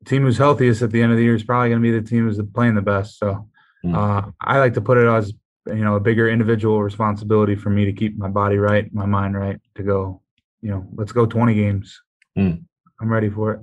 the 0.00 0.10
team 0.10 0.22
who's 0.22 0.38
healthiest 0.38 0.82
at 0.82 0.92
the 0.92 1.02
end 1.02 1.10
of 1.10 1.18
the 1.18 1.24
year 1.24 1.34
is 1.34 1.42
probably 1.42 1.70
going 1.70 1.82
to 1.82 1.90
be 1.90 1.98
the 1.98 2.06
team 2.06 2.28
who's 2.28 2.40
playing 2.52 2.74
the 2.74 2.82
best. 2.82 3.18
So 3.18 3.48
mm. 3.84 3.96
uh, 3.96 4.30
I 4.40 4.58
like 4.58 4.74
to 4.74 4.80
put 4.80 4.98
it 4.98 5.08
as 5.08 5.32
you 5.66 5.82
know 5.82 5.96
a 5.96 6.00
bigger 6.00 6.28
individual 6.28 6.82
responsibility 6.82 7.56
for 7.56 7.70
me 7.70 7.86
to 7.86 7.92
keep 7.92 8.18
my 8.18 8.28
body 8.28 8.58
right, 8.58 8.92
my 8.92 9.06
mind 9.06 9.36
right, 9.36 9.58
to 9.76 9.82
go. 9.82 10.20
You 10.60 10.70
know, 10.70 10.86
let's 10.94 11.12
go 11.12 11.26
20 11.26 11.54
games. 11.54 12.00
Mm. 12.38 12.64
I'm 13.00 13.08
ready 13.12 13.28
for 13.28 13.52
it. 13.52 13.60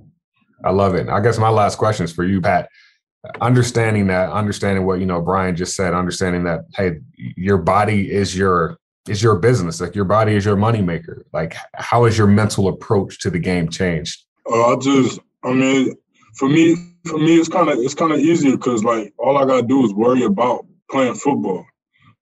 I 0.64 0.70
love 0.70 0.94
it. 0.94 1.10
I 1.10 1.20
guess 1.20 1.40
my 1.40 1.50
last 1.50 1.78
question 1.78 2.04
is 2.04 2.14
for 2.14 2.24
you, 2.24 2.42
Pat 2.42 2.70
understanding 3.40 4.08
that 4.08 4.32
understanding 4.32 4.84
what 4.84 5.00
you 5.00 5.06
know 5.06 5.22
brian 5.22 5.56
just 5.56 5.76
said 5.76 5.94
understanding 5.94 6.44
that 6.44 6.62
hey 6.76 6.98
your 7.16 7.58
body 7.58 8.12
is 8.12 8.36
your 8.36 8.80
is 9.08 9.22
your 9.22 9.36
business. 9.36 9.82
Like 9.82 9.96
your 9.96 10.06
body 10.06 10.36
is 10.36 10.46
your 10.46 10.56
moneymaker. 10.56 11.24
Like 11.34 11.56
how 11.74 12.06
has 12.06 12.18
your 12.18 12.28
mental 12.28 12.68
approach 12.68 13.20
to 13.22 13.30
the 13.30 13.40
game 13.40 13.70
changed? 13.70 14.24
Uh, 14.52 14.74
i 14.74 14.76
just 14.80 15.20
i 15.44 15.54
mean 15.54 15.96
for 16.36 16.50
me 16.50 16.76
for 17.06 17.20
me 17.20 17.38
it's 17.38 17.48
kind 17.48 17.70
of 17.70 17.78
it's 17.78 17.94
kind 17.94 18.12
of 18.12 18.20
easier 18.20 18.58
because 18.58 18.84
like 18.84 19.14
all 19.20 19.38
i 19.38 19.46
gotta 19.46 19.66
do 19.66 19.86
is 19.86 19.94
worry 19.94 20.24
about 20.24 20.66
playing 20.90 21.14
football. 21.14 21.66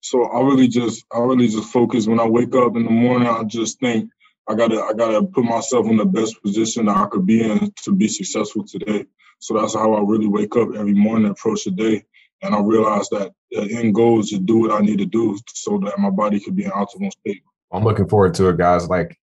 So 0.02 0.26
i 0.26 0.42
really 0.42 0.68
just 0.68 1.06
i 1.14 1.20
really 1.20 1.48
just 1.48 1.72
focus 1.72 2.08
when 2.08 2.20
i 2.20 2.28
wake 2.28 2.54
up 2.56 2.76
in 2.76 2.84
the 2.84 2.92
morning 2.92 3.28
i 3.28 3.44
just 3.44 3.80
think 3.80 4.10
i 4.50 4.56
gotta 4.56 4.82
i 4.84 4.94
gotta 4.94 5.24
put 5.24 5.46
myself 5.46 5.86
in 5.86 5.98
the 5.98 6.06
best 6.06 6.42
position 6.42 6.86
that 6.86 6.98
i 6.98 7.06
could 7.08 7.26
be 7.26 7.42
in 7.42 7.72
to 7.84 7.92
be 7.92 8.08
successful 8.08 8.64
today 8.66 9.06
so 9.40 9.54
that's 9.54 9.74
how 9.74 9.94
I 9.94 10.02
really 10.02 10.28
wake 10.28 10.56
up 10.56 10.70
every 10.76 10.94
morning, 10.94 11.32
approach 11.32 11.64
the 11.64 11.72
day, 11.72 12.04
and 12.42 12.54
I 12.54 12.60
realize 12.60 13.08
that 13.10 13.32
the 13.52 13.62
end 13.62 13.96
goal 13.96 14.20
is 14.20 14.30
to 14.30 14.40
do 14.40 14.60
what 14.60 14.72
I 14.72 14.80
need 14.80 15.00
to 15.00 15.06
do 15.06 15.38
so 15.54 15.80
that 15.80 15.98
my 15.98 16.10
body 16.10 16.40
could 16.40 16.56
be 16.56 16.66
in 16.66 16.72
optimal 16.72 17.12
state. 17.12 17.42
I'm 17.72 17.84
looking 17.84 18.08
forward 18.08 18.34
to 18.36 18.50
it, 18.50 18.58
guys. 18.58 18.90
Like 18.90 19.18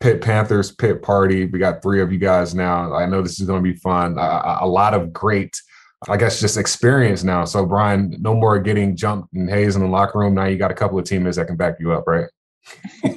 Pitt 0.00 0.22
Panthers, 0.22 0.72
Pit 0.72 1.02
Party. 1.02 1.46
We 1.46 1.58
got 1.58 1.82
three 1.82 2.02
of 2.02 2.12
you 2.12 2.18
guys 2.18 2.54
now. 2.54 2.92
I 2.92 3.06
know 3.06 3.22
this 3.22 3.40
is 3.40 3.46
going 3.46 3.62
to 3.62 3.72
be 3.72 3.78
fun. 3.78 4.18
A, 4.18 4.58
a 4.62 4.66
lot 4.66 4.94
of 4.94 5.12
great, 5.12 5.56
I 6.08 6.16
guess, 6.16 6.40
just 6.40 6.56
experience 6.56 7.22
now. 7.22 7.44
So, 7.44 7.64
Brian, 7.64 8.16
no 8.18 8.34
more 8.34 8.58
getting 8.58 8.96
jumped 8.96 9.32
and 9.34 9.48
hazed 9.48 9.76
in 9.76 9.82
the 9.82 9.88
locker 9.88 10.18
room. 10.18 10.34
Now 10.34 10.46
you 10.46 10.56
got 10.56 10.72
a 10.72 10.74
couple 10.74 10.98
of 10.98 11.04
teammates 11.04 11.36
that 11.36 11.46
can 11.46 11.56
back 11.56 11.76
you 11.78 11.92
up, 11.92 12.04
right? 12.08 12.26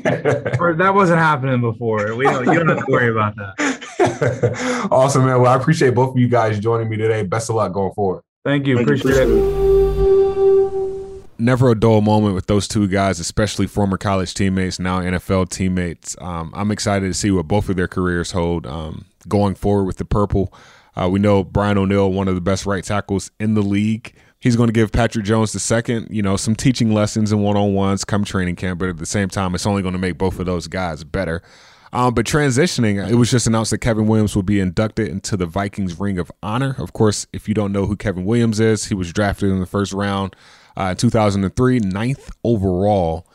That 0.03 0.91
wasn't 0.93 1.19
happening 1.19 1.61
before. 1.61 2.15
We 2.15 2.25
don't, 2.25 2.45
you 2.45 2.53
don't 2.55 2.69
have 2.69 2.85
to 2.85 2.91
worry 2.91 3.09
about 3.09 3.35
that. 3.35 4.87
awesome, 4.91 5.25
man. 5.25 5.41
Well, 5.41 5.51
I 5.51 5.55
appreciate 5.55 5.93
both 5.93 6.11
of 6.11 6.17
you 6.17 6.27
guys 6.27 6.59
joining 6.59 6.89
me 6.89 6.97
today. 6.97 7.23
Best 7.23 7.49
of 7.49 7.55
luck 7.55 7.73
going 7.73 7.93
forward. 7.93 8.23
Thank 8.43 8.67
you. 8.67 8.75
Thank 8.75 8.87
appreciate, 8.87 9.27
you, 9.27 9.59
it. 9.59 11.39
Never 11.39 11.71
a 11.71 11.75
dull 11.79 12.01
moment 12.01 12.35
with 12.35 12.47
those 12.47 12.67
two 12.67 12.87
guys, 12.87 13.19
especially 13.19 13.67
former 13.67 13.97
college 13.97 14.33
teammates, 14.33 14.79
now 14.79 15.01
NFL 15.01 15.49
teammates. 15.49 16.15
Um, 16.21 16.51
I'm 16.55 16.71
excited 16.71 17.07
to 17.07 17.13
see 17.13 17.31
what 17.31 17.47
both 17.47 17.69
of 17.69 17.75
their 17.75 17.87
careers 17.87 18.31
hold 18.31 18.67
um, 18.67 19.05
going 19.27 19.55
forward 19.55 19.85
with 19.85 19.97
the 19.97 20.05
purple. 20.05 20.53
Uh, 20.95 21.09
we 21.09 21.19
know 21.19 21.43
Brian 21.43 21.77
O'Neill, 21.77 22.11
one 22.11 22.27
of 22.27 22.35
the 22.35 22.41
best 22.41 22.65
right 22.65 22.83
tackles 22.83 23.31
in 23.39 23.55
the 23.55 23.63
league. 23.63 24.15
He's 24.43 24.57
going 24.57 24.67
to 24.67 24.73
give 24.73 24.91
Patrick 24.91 25.23
Jones 25.23 25.53
the 25.53 25.59
second, 25.59 26.09
you 26.11 26.21
know, 26.21 26.35
some 26.35 26.53
teaching 26.53 26.93
lessons 26.93 27.31
and 27.31 27.41
one 27.41 27.55
on 27.55 27.73
ones 27.73 28.03
come 28.03 28.25
training 28.25 28.57
camp, 28.57 28.77
but 28.77 28.89
at 28.89 28.97
the 28.97 29.05
same 29.05 29.29
time, 29.29 29.55
it's 29.55 29.65
only 29.65 29.81
going 29.81 29.93
to 29.93 29.99
make 29.99 30.17
both 30.17 30.37
of 30.37 30.45
those 30.45 30.67
guys 30.67 31.05
better. 31.05 31.41
Um, 31.93 32.13
but 32.13 32.25
transitioning, 32.25 33.09
it 33.09 33.15
was 33.15 33.31
just 33.31 33.47
announced 33.47 33.71
that 33.71 33.77
Kevin 33.77 34.05
Williams 34.05 34.35
will 34.35 34.43
be 34.43 34.59
inducted 34.59 35.07
into 35.07 35.37
the 35.37 35.45
Vikings 35.45 35.97
Ring 35.97 36.19
of 36.19 36.29
Honor. 36.43 36.75
Of 36.77 36.91
course, 36.91 37.25
if 37.31 37.47
you 37.47 37.53
don't 37.53 37.71
know 37.71 37.85
who 37.85 37.95
Kevin 37.95 38.25
Williams 38.25 38.59
is, 38.59 38.87
he 38.87 38.95
was 38.95 39.13
drafted 39.13 39.49
in 39.49 39.61
the 39.61 39.65
first 39.65 39.93
round 39.93 40.35
uh, 40.75 40.87
in 40.87 40.97
2003, 40.97 41.79
ninth 41.79 42.29
overall. 42.43 43.25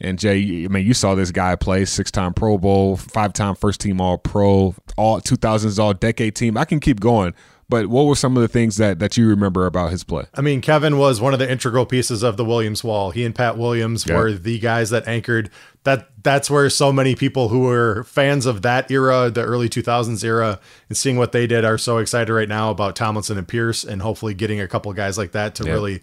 And 0.00 0.18
Jay, 0.18 0.64
I 0.64 0.68
mean, 0.68 0.86
you 0.86 0.94
saw 0.94 1.14
this 1.14 1.30
guy 1.30 1.56
play 1.56 1.84
six-time 1.84 2.32
Pro 2.32 2.56
Bowl, 2.56 2.96
five-time 2.96 3.54
first-team 3.54 4.00
All-Pro, 4.00 4.74
all 4.96 5.20
2000s 5.20 5.78
All-Decade 5.78 6.34
team. 6.34 6.56
I 6.56 6.64
can 6.64 6.80
keep 6.80 7.00
going, 7.00 7.34
but 7.74 7.88
what 7.88 8.04
were 8.04 8.14
some 8.14 8.36
of 8.36 8.40
the 8.40 8.46
things 8.46 8.76
that 8.76 9.00
that 9.00 9.16
you 9.16 9.26
remember 9.26 9.66
about 9.66 9.90
his 9.90 10.04
play? 10.04 10.26
I 10.32 10.42
mean, 10.42 10.60
Kevin 10.60 10.96
was 10.96 11.20
one 11.20 11.32
of 11.32 11.40
the 11.40 11.50
integral 11.50 11.84
pieces 11.84 12.22
of 12.22 12.36
the 12.36 12.44
Williams 12.44 12.84
wall. 12.84 13.10
He 13.10 13.24
and 13.24 13.34
Pat 13.34 13.58
Williams 13.58 14.06
yeah. 14.06 14.16
were 14.16 14.32
the 14.32 14.60
guys 14.60 14.90
that 14.90 15.08
anchored 15.08 15.50
that 15.82 16.08
that's 16.22 16.48
where 16.48 16.70
so 16.70 16.92
many 16.92 17.16
people 17.16 17.48
who 17.48 17.62
were 17.62 18.04
fans 18.04 18.46
of 18.46 18.62
that 18.62 18.92
era, 18.92 19.28
the 19.28 19.42
early 19.42 19.68
2000s 19.68 20.22
era, 20.22 20.60
and 20.88 20.96
seeing 20.96 21.16
what 21.16 21.32
they 21.32 21.48
did 21.48 21.64
are 21.64 21.76
so 21.76 21.98
excited 21.98 22.32
right 22.32 22.48
now 22.48 22.70
about 22.70 22.94
Tomlinson 22.94 23.38
and 23.38 23.48
Pierce 23.48 23.82
and 23.82 24.00
hopefully 24.02 24.34
getting 24.34 24.60
a 24.60 24.68
couple 24.68 24.92
guys 24.92 25.18
like 25.18 25.32
that 25.32 25.56
to 25.56 25.64
yeah. 25.64 25.72
really 25.72 26.00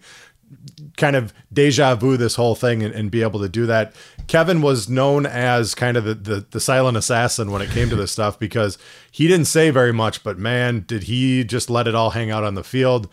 kind 0.96 1.16
of 1.16 1.32
deja 1.52 1.94
vu 1.94 2.16
this 2.16 2.34
whole 2.34 2.54
thing 2.54 2.82
and, 2.82 2.94
and, 2.94 3.10
be 3.10 3.22
able 3.22 3.40
to 3.40 3.48
do 3.48 3.66
that. 3.66 3.94
Kevin 4.26 4.62
was 4.62 4.88
known 4.88 5.26
as 5.26 5.74
kind 5.74 5.96
of 5.96 6.04
the, 6.04 6.14
the, 6.14 6.46
the 6.50 6.60
silent 6.60 6.96
assassin 6.96 7.50
when 7.50 7.62
it 7.62 7.70
came 7.70 7.88
to 7.88 7.96
this 7.96 8.12
stuff 8.12 8.38
because 8.38 8.78
he 9.10 9.26
didn't 9.26 9.46
say 9.46 9.70
very 9.70 9.92
much, 9.92 10.22
but 10.22 10.38
man, 10.38 10.84
did 10.86 11.04
he 11.04 11.44
just 11.44 11.70
let 11.70 11.86
it 11.86 11.94
all 11.94 12.10
hang 12.10 12.30
out 12.30 12.44
on 12.44 12.54
the 12.54 12.64
field. 12.64 13.08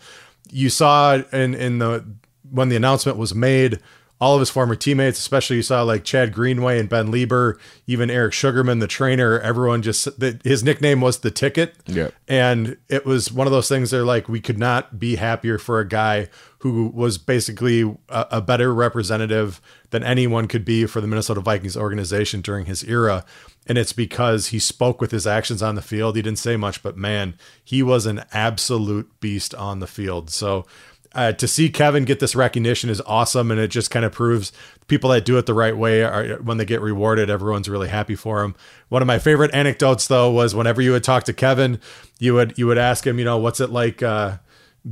You 0.50 0.68
saw 0.68 1.22
in 1.32 1.54
in 1.54 1.78
the 1.78 2.04
when 2.50 2.68
the 2.68 2.76
announcement 2.76 3.16
was 3.16 3.34
made, 3.34 3.78
all 4.20 4.34
of 4.34 4.40
his 4.40 4.50
former 4.50 4.76
teammates, 4.76 5.18
especially 5.18 5.56
you 5.56 5.62
saw 5.62 5.82
like 5.82 6.04
Chad 6.04 6.32
Greenway 6.34 6.78
and 6.78 6.88
Ben 6.88 7.10
Leber, 7.10 7.58
even 7.86 8.10
Eric 8.10 8.34
Sugarman, 8.34 8.78
the 8.78 8.86
trainer, 8.86 9.40
everyone 9.40 9.80
just 9.80 10.08
his 10.44 10.62
nickname 10.62 11.00
was 11.00 11.20
the 11.20 11.30
ticket. 11.30 11.74
Yeah. 11.86 12.10
And 12.28 12.76
it 12.88 13.06
was 13.06 13.32
one 13.32 13.46
of 13.46 13.52
those 13.52 13.68
things 13.68 13.90
they're 13.90 14.04
like, 14.04 14.28
we 14.28 14.40
could 14.40 14.58
not 14.58 14.98
be 14.98 15.16
happier 15.16 15.56
for 15.56 15.80
a 15.80 15.88
guy 15.88 16.28
who 16.58 16.88
was 16.88 17.16
basically 17.16 17.82
a, 18.10 18.26
a 18.32 18.40
better 18.42 18.74
representative 18.74 19.62
than 19.88 20.04
anyone 20.04 20.46
could 20.46 20.66
be 20.66 20.84
for 20.84 21.00
the 21.00 21.06
Minnesota 21.06 21.40
Vikings 21.40 21.76
organization 21.76 22.42
during 22.42 22.66
his 22.66 22.84
era. 22.84 23.24
And 23.66 23.78
it's 23.78 23.94
because 23.94 24.48
he 24.48 24.58
spoke 24.58 25.00
with 25.00 25.10
his 25.10 25.26
actions 25.26 25.62
on 25.62 25.76
the 25.76 25.82
field. 25.82 26.16
He 26.16 26.22
didn't 26.22 26.38
say 26.38 26.56
much, 26.56 26.82
but 26.82 26.96
man, 26.96 27.36
he 27.64 27.82
was 27.82 28.04
an 28.04 28.24
absolute 28.32 29.08
beast 29.20 29.54
on 29.54 29.78
the 29.78 29.86
field. 29.86 30.28
So 30.28 30.66
uh, 31.14 31.32
to 31.32 31.48
see 31.48 31.68
Kevin 31.68 32.04
get 32.04 32.20
this 32.20 32.36
recognition 32.36 32.88
is 32.88 33.00
awesome, 33.02 33.50
and 33.50 33.60
it 33.60 33.68
just 33.68 33.90
kind 33.90 34.04
of 34.04 34.12
proves 34.12 34.52
people 34.86 35.10
that 35.10 35.24
do 35.24 35.38
it 35.38 35.46
the 35.46 35.54
right 35.54 35.76
way 35.76 36.02
are 36.02 36.36
when 36.36 36.56
they 36.56 36.64
get 36.64 36.80
rewarded, 36.80 37.28
everyone's 37.28 37.68
really 37.68 37.88
happy 37.88 38.14
for 38.14 38.42
him. 38.42 38.54
One 38.88 39.02
of 39.02 39.06
my 39.06 39.18
favorite 39.18 39.54
anecdotes, 39.54 40.06
though, 40.06 40.30
was 40.30 40.54
whenever 40.54 40.80
you 40.80 40.92
would 40.92 41.04
talk 41.04 41.24
to 41.24 41.32
Kevin, 41.32 41.80
you 42.18 42.34
would 42.34 42.56
you 42.56 42.66
would 42.66 42.78
ask 42.78 43.06
him, 43.06 43.18
you 43.18 43.24
know, 43.24 43.38
what's 43.38 43.60
it 43.60 43.70
like 43.70 44.02
uh, 44.02 44.38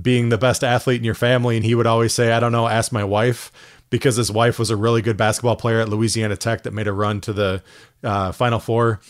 being 0.00 0.28
the 0.28 0.38
best 0.38 0.64
athlete 0.64 0.98
in 0.98 1.04
your 1.04 1.14
family, 1.14 1.56
and 1.56 1.64
he 1.64 1.74
would 1.74 1.86
always 1.86 2.12
say, 2.12 2.32
I 2.32 2.40
don't 2.40 2.52
know, 2.52 2.66
ask 2.66 2.92
my 2.92 3.04
wife. 3.04 3.52
Because 3.90 4.16
his 4.16 4.30
wife 4.30 4.58
was 4.58 4.68
a 4.68 4.76
really 4.76 5.00
good 5.00 5.16
basketball 5.16 5.56
player 5.56 5.80
at 5.80 5.88
Louisiana 5.88 6.36
Tech 6.36 6.64
that 6.64 6.74
made 6.74 6.86
a 6.86 6.92
run 6.92 7.22
to 7.22 7.32
the 7.32 7.62
uh, 8.04 8.32
Final 8.32 8.58
Four. 8.58 9.00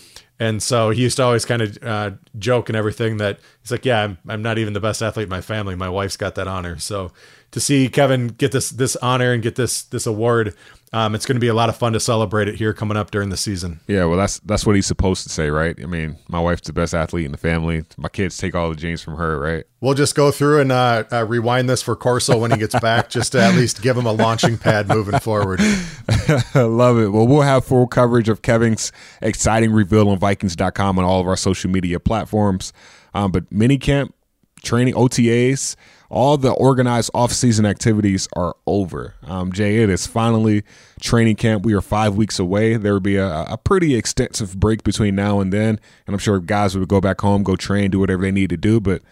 And 0.40 0.62
so 0.62 0.90
he 0.90 1.03
used 1.03 1.16
to 1.16 1.24
always 1.24 1.44
kind 1.44 1.62
of 1.62 1.79
uh, 1.83 2.11
joke 2.38 2.68
and 2.68 2.77
everything 2.77 3.16
that 3.16 3.40
he's 3.61 3.72
like, 3.72 3.85
yeah, 3.85 4.05
I'm, 4.05 4.18
I'm 4.29 4.42
not 4.42 4.59
even 4.59 4.72
the 4.72 4.81
best 4.81 5.03
athlete 5.03 5.24
in 5.24 5.31
my 5.31 5.40
family. 5.40 5.74
My 5.74 5.88
wife's 5.88 6.16
got 6.16 6.37
that 6.37 6.46
honor. 6.46 6.79
So 6.79 7.12
to 7.51 7.61
see 7.61 7.88
Kevin 7.88 8.29
get 8.29 8.53
this 8.53 8.70
this 8.70 8.94
honor 8.96 9.33
and 9.33 9.42
get 9.42 9.57
this 9.57 9.83
this 9.83 10.07
award, 10.07 10.55
um, 10.92 11.14
it's 11.14 11.27
going 11.27 11.37
to 11.37 11.40
be 11.40 11.48
a 11.48 11.55
lot 11.55 11.68
of 11.68 11.77
fun 11.77 11.92
to 11.92 12.01
celebrate 12.01 12.48
it 12.48 12.55
here 12.55 12.72
coming 12.72 12.96
up 12.96 13.11
during 13.11 13.29
the 13.29 13.37
season. 13.37 13.81
Yeah, 13.87 14.07
well, 14.07 14.16
that's 14.16 14.38
that's 14.40 14.64
what 14.64 14.74
he's 14.74 14.87
supposed 14.87 15.22
to 15.24 15.29
say, 15.29 15.51
right? 15.51 15.77
I 15.83 15.87
mean, 15.87 16.16
my 16.29 16.40
wife's 16.40 16.62
the 16.62 16.72
best 16.72 16.94
athlete 16.94 17.27
in 17.27 17.33
the 17.33 17.38
family. 17.38 17.85
My 17.96 18.09
kids 18.09 18.37
take 18.37 18.55
all 18.55 18.70
the 18.70 18.77
genes 18.77 19.03
from 19.03 19.16
her, 19.16 19.38
right? 19.38 19.64
We'll 19.81 19.94
just 19.94 20.14
go 20.14 20.31
through 20.31 20.61
and 20.61 20.72
uh, 20.72 21.05
uh, 21.12 21.24
rewind 21.27 21.68
this 21.68 21.83
for 21.83 21.94
Corso 21.94 22.38
when 22.38 22.51
he 22.51 22.57
gets 22.57 22.79
back, 22.81 23.11
just 23.11 23.33
to 23.33 23.42
at 23.42 23.55
least 23.55 23.83
give 23.83 23.96
him 23.96 24.07
a 24.07 24.12
launching 24.12 24.57
pad 24.57 24.88
moving 24.88 25.18
forward. 25.20 25.61
Love 26.55 26.98
it. 26.98 27.09
Well, 27.09 27.27
we'll 27.27 27.42
have 27.42 27.64
full 27.64 27.87
coverage 27.87 28.29
of 28.29 28.42
Kevin's 28.42 28.90
exciting 29.20 29.72
reveal 29.72 30.09
on 30.09 30.18
Vikings.com 30.18 30.98
on 30.98 31.05
all 31.05 31.20
of 31.20 31.27
our 31.29 31.37
social 31.37 31.70
media 31.70 32.01
platforms. 32.01 32.72
Um, 33.14 33.31
but 33.31 33.51
minicamp, 33.51 34.12
training, 34.62 34.94
OTAs 34.94 35.77
all 36.11 36.38
the 36.38 36.53
organized 36.53 37.11
off-season 37.12 37.66
activities 37.66 38.29
are 38.35 38.57
over. 38.66 39.14
Um, 39.27 39.53
Jay, 39.53 39.83
it 39.83 39.90
is 39.90 40.07
finally 40.07 40.64
training 41.01 41.37
camp. 41.37 41.64
We 41.64 41.75
are 41.75 41.83
five 41.83 42.14
weeks 42.14 42.38
away. 42.38 42.77
There 42.77 42.94
will 42.94 43.01
be 43.01 43.16
a, 43.16 43.42
a, 43.44 43.59
pretty 43.59 43.94
extensive 43.94 44.59
break 44.59 44.85
between 44.85 45.14
now 45.14 45.40
and 45.40 45.53
then, 45.53 45.79
and 46.07 46.14
I'm 46.14 46.18
sure 46.18 46.40
guys 46.40 46.77
would 46.77 46.88
go 46.88 47.01
back 47.01 47.21
home, 47.21 47.42
go 47.42 47.57
train, 47.57 47.90
do 47.90 48.01
whatever 48.01 48.23
they 48.23 48.31
need 48.31 48.51
to 48.51 48.57
do. 48.57 48.81
But 48.81 49.03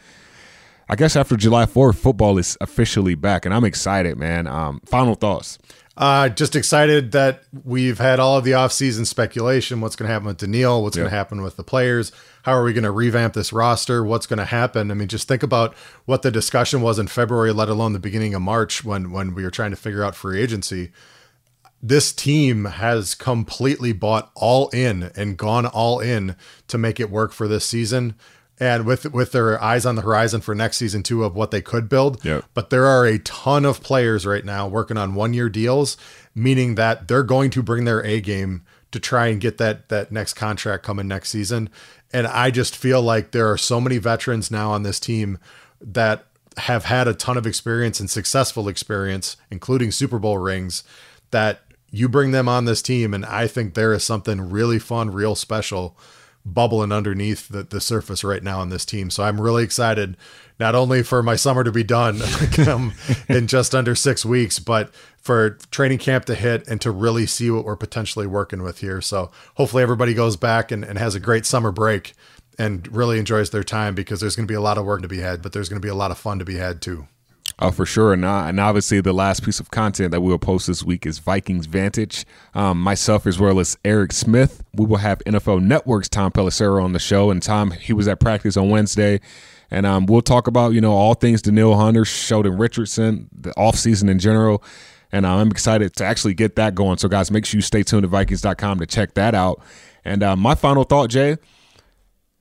I 0.88 0.96
guess 0.96 1.16
after 1.16 1.36
July 1.36 1.66
4th, 1.66 1.96
football 1.96 2.38
is 2.38 2.56
officially 2.60 3.14
back, 3.14 3.44
and 3.44 3.54
I'm 3.54 3.64
excited, 3.64 4.16
man. 4.16 4.46
Um, 4.46 4.80
final 4.86 5.14
thoughts. 5.14 5.58
Uh, 5.96 6.28
just 6.28 6.54
excited 6.54 7.12
that 7.12 7.44
we've 7.64 7.98
had 7.98 8.20
all 8.20 8.36
of 8.36 8.44
the 8.44 8.50
offseason 8.50 9.06
speculation. 9.06 9.80
What's 9.80 9.96
going 9.96 10.06
to 10.06 10.12
happen 10.12 10.26
with 10.26 10.36
Danielle? 10.36 10.82
What's 10.82 10.96
yep. 10.96 11.04
going 11.04 11.10
to 11.10 11.16
happen 11.16 11.40
with 11.40 11.56
the 11.56 11.64
players? 11.64 12.12
How 12.42 12.52
are 12.52 12.64
we 12.64 12.74
going 12.74 12.84
to 12.84 12.90
revamp 12.90 13.32
this 13.32 13.50
roster? 13.50 14.04
What's 14.04 14.26
going 14.26 14.38
to 14.38 14.44
happen? 14.44 14.90
I 14.90 14.94
mean, 14.94 15.08
just 15.08 15.26
think 15.26 15.42
about 15.42 15.74
what 16.04 16.20
the 16.20 16.30
discussion 16.30 16.82
was 16.82 16.98
in 16.98 17.06
February, 17.06 17.52
let 17.52 17.70
alone 17.70 17.94
the 17.94 17.98
beginning 17.98 18.34
of 18.34 18.42
March 18.42 18.84
when 18.84 19.10
when 19.10 19.34
we 19.34 19.42
were 19.42 19.50
trying 19.50 19.70
to 19.70 19.76
figure 19.76 20.04
out 20.04 20.14
free 20.14 20.40
agency. 20.40 20.92
This 21.82 22.12
team 22.12 22.66
has 22.66 23.14
completely 23.14 23.92
bought 23.92 24.30
all 24.34 24.68
in 24.70 25.10
and 25.14 25.36
gone 25.36 25.66
all 25.66 26.00
in 26.00 26.36
to 26.68 26.76
make 26.76 27.00
it 27.00 27.10
work 27.10 27.32
for 27.32 27.48
this 27.48 27.64
season 27.64 28.14
and 28.58 28.86
with 28.86 29.12
with 29.12 29.32
their 29.32 29.62
eyes 29.62 29.84
on 29.84 29.96
the 29.96 30.02
horizon 30.02 30.40
for 30.40 30.54
next 30.54 30.78
season 30.78 31.02
too 31.02 31.24
of 31.24 31.34
what 31.34 31.50
they 31.50 31.60
could 31.60 31.88
build. 31.88 32.24
Yep. 32.24 32.44
But 32.54 32.70
there 32.70 32.86
are 32.86 33.04
a 33.04 33.18
ton 33.18 33.64
of 33.64 33.82
players 33.82 34.26
right 34.26 34.44
now 34.44 34.66
working 34.66 34.96
on 34.96 35.14
one 35.14 35.34
year 35.34 35.48
deals, 35.48 35.96
meaning 36.34 36.74
that 36.76 37.08
they're 37.08 37.22
going 37.22 37.50
to 37.50 37.62
bring 37.62 37.84
their 37.84 38.04
A 38.04 38.20
game 38.20 38.62
to 38.92 39.00
try 39.00 39.26
and 39.26 39.40
get 39.40 39.58
that 39.58 39.88
that 39.88 40.10
next 40.10 40.34
contract 40.34 40.84
coming 40.84 41.08
next 41.08 41.30
season. 41.30 41.68
And 42.12 42.26
I 42.26 42.50
just 42.50 42.76
feel 42.76 43.02
like 43.02 43.32
there 43.32 43.50
are 43.50 43.58
so 43.58 43.80
many 43.80 43.98
veterans 43.98 44.50
now 44.50 44.70
on 44.70 44.84
this 44.84 45.00
team 45.00 45.38
that 45.80 46.24
have 46.56 46.84
had 46.84 47.06
a 47.06 47.14
ton 47.14 47.36
of 47.36 47.46
experience 47.46 48.00
and 48.00 48.08
successful 48.08 48.68
experience, 48.68 49.36
including 49.50 49.90
Super 49.90 50.18
Bowl 50.18 50.38
rings, 50.38 50.82
that 51.30 51.60
you 51.90 52.08
bring 52.08 52.30
them 52.30 52.48
on 52.48 52.64
this 52.64 52.82
team, 52.82 53.12
and 53.12 53.24
I 53.24 53.46
think 53.46 53.74
there 53.74 53.92
is 53.92 54.04
something 54.04 54.50
really 54.50 54.78
fun, 54.78 55.10
real 55.10 55.34
special 55.34 55.96
bubbling 56.46 56.92
underneath 56.92 57.48
the, 57.48 57.64
the 57.64 57.80
surface 57.80 58.22
right 58.22 58.42
now 58.42 58.60
on 58.60 58.70
this 58.70 58.84
team. 58.84 59.10
So 59.10 59.24
I'm 59.24 59.40
really 59.40 59.64
excited, 59.64 60.16
not 60.60 60.74
only 60.74 61.02
for 61.02 61.22
my 61.22 61.34
summer 61.36 61.64
to 61.64 61.72
be 61.72 61.82
done 61.82 62.20
um, 62.68 62.94
in 63.28 63.48
just 63.48 63.74
under 63.74 63.94
six 63.94 64.24
weeks, 64.24 64.58
but 64.58 64.94
for 65.18 65.50
training 65.70 65.98
camp 65.98 66.24
to 66.26 66.34
hit 66.36 66.66
and 66.68 66.80
to 66.80 66.90
really 66.90 67.26
see 67.26 67.50
what 67.50 67.64
we're 67.64 67.76
potentially 67.76 68.26
working 68.26 68.62
with 68.62 68.78
here. 68.78 69.00
So 69.00 69.32
hopefully 69.56 69.82
everybody 69.82 70.14
goes 70.14 70.36
back 70.36 70.70
and, 70.70 70.84
and 70.84 70.98
has 70.98 71.14
a 71.16 71.20
great 71.20 71.44
summer 71.44 71.72
break 71.72 72.14
and 72.58 72.86
really 72.94 73.18
enjoys 73.18 73.50
their 73.50 73.64
time 73.64 73.94
because 73.94 74.20
there's 74.20 74.36
going 74.36 74.46
to 74.46 74.50
be 74.50 74.56
a 74.56 74.60
lot 74.60 74.78
of 74.78 74.84
work 74.84 75.02
to 75.02 75.08
be 75.08 75.18
had, 75.18 75.42
but 75.42 75.52
there's 75.52 75.68
going 75.68 75.80
to 75.80 75.84
be 75.84 75.90
a 75.90 75.94
lot 75.94 76.10
of 76.10 76.18
fun 76.18 76.38
to 76.38 76.44
be 76.44 76.56
had 76.56 76.80
too. 76.80 77.08
Oh, 77.58 77.70
for 77.70 77.86
sure. 77.86 78.12
And, 78.12 78.22
uh, 78.22 78.44
and 78.46 78.60
obviously, 78.60 79.00
the 79.00 79.14
last 79.14 79.42
piece 79.42 79.60
of 79.60 79.70
content 79.70 80.10
that 80.10 80.20
we 80.20 80.28
will 80.28 80.38
post 80.38 80.66
this 80.66 80.82
week 80.82 81.06
is 81.06 81.20
Vikings 81.20 81.64
Vantage. 81.66 82.26
Um, 82.54 82.80
myself, 82.80 83.26
as 83.26 83.38
well 83.38 83.58
as 83.58 83.78
Eric 83.82 84.12
Smith. 84.12 84.62
We 84.74 84.84
will 84.84 84.98
have 84.98 85.20
NFL 85.20 85.62
Network's 85.62 86.10
Tom 86.10 86.32
Pelissero 86.32 86.82
on 86.82 86.92
the 86.92 86.98
show. 86.98 87.30
And 87.30 87.42
Tom, 87.42 87.70
he 87.70 87.94
was 87.94 88.08
at 88.08 88.20
practice 88.20 88.58
on 88.58 88.68
Wednesday. 88.68 89.20
And 89.70 89.86
um, 89.86 90.04
we'll 90.04 90.20
talk 90.20 90.46
about, 90.46 90.74
you 90.74 90.82
know, 90.82 90.92
all 90.92 91.14
things 91.14 91.40
Danielle 91.40 91.76
Hunter, 91.76 92.04
Sheldon 92.04 92.58
Richardson, 92.58 93.28
the 93.32 93.52
offseason 93.52 94.10
in 94.10 94.18
general. 94.18 94.62
And 95.10 95.24
uh, 95.24 95.36
I'm 95.36 95.50
excited 95.50 95.96
to 95.96 96.04
actually 96.04 96.34
get 96.34 96.56
that 96.56 96.74
going. 96.74 96.98
So, 96.98 97.08
guys, 97.08 97.30
make 97.30 97.46
sure 97.46 97.56
you 97.56 97.62
stay 97.62 97.82
tuned 97.82 98.02
to 98.02 98.08
Vikings.com 98.08 98.80
to 98.80 98.86
check 98.86 99.14
that 99.14 99.34
out. 99.34 99.62
And 100.04 100.22
uh, 100.22 100.36
my 100.36 100.54
final 100.54 100.84
thought, 100.84 101.08
Jay, 101.08 101.38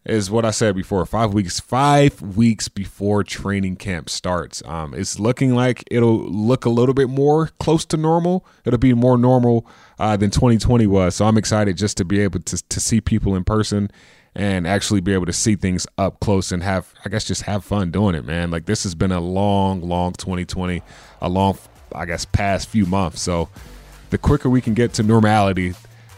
is 0.06 0.30
what 0.30 0.46
I 0.46 0.52
said 0.52 0.76
before. 0.76 1.06
Five 1.06 1.34
weeks, 1.34 1.60
five 1.60 2.22
weeks 2.22 2.68
before 2.68 3.24
training 3.24 3.78
camp 3.78 4.10
starts. 4.10 4.62
Um, 4.66 4.94
it's 4.94 5.20
looking 5.20 5.56
like 5.56 5.84
it'll 5.90 6.24
look 6.24 6.66
a 6.66 6.70
little 6.70 6.94
bit 6.94 7.10
more 7.10 7.48
close 7.60 7.86
to 7.86 7.98
normal. 7.98 8.46
It'll 8.66 8.80
be 8.80 8.94
more 8.94 9.18
normal 9.18 9.66
uh, 10.00 10.16
than 10.18 10.30
2020 10.30 10.86
was. 10.88 11.16
So 11.16 11.26
I'm 11.26 11.38
excited 11.38 11.78
just 11.78 11.98
to 11.98 12.06
be 12.06 12.20
able 12.20 12.40
to 12.42 12.58
to 12.58 12.80
see 12.80 13.02
people 13.02 13.36
in 13.36 13.44
person 13.44 13.90
and 14.36 14.68
actually 14.68 15.00
be 15.00 15.14
able 15.14 15.26
to 15.26 15.34
see 15.34 15.56
things 15.56 15.88
up 15.98 16.20
close 16.20 16.52
and 16.52 16.62
have, 16.62 16.94
I 17.06 17.10
guess, 17.10 17.24
just 17.24 17.44
have 17.44 17.64
fun 17.64 17.90
doing 17.92 18.16
it, 18.16 18.26
man. 18.26 18.52
Like 18.52 18.66
this 18.66 18.84
has 18.84 18.94
been 18.94 19.14
a 19.14 19.22
long, 19.22 19.82
long 19.82 20.12
2020, 20.12 20.84
a 21.22 21.30
long, 21.30 21.58
I 21.94 22.06
guess, 22.06 22.26
past 22.26 22.68
few 22.68 22.86
months. 22.86 23.22
So 23.22 23.48
the 24.10 24.18
quicker 24.18 24.50
we 24.50 24.60
can 24.60 24.74
get 24.74 24.94
to 24.94 25.04
normality, 25.04 25.74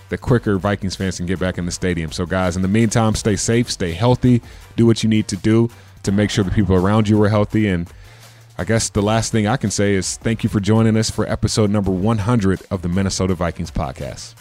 the 0.09 0.17
quicker 0.17 0.57
Vikings 0.57 0.95
fans 0.95 1.17
can 1.17 1.25
get 1.25 1.39
back 1.39 1.57
in 1.57 1.65
the 1.65 1.71
stadium. 1.71 2.11
So, 2.11 2.25
guys, 2.25 2.55
in 2.55 2.61
the 2.61 2.67
meantime, 2.67 3.15
stay 3.15 3.35
safe, 3.35 3.69
stay 3.71 3.93
healthy, 3.93 4.41
do 4.75 4.85
what 4.85 5.03
you 5.03 5.09
need 5.09 5.27
to 5.29 5.37
do 5.37 5.69
to 6.03 6.11
make 6.11 6.29
sure 6.29 6.43
the 6.43 6.51
people 6.51 6.75
around 6.75 7.09
you 7.09 7.21
are 7.23 7.29
healthy. 7.29 7.67
And 7.67 7.91
I 8.57 8.63
guess 8.63 8.89
the 8.89 9.01
last 9.01 9.31
thing 9.31 9.47
I 9.47 9.57
can 9.57 9.71
say 9.71 9.93
is 9.93 10.17
thank 10.17 10.43
you 10.43 10.49
for 10.49 10.59
joining 10.59 10.97
us 10.97 11.09
for 11.09 11.27
episode 11.27 11.69
number 11.69 11.91
100 11.91 12.61
of 12.71 12.81
the 12.81 12.89
Minnesota 12.89 13.35
Vikings 13.35 13.71
podcast. 13.71 14.35